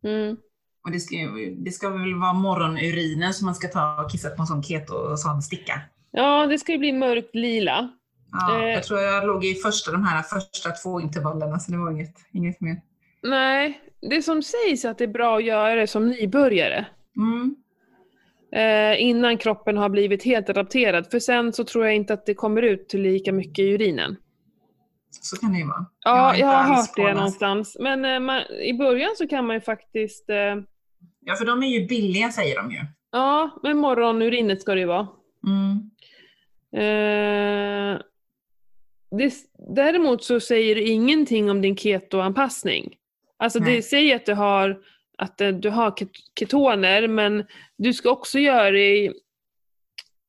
mm. 0.03 0.37
Och 0.83 0.91
det 0.91 0.99
ska, 0.99 1.15
det 1.57 1.71
ska 1.71 1.89
väl 1.89 2.13
vara 2.15 2.33
morgonurinen 2.33 3.33
som 3.33 3.45
man 3.45 3.55
ska 3.55 3.67
ta 3.67 4.03
och 4.03 4.11
kissa 4.11 4.29
på 4.29 4.41
en 4.41 4.47
sån 4.47 4.63
keto 4.63 4.93
och 4.93 5.19
sån 5.19 5.41
sticka. 5.41 5.81
Ja, 6.11 6.47
det 6.47 6.57
ska 6.59 6.71
ju 6.71 6.77
bli 6.77 6.93
mörkt 6.93 7.35
lila. 7.35 7.91
Ja, 8.31 8.61
Eh. 8.61 8.69
Jag 8.69 8.83
tror 8.83 8.99
jag 8.99 9.27
låg 9.27 9.45
i 9.45 9.55
första, 9.55 9.91
de 9.91 10.03
här 10.05 10.21
första 10.21 10.71
två 10.71 11.01
intervallerna, 11.01 11.59
så 11.59 11.71
det 11.71 11.77
var 11.77 11.91
inget, 11.91 12.15
inget 12.31 12.61
mer. 12.61 12.81
Nej, 13.23 13.81
det 14.09 14.21
som 14.21 14.41
sägs 14.43 14.85
är 14.85 14.89
att 14.89 14.97
det 14.97 15.03
är 15.03 15.07
bra 15.07 15.37
att 15.37 15.43
göra 15.43 15.75
det 15.75 15.87
som 15.87 16.09
nybörjare. 16.09 16.85
Mm. 17.17 17.55
Eh, 18.55 19.01
innan 19.01 19.37
kroppen 19.37 19.77
har 19.77 19.89
blivit 19.89 20.23
helt 20.23 20.49
adapterad. 20.49 21.11
För 21.11 21.19
sen 21.19 21.53
så 21.53 21.63
tror 21.63 21.85
jag 21.85 21.95
inte 21.95 22.13
att 22.13 22.25
det 22.25 22.33
kommer 22.33 22.61
ut 22.61 22.93
lika 22.93 23.31
mycket 23.31 23.59
i 23.59 23.73
urinen. 23.73 24.15
Så 25.09 25.37
kan 25.37 25.51
det 25.53 25.59
ju 25.59 25.65
vara. 25.67 25.85
Ja, 26.03 26.35
jag 26.37 26.47
har 26.47 26.53
alls 26.53 26.87
hört 26.87 26.95
det 26.95 27.13
någonstans. 27.13 27.77
Men 27.79 28.05
eh, 28.05 28.19
man, 28.19 28.41
i 28.51 28.73
början 28.73 29.11
så 29.17 29.27
kan 29.27 29.47
man 29.47 29.55
ju 29.55 29.61
faktiskt... 29.61 30.29
Eh, 30.29 30.55
Ja, 31.25 31.35
för 31.35 31.45
de 31.45 31.63
är 31.63 31.67
ju 31.67 31.87
billiga 31.87 32.31
säger 32.31 32.55
de 32.55 32.71
ju. 32.71 32.79
ja, 33.11 33.59
med 33.63 33.77
morgonurinet 33.77 34.61
ska 34.61 34.73
det 34.73 34.79
ju 34.79 34.85
vara. 34.85 35.07
Mm. 35.47 35.91
Eh, 36.73 38.01
det, 39.17 39.33
däremot 39.75 40.23
så 40.23 40.39
säger 40.39 40.75
det 40.75 40.81
ingenting 40.81 41.51
om 41.51 41.61
din 41.61 41.75
ketoanpassning. 41.77 42.95
Alltså 43.41 43.59
det 43.59 43.81
säger 43.81 44.15
att 44.15 44.25
du 44.25 44.33
har, 44.33 44.83
att 45.17 45.41
eh, 45.41 45.49
du 45.49 45.69
har 45.69 45.91
ket- 45.97 46.39
ketoner, 46.39 47.07
men 47.07 47.45
du 47.77 47.93
ska 47.93 48.09
också 48.11 48.39
göra 48.39 48.71
det 48.71 48.97
i, 48.97 49.13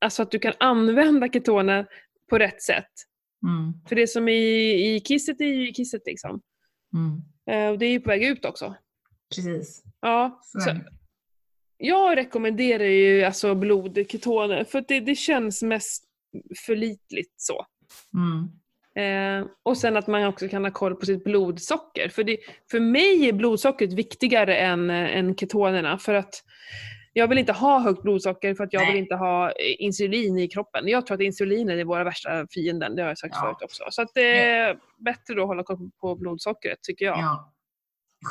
alltså 0.00 0.22
att 0.22 0.30
du 0.30 0.38
kan 0.38 0.52
använda 0.60 1.28
ketoner 1.28 1.86
på 2.30 2.38
rätt 2.38 2.62
sätt. 2.62 2.90
Mm. 3.46 3.72
För 3.88 3.96
det 3.96 4.06
som 4.06 4.28
är 4.28 4.32
i, 4.32 4.94
i 4.94 5.00
kisset 5.00 5.40
är 5.40 5.44
ju 5.44 5.68
i 5.68 5.72
kisset 5.72 6.02
liksom. 6.06 6.40
Mm. 6.94 7.22
Eh, 7.50 7.70
och 7.72 7.78
det 7.78 7.86
är 7.86 7.90
ju 7.90 8.00
på 8.00 8.08
väg 8.08 8.24
ut 8.24 8.44
också. 8.44 8.74
Precis. 9.34 9.82
Ja, 10.00 10.40
Så 10.42 10.58
jag 11.76 12.16
rekommenderar 12.16 12.84
ju 12.84 13.22
alltså 13.24 13.54
blodketoner 13.54 14.64
för 14.64 14.84
det, 14.88 15.00
det 15.00 15.14
känns 15.14 15.62
mest 15.62 16.04
förlitligt 16.66 17.32
så. 17.36 17.66
Mm. 18.14 18.48
Eh, 18.94 19.46
och 19.62 19.78
sen 19.78 19.96
att 19.96 20.06
man 20.06 20.24
också 20.24 20.48
kan 20.48 20.64
ha 20.64 20.70
koll 20.70 20.94
på 20.94 21.06
sitt 21.06 21.24
blodsocker. 21.24 22.08
För, 22.08 22.24
det, 22.24 22.38
för 22.70 22.80
mig 22.80 23.28
är 23.28 23.32
blodsockret 23.32 23.92
viktigare 23.92 24.56
än, 24.56 24.90
eh, 24.90 25.16
än 25.16 25.36
ketonerna. 25.36 25.98
För 25.98 26.14
att 26.14 26.44
jag 27.12 27.28
vill 27.28 27.38
inte 27.38 27.52
ha 27.52 27.78
högt 27.78 28.02
blodsocker 28.02 28.54
för 28.54 28.64
att 28.64 28.72
jag 28.72 28.82
Nej. 28.82 28.92
vill 28.92 29.02
inte 29.02 29.14
ha 29.14 29.48
eh, 29.48 29.54
insulin 29.78 30.38
i 30.38 30.48
kroppen. 30.48 30.88
Jag 30.88 31.06
tror 31.06 31.14
att 31.14 31.20
insulinen 31.20 31.78
är 31.78 31.84
våra 31.84 32.04
värsta 32.04 32.46
fienden, 32.50 32.96
det 32.96 33.02
har 33.02 33.08
jag 33.08 33.18
sagt 33.18 33.34
Ja. 33.36 33.40
förut 33.42 33.56
också. 33.62 33.84
Så 33.90 34.02
att 34.02 34.10
det 34.14 34.40
är 34.40 34.78
bättre 34.98 35.34
då 35.34 35.42
att 35.42 35.48
hålla 35.48 35.62
koll 35.62 35.90
på 36.00 36.16
blodsockret 36.16 36.78
tycker 36.82 37.04
jag. 37.04 37.18
Ja. 37.18 37.52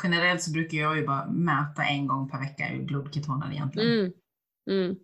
Generellt 0.02 0.42
så 0.42 0.52
brukar 0.52 0.78
jag 0.78 0.96
ju 0.96 1.06
bara 1.06 1.26
mäta 1.26 1.82
en 1.82 2.06
gång 2.06 2.28
per 2.28 2.38
vecka 2.38 2.72
i 2.74 2.78
blodketoner 2.78 3.52
egentligen. 3.52 3.92
Mm. 4.00 4.12
Mm. 4.70 4.96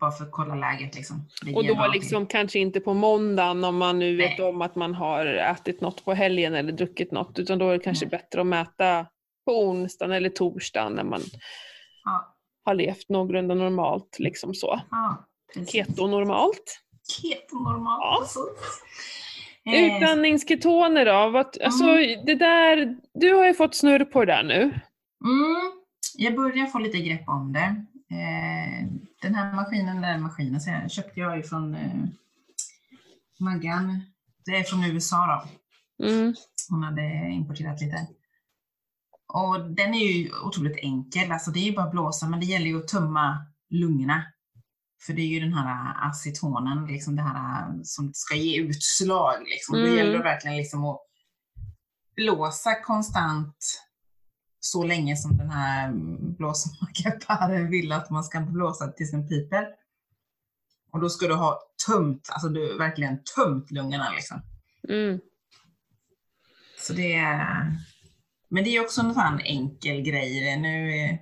Bara 0.00 0.10
för 0.10 0.24
att 0.24 0.30
kolla 0.32 0.54
läget 0.54 0.94
liksom. 0.94 1.28
Och 1.54 1.66
då 1.66 1.90
liksom 1.94 2.26
kanske 2.26 2.58
inte 2.58 2.80
på 2.80 2.94
måndagen 2.94 3.64
om 3.64 3.76
man 3.76 3.98
nu 3.98 4.16
vet 4.16 4.38
Nej. 4.38 4.48
om 4.48 4.62
att 4.62 4.74
man 4.76 4.94
har 4.94 5.26
ätit 5.26 5.80
något 5.80 6.04
på 6.04 6.12
helgen 6.14 6.54
eller 6.54 6.72
druckit 6.72 7.12
något. 7.12 7.38
Utan 7.38 7.58
då 7.58 7.68
är 7.68 7.72
det 7.72 7.84
kanske 7.84 8.04
Nej. 8.06 8.10
bättre 8.10 8.40
att 8.40 8.46
mäta 8.46 9.06
på 9.46 9.60
onsdagen 9.68 10.12
eller 10.12 10.28
torsdagen 10.28 10.92
när 10.92 11.04
man 11.04 11.20
Ja, 12.04 12.36
har 12.64 12.74
levt 12.74 13.08
någorlunda 13.08 13.54
normalt. 13.54 14.16
Liksom 14.18 14.54
så. 14.54 14.80
ja. 14.90 15.28
Keto-normalt. 15.72 16.80
Keto 17.08 17.56
normalt. 17.56 18.00
Ja. 18.00 18.18
precis. 18.24 18.82
Eh, 19.66 19.96
Utandningsketoner 19.96 21.04
då? 21.04 21.30
Vad, 21.30 21.46
alltså, 21.64 21.84
det 22.26 22.34
där, 22.34 22.96
du 23.14 23.34
har 23.34 23.46
ju 23.46 23.54
fått 23.54 23.74
snurr 23.74 24.04
på 24.04 24.24
det 24.24 24.32
där 24.32 24.42
nu. 24.42 24.62
Mm, 25.24 25.72
jag 26.18 26.34
börjar 26.34 26.66
få 26.66 26.78
lite 26.78 26.98
grepp 26.98 27.28
om 27.28 27.52
det. 27.52 27.84
Eh, 28.14 28.86
den 29.26 29.34
här 29.34 29.54
maskinen, 29.54 30.00
den 30.00 30.22
maskinen 30.22 30.60
så 30.60 30.70
här, 30.70 30.88
köpte 30.88 31.20
jag 31.20 31.36
ju 31.36 31.42
från 31.42 31.74
eh, 31.74 32.04
Maggan. 33.40 34.02
Det 34.44 34.56
är 34.56 34.64
från 34.64 34.84
USA 34.84 35.26
då. 35.26 36.06
Mm. 36.06 36.34
Hon 36.70 36.82
hade 36.82 37.30
importerat 37.30 37.80
lite. 37.80 38.06
Och 39.28 39.70
den 39.70 39.94
är 39.94 40.12
ju 40.12 40.30
otroligt 40.38 40.78
enkel, 40.78 41.32
alltså 41.32 41.50
det 41.50 41.58
är 41.58 41.64
ju 41.64 41.72
bara 41.72 41.86
att 41.86 41.90
blåsa, 41.90 42.28
men 42.28 42.40
det 42.40 42.46
gäller 42.46 42.66
ju 42.66 42.78
att 42.78 42.88
tömma 42.88 43.46
lungorna. 43.70 44.24
För 45.06 45.12
det 45.12 45.22
är 45.22 45.26
ju 45.26 45.40
den 45.40 45.54
här 45.54 46.08
acetonen, 46.08 46.86
liksom 46.86 47.16
det 47.16 47.22
här 47.22 47.80
som 47.82 48.10
ska 48.14 48.34
ge 48.34 48.60
utslag. 48.60 49.42
Liksom. 49.44 49.74
Mm. 49.74 49.90
Det 49.90 49.96
gäller 49.96 50.22
verkligen 50.22 50.56
liksom 50.56 50.84
att 50.84 51.00
blåsa 52.16 52.82
konstant 52.82 53.85
så 54.70 54.84
länge 54.84 55.16
som 55.16 55.36
den 55.36 55.50
här 55.50 55.92
blåsmakaren 56.36 57.70
vill 57.70 57.92
att 57.92 58.10
man 58.10 58.24
ska 58.24 58.40
blåsa 58.40 58.86
tills 58.88 59.10
den 59.10 59.28
piper. 59.28 59.66
Och 60.92 61.00
då 61.00 61.08
ska 61.08 61.26
du 61.26 61.34
ha 61.34 61.60
tömt, 61.86 62.28
alltså 62.32 62.48
du 62.48 62.78
verkligen 62.78 63.18
tömt 63.36 63.70
lungorna 63.70 64.10
liksom. 64.10 64.42
Mm. 64.88 65.20
Så 66.78 66.92
det 66.92 67.14
är, 67.14 67.72
men 68.48 68.64
det 68.64 68.70
är 68.76 68.84
också 68.84 69.00
en 69.00 69.14
sån 69.14 69.40
enkel 69.40 70.00
grej. 70.02 70.56
Nu 70.56 70.90
eh, 70.90 71.16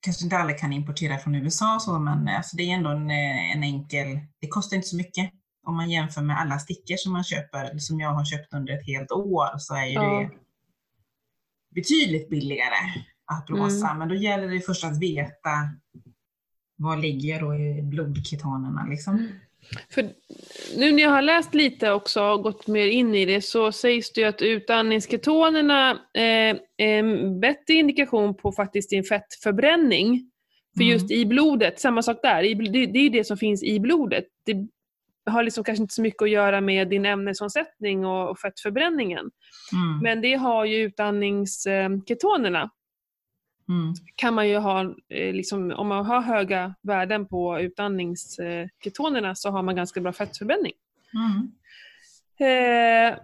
kanske 0.00 0.24
inte 0.24 0.36
alla 0.36 0.52
kan 0.52 0.72
importera 0.72 1.18
från 1.18 1.34
USA 1.34 1.78
så, 1.80 1.98
men 1.98 2.28
alltså 2.28 2.56
det 2.56 2.62
är 2.62 2.74
ändå 2.74 2.90
en, 2.90 3.10
eh, 3.10 3.56
en 3.56 3.62
enkel, 3.62 4.06
det 4.40 4.48
kostar 4.48 4.76
inte 4.76 4.88
så 4.88 4.96
mycket. 4.96 5.30
Om 5.66 5.76
man 5.76 5.90
jämför 5.90 6.22
med 6.22 6.40
alla 6.40 6.58
stickor 6.58 6.96
som 6.96 7.12
man 7.12 7.24
köper, 7.24 7.78
som 7.78 8.00
jag 8.00 8.10
har 8.10 8.24
köpt 8.24 8.54
under 8.54 8.72
ett 8.72 8.86
helt 8.86 9.12
år, 9.12 9.58
så 9.58 9.74
är 9.74 9.86
ju 9.86 9.92
Ja. 9.92 10.20
det 10.20 10.30
betydligt 11.74 12.30
billigare 12.30 13.04
att 13.24 13.46
blåsa. 13.46 13.94
Men 13.94 14.08
då 14.08 14.14
gäller 14.14 14.48
det 14.48 14.60
först 14.60 14.84
att 14.84 15.00
veta 15.00 15.50
vad 16.76 17.00
ligger 17.00 17.40
då 17.40 17.54
i 17.54 17.82
blodketonerna 17.82 18.86
liksom. 18.90 19.28
För 19.90 20.02
nu 20.76 20.92
när 20.92 21.02
jag 21.02 21.10
har 21.10 21.22
läst 21.22 21.54
lite 21.54 21.90
också 21.90 22.22
och 22.22 22.42
gått 22.42 22.66
mer 22.66 22.86
in 22.86 23.14
i 23.14 23.24
det 23.24 23.40
så 23.40 23.72
sägs 23.72 24.12
det 24.12 24.20
ju 24.20 24.26
att 24.26 24.42
utandningsketonerna 24.42 25.90
eh, 25.90 26.56
är 26.76 26.98
en 26.98 27.40
bättre 27.40 27.74
indikation 27.74 28.34
på 28.34 28.52
faktiskt 28.52 28.90
din 28.90 29.04
fettförbränning. 29.04 30.30
För 30.76 30.82
Mm. 30.82 30.92
just 30.92 31.10
i 31.10 31.26
blodet, 31.26 31.80
samma 31.80 32.02
sak 32.02 32.18
där, 32.22 32.42
det 32.42 32.98
är 32.98 33.02
ju 33.02 33.08
det 33.08 33.24
som 33.24 33.36
finns 33.36 33.62
i 33.62 33.80
blodet. 33.80 34.24
Det 34.46 34.52
har 35.30 35.42
liksom 35.42 35.64
kanske 35.64 35.82
inte 35.82 35.94
så 35.94 36.02
mycket 36.02 36.22
att 36.22 36.30
göra 36.30 36.60
med 36.60 36.88
din 36.88 37.06
ämnesomsättning 37.06 38.06
och, 38.06 38.30
och 38.30 38.38
fettförbränningen. 38.38 39.30
Mm. 39.72 39.98
Men 40.02 40.20
det 40.20 40.34
har 40.34 40.64
ju 40.64 40.76
utandningsketonerna. 40.76 42.70
Mm. 43.68 43.94
kan 44.14 44.34
man 44.34 44.48
ju 44.48 44.56
ha, 44.56 44.82
eh, 45.08 45.34
liksom, 45.34 45.70
om 45.70 45.88
man 45.88 46.06
har 46.06 46.20
höga 46.20 46.74
värden 46.82 47.26
på 47.26 47.60
utandningsketonerna 47.60 49.34
så 49.34 49.50
har 49.50 49.62
man 49.62 49.76
ganska 49.76 50.00
bra 50.00 50.12
fettförbränning. 50.12 50.72
Mm. 51.14 51.52
Eh, 52.40 53.18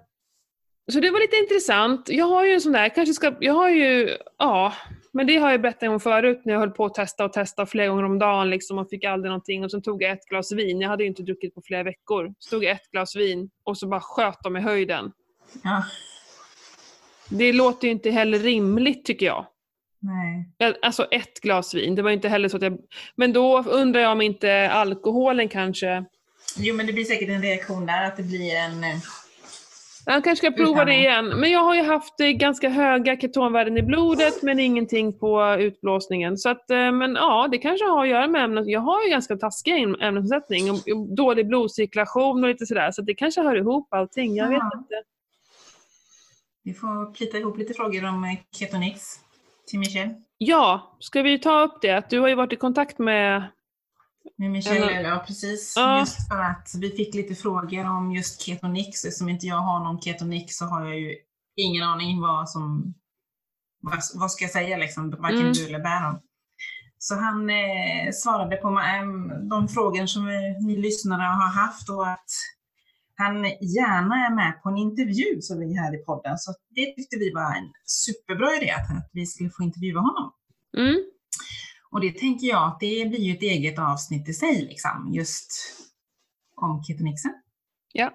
så 0.92 1.00
det 1.00 1.10
var 1.10 1.20
lite 1.20 1.36
intressant. 1.36 2.08
Jag 2.08 2.26
har 2.26 2.44
ju 2.44 2.52
en 2.52 2.60
sån 2.60 2.72
där, 2.72 2.88
kanske 2.88 3.14
ska, 3.14 3.34
jag 3.40 3.54
har 3.54 3.68
ju, 3.68 4.16
ja, 4.38 4.72
men 5.16 5.26
det 5.26 5.36
har 5.36 5.50
jag 5.50 5.60
berättat 5.62 5.88
om 5.88 6.00
förut 6.00 6.40
när 6.44 6.52
jag 6.52 6.60
höll 6.60 6.70
på 6.70 6.84
att 6.84 6.94
testa 6.94 7.24
och 7.24 7.32
testa 7.32 7.66
flera 7.66 7.88
gånger 7.88 8.04
om 8.04 8.18
dagen 8.18 8.50
liksom 8.50 8.78
och 8.78 8.90
fick 8.90 9.04
aldrig 9.04 9.30
någonting 9.30 9.64
och 9.64 9.70
sen 9.70 9.82
tog 9.82 10.02
jag 10.02 10.12
ett 10.12 10.26
glas 10.26 10.52
vin. 10.52 10.80
Jag 10.80 10.88
hade 10.88 11.02
ju 11.02 11.08
inte 11.08 11.22
druckit 11.22 11.54
på 11.54 11.62
flera 11.62 11.82
veckor. 11.82 12.34
Så 12.38 12.50
tog 12.50 12.64
jag 12.64 12.72
ett 12.72 12.90
glas 12.90 13.16
vin 13.16 13.50
och 13.64 13.78
så 13.78 13.88
bara 13.88 14.00
sköt 14.00 14.42
de 14.42 14.56
i 14.56 14.60
höjden. 14.60 15.12
Ja, 15.62 15.84
Det 17.28 17.52
låter 17.52 17.86
ju 17.88 17.92
inte 17.92 18.10
heller 18.10 18.38
rimligt 18.38 19.04
tycker 19.04 19.26
jag. 19.26 19.46
nej. 20.00 20.74
Alltså 20.82 21.04
ett 21.10 21.40
glas 21.40 21.74
vin, 21.74 21.94
det 21.94 22.02
var 22.02 22.10
inte 22.10 22.28
heller 22.28 22.48
så 22.48 22.56
att 22.56 22.62
jag... 22.62 22.78
Men 23.14 23.32
då 23.32 23.62
undrar 23.62 24.00
jag 24.00 24.12
om 24.12 24.20
inte 24.20 24.70
alkoholen 24.70 25.48
kanske... 25.48 26.04
Jo, 26.58 26.74
men 26.74 26.86
det 26.86 26.92
blir 26.92 27.04
säkert 27.04 27.28
en 27.28 27.42
reaktion 27.42 27.86
där, 27.86 28.04
att 28.06 28.16
det 28.16 28.22
blir 28.22 28.54
en... 28.54 28.84
Jag 30.08 30.24
kanske 30.24 30.46
ska 30.46 30.56
prova 30.64 30.84
det 30.84 30.94
igen. 30.94 31.26
Men 31.28 31.50
jag 31.50 31.60
har 31.60 31.74
ju 31.74 31.82
haft 31.82 32.20
eh, 32.20 32.26
ganska 32.28 32.68
höga 32.68 33.16
ketonvärden 33.20 33.78
i 33.78 33.82
blodet 33.82 34.42
men 34.42 34.60
ingenting 34.60 35.18
på 35.18 35.56
utblåsningen. 35.58 36.38
Så 36.38 36.48
att, 36.48 36.70
eh, 36.70 36.92
men 36.92 37.14
ja, 37.14 37.48
det 37.50 37.58
kanske 37.58 37.86
har 37.86 38.02
att 38.02 38.08
göra 38.08 38.26
med 38.28 38.44
ämnet. 38.44 38.66
Jag 38.68 38.80
har 38.80 39.04
ju 39.04 39.10
ganska 39.10 39.36
taskig 39.36 39.72
äm- 39.74 40.02
ämnesomsättning 40.02 40.70
och 40.70 41.06
dålig 41.16 41.48
blodcirkulation 41.48 42.42
och 42.44 42.48
lite 42.48 42.66
sådär. 42.66 42.90
Så 42.90 43.02
det 43.02 43.14
kanske 43.14 43.40
hör 43.42 43.56
ihop 43.56 43.94
allting. 43.94 44.36
Jag 44.36 44.48
vet 44.48 44.58
Ja. 44.58 44.70
inte. 44.78 44.94
Vi 46.62 46.74
får 46.74 47.14
plita 47.14 47.38
ihop 47.38 47.58
lite 47.58 47.74
frågor 47.74 48.08
om 48.08 48.24
eh, 48.24 48.30
Ketonix 48.58 49.02
till 49.66 49.78
Michelle. 49.78 50.14
Ja, 50.38 50.96
ska 51.00 51.22
vi 51.22 51.38
ta 51.38 51.60
upp 51.62 51.82
det? 51.82 52.10
Du 52.10 52.20
har 52.20 52.28
ju 52.28 52.34
varit 52.34 52.52
i 52.52 52.56
kontakt 52.56 52.98
med... 52.98 53.42
Med 54.38 54.66
Eller- 54.66 55.00
ja 55.02 55.24
precis. 55.26 55.74
Ja. 55.76 56.00
Just 56.00 56.28
för 56.28 56.40
att 56.40 56.70
vi 56.80 56.90
fick 56.90 57.14
lite 57.14 57.34
frågor 57.34 57.84
om 57.86 58.12
just 58.12 58.40
Ketonix. 58.42 59.04
Eftersom 59.04 59.28
inte 59.28 59.46
jag 59.46 59.56
har 59.56 59.84
någon 59.84 60.00
Ketonix 60.00 60.56
så 60.56 60.64
har 60.64 60.86
jag 60.86 61.00
ju 61.00 61.14
ingen 61.56 61.82
aning 61.82 62.20
vad 62.20 62.50
som... 62.50 62.94
Vad, 63.80 63.98
vad 64.14 64.30
ska 64.30 64.44
jag 64.44 64.50
säga 64.52 64.76
liksom? 64.76 65.10
Varken 65.10 65.40
Mm. 65.40 65.52
du 65.52 65.66
eller 65.66 65.80
Bäron. 65.80 66.18
Så 66.98 67.14
han 67.14 67.50
eh, 67.50 68.12
svarade 68.14 68.56
på 68.56 68.68
de 69.50 69.68
frågor 69.68 70.06
som 70.06 70.28
eh, 70.28 70.66
ni 70.66 70.76
lyssnare 70.76 71.22
har 71.22 71.50
haft 71.62 71.88
och 71.90 72.08
att 72.08 72.30
han 73.18 73.44
gärna 73.44 74.26
är 74.26 74.34
med 74.34 74.62
på 74.62 74.68
en 74.68 74.76
intervju 74.76 75.40
så 75.40 75.58
vi 75.58 75.76
här 75.78 75.94
i 75.94 76.04
podden. 76.04 76.38
Så 76.38 76.54
det 76.74 76.86
tyckte 76.96 77.16
vi 77.16 77.32
var 77.34 77.54
en 77.56 77.72
superbra 77.84 78.56
idé 78.56 78.70
att, 78.70 78.90
att 78.98 79.10
vi 79.12 79.26
skulle 79.26 79.50
få 79.50 79.62
intervjua 79.62 80.00
honom. 80.00 80.32
Mm, 80.76 80.96
Och 81.96 82.02
det 82.02 82.12
tänker 82.18 82.46
jag 82.46 82.68
att 82.68 82.80
det 82.80 83.08
blir 83.08 83.20
ju 83.20 83.32
ett 83.32 83.42
eget 83.42 83.78
avsnitt 83.78 84.28
i 84.28 84.32
sig, 84.34 84.62
liksom, 84.62 85.10
just 85.12 85.52
om 86.56 86.82
ketonixen. 86.84 87.32
ja. 87.92 88.12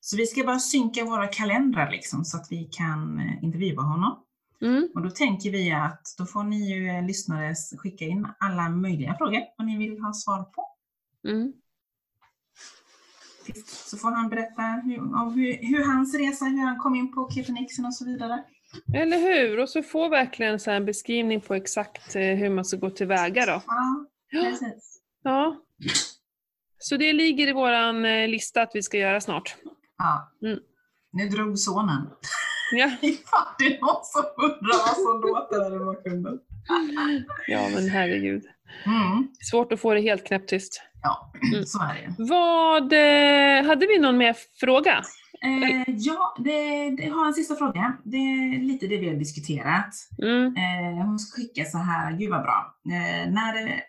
Så 0.00 0.16
vi 0.16 0.26
ska 0.26 0.44
bara 0.44 0.58
synka 0.58 1.04
våra 1.04 1.26
kalendrar 1.26 1.90
liksom, 1.90 2.24
så 2.24 2.36
att 2.36 2.46
vi 2.50 2.64
kan 2.72 3.18
eh, 3.18 3.44
intervjua 3.44 3.82
honom. 3.82 4.24
Mm, 4.62 4.88
Och 4.94 5.02
då 5.02 5.10
tänker 5.10 5.50
vi 5.50 5.72
att 5.72 6.14
då 6.18 6.26
får 6.26 6.44
ni 6.44 6.70
ju 6.74 6.88
eh, 6.88 7.06
lyssnare 7.06 7.54
skicka 7.78 8.04
in 8.04 8.28
alla 8.38 8.68
möjliga 8.68 9.14
frågor 9.14 9.40
vad 9.58 9.66
ni 9.66 9.76
vill 9.76 10.00
ha 10.00 10.12
svar 10.12 10.42
på. 10.42 10.68
mm. 11.28 11.52
Så 13.66 13.96
får 13.96 14.10
han 14.10 14.28
berätta 14.28 14.62
hur, 14.62 14.98
om 14.98 15.34
hur, 15.34 15.58
hur 15.62 15.84
hans 15.84 16.14
resa, 16.14 16.44
hur 16.44 16.66
han 16.66 16.78
kom 16.78 16.94
in 16.94 17.12
på 17.12 17.30
ketonixen 17.30 17.86
och 17.86 17.94
så 17.94 18.04
vidare. 18.04 18.44
Eller 18.94 19.18
hur? 19.18 19.58
Och 19.60 19.68
så 19.68 19.82
får 19.82 20.08
verkligen 20.08 20.60
så 20.60 20.70
en 20.70 20.84
beskrivning 20.84 21.40
på 21.40 21.54
exakt 21.54 22.16
eh, 22.16 22.22
hur 22.22 22.50
man 22.50 22.64
ska 22.64 22.76
gå 22.76 22.90
tillväga 22.90 23.46
då. 23.46 23.62
Ja, 23.66 24.06
precis. 24.32 25.00
Ja. 25.22 25.56
Så 26.78 26.96
det 26.96 27.12
ligger 27.12 27.48
i 27.48 27.52
våran 27.52 28.04
eh, 28.04 28.28
lista 28.28 28.62
att 28.62 28.70
vi 28.74 28.82
ska 28.82 28.98
göra 28.98 29.20
snart. 29.20 29.56
Ja. 29.98 30.32
Mm. 30.48 30.58
Nu 31.12 31.28
drog 31.28 31.58
sonen. 31.58 32.08
Ja, 32.72 32.90
Ifall 33.02 33.46
det 33.58 33.64
är 33.64 33.80
någon 33.80 34.04
som 34.04 34.22
undrar 34.44 34.78
vad 34.86 34.96
som 34.96 35.20
låter 35.30 35.70
där 35.70 35.76
i 35.76 35.84
bakgrunden. 35.84 36.38
ja 37.46 37.68
men 37.74 37.88
herregud. 37.88 38.42
Mm. 38.86 39.28
Svårt 39.50 39.72
att 39.72 39.80
få 39.80 39.94
det 39.94 40.00
helt 40.00 40.26
knäpptyst. 40.26 40.82
Ja, 41.02 41.32
Mm. 41.52 41.64
så 41.66 41.78
är 41.82 41.94
det. 41.94 42.14
Vad, 42.18 42.92
eh, 42.92 43.68
hade 43.68 43.86
vi 43.86 43.98
någon 43.98 44.16
mer 44.18 44.36
fråga? 44.60 45.02
Eh, 45.42 45.94
ja, 45.96 46.36
det, 46.38 46.90
det 46.90 47.08
har 47.08 47.26
en 47.26 47.34
sista 47.34 47.56
fråga. 47.56 47.96
Det 48.04 48.16
är 48.16 48.62
lite 48.62 48.86
det 48.86 48.96
vi 48.96 49.08
har 49.08 49.16
diskuterat. 49.16 49.94
Mm. 50.22 50.56
Eh, 50.56 51.06
hon 51.06 51.18
ska 51.18 51.36
skicka 51.42 51.64
så 51.64 51.78
här, 51.78 52.12
gud 52.18 52.30
vad 52.30 52.42
bra. 52.42 52.74
Eh, 52.86 53.30
när, 53.32 53.82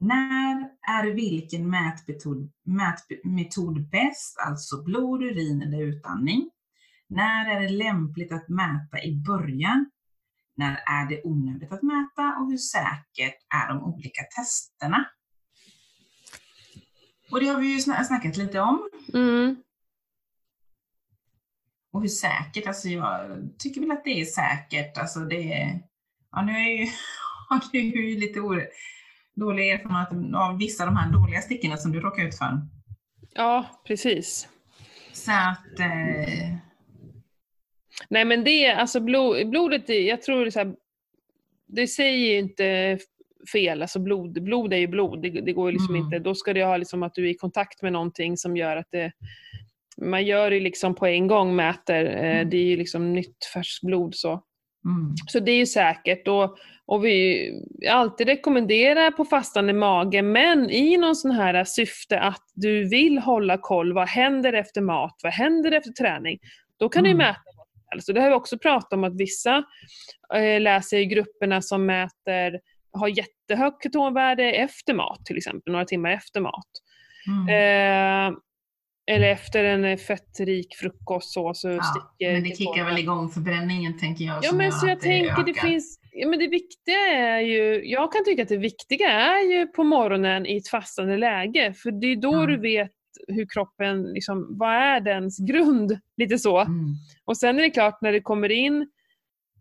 när 0.00 0.68
är 0.88 1.14
vilken 1.14 1.70
mätmetod, 1.70 2.50
mätmetod 2.64 3.90
bäst, 3.90 4.38
alltså 4.46 4.82
blod, 4.82 5.22
urin 5.22 5.62
eller 5.62 5.82
utandning? 5.82 6.50
När 7.08 7.56
är 7.56 7.60
det 7.60 7.68
lämpligt 7.68 8.32
att 8.32 8.48
mäta 8.48 9.02
i 9.04 9.22
början? 9.26 9.90
När 10.56 10.72
är 10.72 11.08
det 11.08 11.20
onödigt 11.24 11.72
att 11.72 11.82
mäta 11.82 12.36
och 12.40 12.50
hur 12.50 12.56
säkert 12.56 13.36
är 13.54 13.68
de 13.68 13.82
olika 13.82 14.22
testerna? 14.36 15.04
Och 17.30 17.40
det 17.40 17.46
har 17.46 17.60
vi 17.60 17.66
ju 17.66 17.78
sna- 17.78 18.04
snackat 18.04 18.36
lite 18.36 18.60
om. 18.60 18.88
Mm. 19.14 19.56
Och 21.92 22.00
hur 22.00 22.08
säkert, 22.08 22.66
alltså 22.66 22.88
jag 22.88 23.30
tycker 23.58 23.80
väl 23.80 23.90
att 23.90 24.04
det 24.04 24.20
är 24.20 24.24
säkert. 24.24 24.98
Alltså 24.98 25.20
det 25.20 25.52
är, 25.52 25.80
ja 26.32 26.42
nu 26.42 26.52
är 26.52 26.78
ju, 26.80 26.86
har 27.48 27.60
du 27.72 27.80
ju 27.80 28.18
lite 28.20 28.40
or, 28.40 28.66
dålig 29.34 29.70
erfarenhet 29.70 30.34
av 30.34 30.58
vissa 30.58 30.84
av 30.84 30.90
de 30.90 30.96
här 30.96 31.12
dåliga 31.12 31.40
stickorna 31.40 31.76
som 31.76 31.92
du 31.92 32.00
råkar 32.00 32.22
ut 32.24 32.38
för. 32.38 32.60
Ja, 33.34 33.82
precis. 33.86 34.48
Så 35.12 35.30
att, 35.32 35.78
eh, 35.80 36.54
Nej 38.08 38.24
men 38.24 38.44
det, 38.44 38.70
alltså 38.72 39.00
blod, 39.00 39.50
blodet, 39.50 39.90
är- 39.90 40.08
jag 40.08 40.22
tror 40.22 40.46
är 40.46 40.50
så 40.50 40.58
här, 40.58 40.74
det 41.66 41.86
säger 41.86 42.32
ju 42.32 42.38
inte 42.38 42.98
fel, 43.52 43.82
alltså 43.82 43.98
blod, 43.98 44.42
blod 44.42 44.72
är 44.72 44.76
ju 44.76 44.86
blod, 44.86 45.22
det, 45.22 45.30
det 45.30 45.52
går 45.52 45.70
ju 45.70 45.72
liksom 45.72 45.94
Mm. 45.94 46.06
inte, 46.06 46.18
då 46.18 46.34
ska 46.34 46.52
det 46.52 46.64
ha 46.64 46.76
liksom 46.76 47.02
att 47.02 47.14
du 47.14 47.26
är 47.26 47.30
i 47.30 47.34
kontakt 47.34 47.82
med 47.82 47.92
någonting 47.92 48.36
som 48.36 48.56
gör 48.56 48.76
att 48.76 48.90
det, 48.90 49.12
man 49.96 50.24
gör 50.24 50.50
det 50.50 50.60
liksom 50.60 50.94
på 50.94 51.06
en 51.06 51.26
gång, 51.26 51.56
mäter, 51.56 52.04
eh, 52.04 52.36
Mm. 52.36 52.50
det 52.50 52.56
är 52.56 52.64
ju 52.64 52.76
liksom 52.76 53.12
nytt 53.12 53.44
färskt 53.54 53.82
blod 53.82 54.14
så. 54.14 54.30
Mm. 54.84 55.14
Så 55.26 55.40
det 55.40 55.52
är 55.52 55.56
ju 55.56 55.66
säkert. 55.66 56.28
Och, 56.28 56.56
och 56.86 57.04
vi 57.04 57.50
alltid 57.90 58.26
rekommenderar 58.26 59.10
på 59.10 59.24
fastande 59.24 59.72
mage, 59.72 60.22
men 60.22 60.70
i 60.70 60.96
någon 60.96 61.16
sån 61.16 61.30
här 61.30 61.64
syfte 61.64 62.20
att 62.20 62.42
du 62.54 62.88
vill 62.88 63.18
hålla 63.18 63.58
koll. 63.58 63.92
Vad 63.92 64.08
händer 64.08 64.52
efter 64.52 64.80
mat? 64.80 65.20
Vad 65.22 65.32
händer 65.32 65.72
efter 65.72 65.90
träning? 65.92 66.38
Då 66.78 66.88
kan 66.88 67.02
du 67.02 67.08
ju 67.10 67.14
Mm. 67.14 67.26
mäta 67.26 67.40
som 67.54 67.64
helst. 67.90 68.08
Och 68.08 68.14
det 68.14 68.20
har 68.20 68.28
vi 68.28 68.34
också 68.34 68.58
pratat 68.58 68.92
om 68.92 69.04
att 69.04 69.16
vissa 69.16 69.64
eh, 70.34 70.60
läser 70.60 70.96
i 70.98 71.06
grupperna 71.06 71.62
som 71.62 71.86
mäter, 71.86 72.60
har 72.92 73.08
jättehögt 73.08 73.82
ketonvärde 73.82 74.52
efter 74.52 74.94
mat 74.94 75.26
till 75.26 75.36
exempel, 75.36 75.72
några 75.72 75.84
timmar 75.84 76.10
efter 76.10 76.40
mat. 76.40 76.68
Mm. 77.28 77.48
Eh, 77.48 78.38
eller 79.10 79.28
efter 79.28 79.64
en 79.64 79.98
fettrik 79.98 80.74
frukost 80.74 81.32
så, 81.32 81.54
så 81.54 81.68
ja, 81.68 81.82
sticker 81.82 82.32
men 82.32 82.42
det 82.42 82.56
kickar 82.56 82.84
väl 82.84 82.98
igång 82.98 83.28
förbränningen 83.28 83.98
tänker 83.98 84.24
jag. 84.24 84.44
Ja 84.44 84.52
men 84.52 84.72
så 84.72 84.86
jag 84.88 85.00
tänker 85.00 85.44
det 85.44 85.50
ökar. 85.50 85.68
finns, 85.68 85.98
ja 86.12 86.28
men 86.28 86.38
det 86.38 86.48
viktiga 86.48 86.98
är 86.98 87.40
ju, 87.40 87.84
jag 87.84 88.12
kan 88.12 88.24
tycka 88.24 88.42
att 88.42 88.48
det 88.48 88.56
viktiga 88.56 89.10
är 89.10 89.52
ju 89.52 89.66
på 89.66 89.84
morgonen 89.84 90.46
i 90.46 90.56
ett 90.56 90.68
fastande 90.68 91.16
läge, 91.16 91.74
för 91.74 91.90
det 91.90 92.06
är 92.06 92.16
då 92.16 92.34
Mm. 92.34 92.46
du 92.46 92.56
vet 92.56 92.90
hur 93.28 93.46
kroppen, 93.54 94.02
liksom, 94.02 94.58
vad 94.58 94.72
är 94.74 95.00
dens 95.00 95.38
grund? 95.38 95.98
Lite 96.16 96.38
så. 96.38 96.58
Mm. 96.58 96.94
Och 97.24 97.36
sen 97.36 97.58
är 97.58 97.62
det 97.62 97.70
klart 97.70 98.02
när 98.02 98.12
det 98.12 98.20
kommer 98.20 98.50
in 98.52 98.90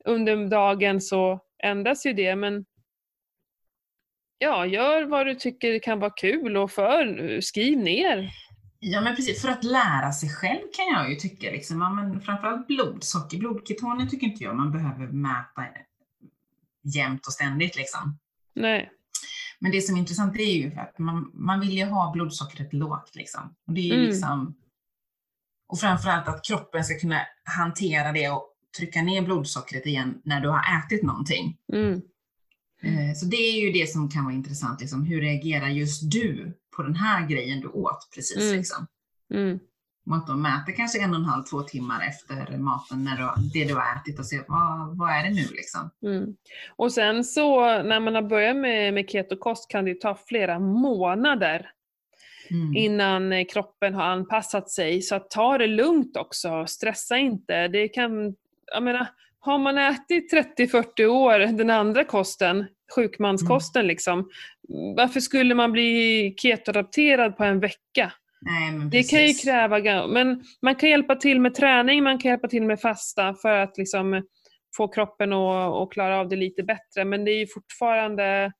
under 0.05 0.49
dagen 0.49 1.01
så 1.01 1.39
ändras 1.63 2.05
ju 2.05 2.13
det 2.13 2.35
men 2.35 2.65
ja, 4.37 4.65
gör 4.65 5.03
vad 5.03 5.25
du 5.25 5.35
tycker 5.35 5.79
kan 5.79 5.99
vara 5.99 6.11
kul 6.11 6.57
och 6.57 6.71
för, 6.71 7.41
skriv 7.41 7.77
ner. 7.77 8.29
Ja 8.83 9.01
men 9.01 9.15
precis, 9.15 9.41
för 9.41 9.49
att 9.49 9.63
lära 9.63 10.11
sig 10.11 10.29
själv 10.29 10.61
kan 10.73 10.85
jag 10.93 11.09
ju 11.09 11.15
tycka. 11.15 11.51
Liksom. 11.51 11.81
Ja, 11.81 11.89
men 11.89 12.21
framförallt 12.21 12.67
blodsocker, 12.67 13.37
blodketoner 13.37 14.05
tycker 14.05 14.27
inte 14.27 14.43
jag 14.43 14.55
man 14.55 14.71
behöver 14.71 15.07
mäta 15.07 15.65
jämt 16.83 17.27
och 17.27 17.33
ständigt. 17.33 17.75
Liksom. 17.75 18.17
Nej. 18.53 18.91
Men 19.59 19.71
det 19.71 19.81
som 19.81 19.95
är 19.95 19.99
intressant 19.99 20.39
är 20.39 20.43
ju 20.53 20.75
att 20.75 20.99
man, 20.99 21.31
man 21.33 21.59
vill 21.59 21.71
ju 21.77 21.85
ha 21.85 22.11
blodsockret 22.11 22.73
lågt. 22.73 23.15
Liksom. 23.15 23.55
Och, 23.67 23.73
det 23.73 23.89
är 23.89 23.93
Mm. 23.93 24.05
liksom, 24.05 24.55
och 25.67 25.79
framförallt 25.79 26.27
att 26.27 26.45
kroppen 26.45 26.83
ska 26.83 26.99
kunna 26.99 27.21
hantera 27.43 28.11
det 28.11 28.29
och 28.29 28.47
trycka 28.77 29.01
ner 29.01 29.21
blodsockret 29.21 29.85
igen 29.85 30.21
när 30.23 30.41
du 30.41 30.49
har 30.49 30.63
ätit 30.77 31.03
någonting. 31.03 31.57
Mm. 31.73 32.01
Eh, 32.83 33.13
Så 33.15 33.25
det 33.25 33.35
är 33.37 33.61
ju 33.61 33.71
det 33.71 33.89
som 33.89 34.09
kan 34.09 34.23
vara 34.23 34.33
intressant. 34.33 34.81
Liksom. 34.81 35.03
Hur 35.03 35.21
reagerar 35.21 35.67
just 35.67 36.11
du 36.11 36.53
på 36.75 36.83
den 36.83 36.95
här 36.95 37.27
grejen 37.27 37.61
du 37.61 37.67
åt 37.67 38.09
precis? 38.15 38.43
Mm. 38.43 38.57
Liksom. 38.57 38.87
Mm. 39.33 39.59
Och 40.05 40.15
att 40.15 40.27
de 40.27 40.41
mäter 40.41 40.73
kanske 40.73 41.01
en 41.01 41.09
och 41.09 41.15
en 41.15 41.25
halv, 41.25 41.43
två 41.43 41.61
timmar 41.61 42.07
efter 42.07 42.57
maten, 42.57 43.03
när 43.03 43.17
du, 43.17 43.49
det 43.53 43.65
du 43.65 43.75
har 43.75 43.95
ätit 43.95 44.19
och 44.19 44.25
ser 44.25 44.43
vad, 44.47 44.97
vad 44.97 45.09
är 45.09 45.23
det 45.23 45.29
nu 45.29 45.47
liksom. 45.51 45.89
Mm. 46.05 46.35
Och 46.75 46.91
sen 46.91 47.23
så 47.23 47.59
när 47.83 47.99
man 47.99 48.15
har 48.15 48.21
börjat 48.21 48.55
med, 48.57 48.93
med 48.93 49.09
ketokost 49.09 49.69
kan 49.71 49.85
det 49.85 50.01
ta 50.01 50.17
flera 50.27 50.59
månader 50.59 51.69
Mm. 52.49 52.75
innan 52.75 53.31
eh, 53.33 53.45
kroppen 53.45 53.93
har 53.93 54.03
anpassat 54.03 54.69
sig. 54.69 55.01
Så 55.01 55.19
ta 55.19 55.57
det 55.57 55.67
lugnt 55.67 56.17
också, 56.17 56.65
stressa 56.67 57.17
inte. 57.17 57.67
Det 57.67 57.87
kan, 57.87 58.35
jag 58.73 58.83
menar, 58.83 59.07
har 59.39 59.59
man 59.59 59.77
ätit 59.77 60.33
30-40 60.57 61.05
år 61.05 61.39
den 61.39 61.69
andra 61.69 62.03
kosten, 62.03 62.65
sjukmanskosten 62.95 63.87
liksom, 63.87 64.29
varför 64.95 65.19
skulle 65.19 65.55
man 65.55 65.71
bli 65.71 66.33
ketoadapterad 66.37 67.37
på 67.37 67.43
en 67.43 67.59
vecka? 67.59 68.11
Nej, 68.41 68.89
Det 68.91 69.03
kan 69.03 69.27
ju 69.27 69.33
kräva, 69.33 70.07
men 70.07 70.43
man 70.61 70.75
kan 70.75 70.89
hjälpa 70.89 71.15
till 71.15 71.41
med 71.41 71.55
träning, 71.55 72.03
man 72.03 72.19
kan 72.19 72.31
hjälpa 72.31 72.47
till 72.47 72.63
med 72.63 72.81
fasta 72.81 73.33
för 73.33 73.55
att 73.55 73.77
liksom 73.77 74.23
få 74.77 74.87
kroppen 74.87 75.33
att, 75.33 75.73
att 75.73 75.91
klara 75.91 76.19
av 76.19 76.29
det 76.29 76.35
lite 76.35 76.63
bättre. 76.63 77.05
Men 77.05 77.25
det 77.25 77.31
är 77.31 77.39
ju 77.39 77.47
fortfarande, 77.47 78.53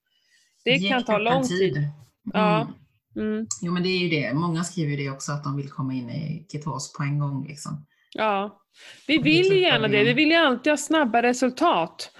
det 0.65 0.75
Ge 0.75 0.89
kan 0.89 1.03
ta 1.03 1.17
lång 1.17 1.43
tid. 1.43 1.77
Mm. 1.77 1.89
Ja. 2.33 2.67
Mm. 3.15 3.47
Jo 3.61 3.73
men 3.73 3.83
det 3.83 3.89
är 3.89 3.99
ju 3.99 4.09
det, 4.09 4.33
många 4.33 4.63
skriver 4.63 4.91
ju 4.91 4.97
det 4.97 5.09
också 5.09 5.31
att 5.31 5.43
de 5.43 5.57
vill 5.57 5.69
komma 5.69 5.93
in 5.93 6.09
i 6.09 6.45
ketos 6.51 6.93
på 6.93 7.03
en 7.03 7.19
gång. 7.19 7.47
Liksom. 7.47 7.85
Ja, 8.13 8.60
vi 9.07 9.17
vill 9.17 9.45
ju 9.45 9.59
gärna 9.59 9.87
det. 9.87 10.03
Vi 10.03 10.13
vill 10.13 10.29
ju 10.29 10.35
alltid 10.35 10.71
ha 10.71 10.77
snabba 10.77 11.21
resultat. 11.21 12.11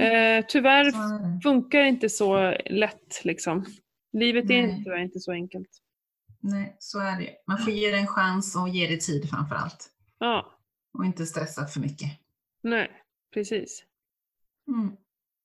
Eh, 0.00 0.44
tyvärr 0.48 0.92
funkar 1.42 1.78
det 1.82 1.88
inte 1.88 2.08
så 2.08 2.56
lätt 2.70 3.20
liksom. 3.24 3.66
Livet 4.12 4.44
är 4.50 4.62
Nej. 4.66 4.84
tyvärr 4.84 4.98
inte 5.02 5.20
så 5.20 5.32
enkelt. 5.32 5.68
Nej, 6.40 6.76
så 6.78 6.98
är 7.00 7.20
det. 7.20 7.30
Man 7.46 7.58
får 7.58 7.72
ge 7.72 7.90
det 7.90 7.96
en 7.98 8.06
chans 8.06 8.56
och 8.56 8.68
ge 8.68 8.86
det 8.86 8.96
tid 9.00 9.30
framför 9.30 9.54
allt. 9.54 9.88
Ja, 10.18 10.58
Och 10.98 11.04
inte 11.04 11.26
stressa 11.26 11.66
för 11.66 11.80
mycket. 11.80 12.08
nej, 12.62 12.90
precis. 13.34 13.84
Mm. 14.68 14.96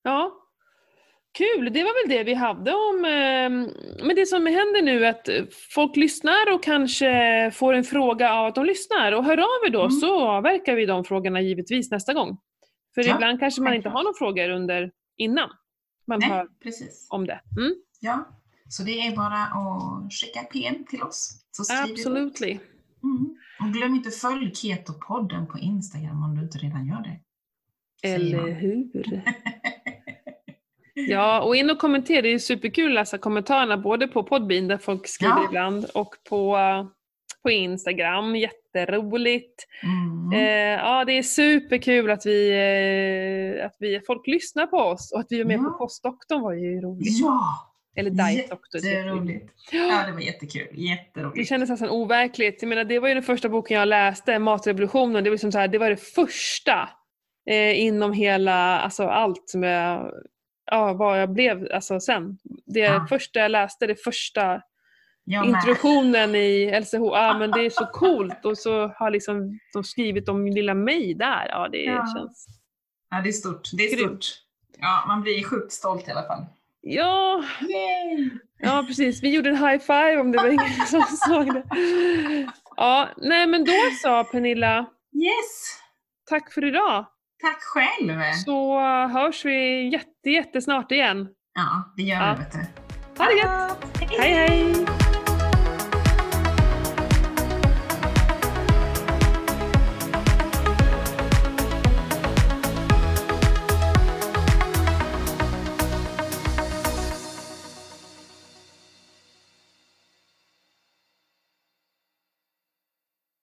Ja, 0.03 0.31
kul. 1.37 1.73
Det 1.73 1.83
var 1.83 2.07
väl 2.07 2.17
det 2.17 2.23
vi 2.23 2.33
hade 2.33 2.71
om... 2.73 3.05
Eh, 3.05 3.49
men 4.07 4.15
det 4.15 4.25
som 4.25 4.45
händer 4.45 4.81
nu 4.81 5.05
är 5.05 5.09
att 5.09 5.29
folk 5.73 5.95
lyssnar 5.95 6.53
och 6.53 6.63
kanske 6.63 7.51
får 7.53 7.73
en 7.73 7.83
fråga 7.83 8.33
av 8.33 8.45
att 8.45 8.55
de 8.55 8.65
lyssnar. 8.65 9.11
Och 9.11 9.23
hör 9.25 9.37
av 9.37 9.67
er 9.67 9.69
då 9.69 9.79
Mm. 9.79 9.91
så 9.91 10.19
avverkar 10.27 10.75
vi 10.75 10.85
de 10.85 11.03
frågorna 11.03 11.41
givetvis 11.41 11.91
nästa 11.91 12.13
gång. 12.13 12.37
För 12.95 13.03
Ja, 13.03 13.15
ibland 13.15 13.39
kanske 13.39 13.61
man 13.61 13.73
inte 13.73 13.89
har 13.89 14.03
några 14.03 14.17
frågor 14.17 14.49
under 14.49 14.91
innan 15.17 15.49
man 16.07 16.19
Nej, 16.19 16.29
hör 16.29 16.47
precis. 16.63 17.07
om 17.09 17.27
det. 17.27 17.39
Mm, 17.57 17.75
Ja, 17.99 18.27
så 18.69 18.83
det 18.83 18.91
är 18.91 19.15
bara 19.15 19.43
att 19.43 20.13
skicka 20.13 20.39
PM 20.43 20.85
till 20.85 21.01
oss. 21.01 21.41
Absolutely. 21.83 22.51
Mm. 23.03 23.35
Och 23.59 23.73
glöm 23.73 23.95
inte 23.95 24.09
följ 24.11 24.51
Ketopodden 24.55 25.47
på 25.47 25.57
Instagram 25.59 26.23
om 26.23 26.35
du 26.35 26.41
inte 26.43 26.57
redan 26.57 26.87
gör 26.87 27.03
det. 27.03 27.19
Eller 28.09 28.51
hur? 28.51 28.91
Ja, 30.99 31.41
och 31.41 31.55
in 31.55 31.69
och 31.69 31.79
kommentera. 31.79 32.21
Det 32.21 32.33
är 32.33 32.39
superkul 32.39 32.87
att 32.87 32.93
läsa 32.95 33.17
kommentarerna 33.17 33.77
både 33.77 34.07
på 34.07 34.23
Podbean 34.23 34.67
där 34.67 34.77
folk 34.77 35.07
skriver 35.07 35.33
Ja. 35.35 35.45
ibland 35.49 35.85
och 35.93 36.15
på, 36.29 36.57
eh, 36.57 36.85
på 37.43 37.49
Instagram. 37.51 38.35
Jätteroligt. 38.35 39.65
Mm. 39.83 40.33
Eh, 40.41 40.79
ja, 40.85 41.05
det 41.05 41.17
är 41.17 41.23
superkul 41.23 42.11
att 42.11 42.25
vi, 42.25 42.49
eh, 43.59 43.65
att 43.65 43.75
vi, 43.79 44.01
folk 44.07 44.27
lyssnar 44.27 44.67
på 44.67 44.77
oss 44.77 45.11
och 45.13 45.19
att 45.19 45.27
vi 45.29 45.39
är 45.41 45.45
med 45.45 45.57
Ja. 45.59 45.63
på 45.63 45.77
Postdoktorn 45.77 46.41
var 46.41 46.53
ju 46.53 46.81
roligt. 46.81 47.19
Ja, 47.21 47.43
Eller 47.95 48.09
Diet 48.09 48.49
Doctor. 48.49 48.79
det. 48.81 48.87
jätteroligt. 48.89 49.53
Ja. 49.71 50.03
Det 50.07 50.11
var 50.13 50.19
jättekul. 50.21 50.67
Det 50.71 50.81
Jätteroligt. 50.81 51.49
kändes 51.49 51.69
nästan 51.69 51.89
overkligt. 51.89 52.61
Jag 52.61 52.69
menar, 52.69 52.83
det 52.83 52.99
var 52.99 53.07
ju 53.07 53.13
den 53.13 53.23
första 53.23 53.49
boken 53.49 53.77
jag 53.77 53.87
läste, 53.87 54.39
Matrevolutionen. 54.39 55.23
Det 55.23 55.29
var, 55.29 55.33
liksom 55.33 55.51
så 55.51 55.57
här, 55.59 55.67
det, 55.67 55.77
var 55.77 55.89
det 55.89 55.97
första 56.15 56.89
eh, 57.49 57.79
inom 57.85 58.13
hela, 58.13 58.79
alltså 58.79 59.03
allt 59.03 59.49
som 59.49 59.63
jag, 59.63 60.11
ja, 60.71 60.93
vad 60.93 61.21
jag 61.21 61.29
blev 61.33 61.67
alltså, 61.73 61.99
sen. 61.99 62.37
Det 62.65 62.79
Ja. 62.79 63.05
första 63.09 63.39
jag 63.39 63.51
läste, 63.51 63.87
det 63.87 64.03
första 64.03 64.61
Jag 65.23 65.47
med. 65.47 65.55
introduktionen 65.55 66.35
i 66.35 66.79
LCH. 66.81 66.93
Ja, 66.93 67.35
men 67.39 67.51
det 67.51 67.65
är 67.65 67.69
så 67.69 67.85
coolt 67.85 68.45
och 68.45 68.57
så 68.57 68.87
har 68.87 69.11
liksom 69.11 69.59
de 69.73 69.83
skrivit 69.83 70.29
om 70.29 70.47
lilla 70.47 70.73
mig 70.73 71.13
där. 71.13 71.47
Ja, 71.49 71.67
det 71.71 71.77
Ja. 71.83 72.05
känns... 72.17 72.47
Ja, 73.09 73.21
det 73.21 73.29
är 73.29 73.33
stort. 73.33 73.69
Det 73.73 73.83
är 73.83 73.97
stort. 73.97 74.25
Ja, 74.79 75.03
man 75.07 75.21
blir 75.21 75.43
sjukt 75.43 75.71
stolt 75.71 76.07
i 76.07 76.11
alla 76.11 76.23
fall. 76.27 76.45
Ja, 76.81 77.43
Yay! 77.61 78.29
ja, 78.59 78.83
precis. 78.87 79.23
Vi 79.23 79.35
gjorde 79.35 79.49
en 79.49 79.57
high 79.67 79.79
five 79.79 80.17
om 80.17 80.31
det 80.31 80.37
var 80.37 80.47
ingen 80.49 80.85
som 80.87 81.01
såg 81.27 81.53
det. 81.53 81.63
Ja, 82.77 83.09
nej 83.17 83.47
men 83.47 83.65
då 83.65 83.71
så 84.03 84.23
Pernilla. 84.23 84.85
Yes! 85.13 85.79
Tack 86.29 86.53
för 86.53 86.65
idag. 86.65 87.05
Tack 87.41 87.61
själv! 87.61 88.21
Så 88.45 88.79
hörs 89.07 89.45
vi 89.45 89.89
jätte, 89.89 90.29
jättesnart 90.29 90.91
igen. 90.91 91.27
Ja, 91.53 91.93
det 91.97 92.03
gör 92.03 92.17
vi. 92.17 92.57
Ha 93.17 93.25
det 93.25 93.37
gött! 93.37 93.85
gött! 93.97 94.19
Hej 94.19 94.33
hej! 94.33 95.06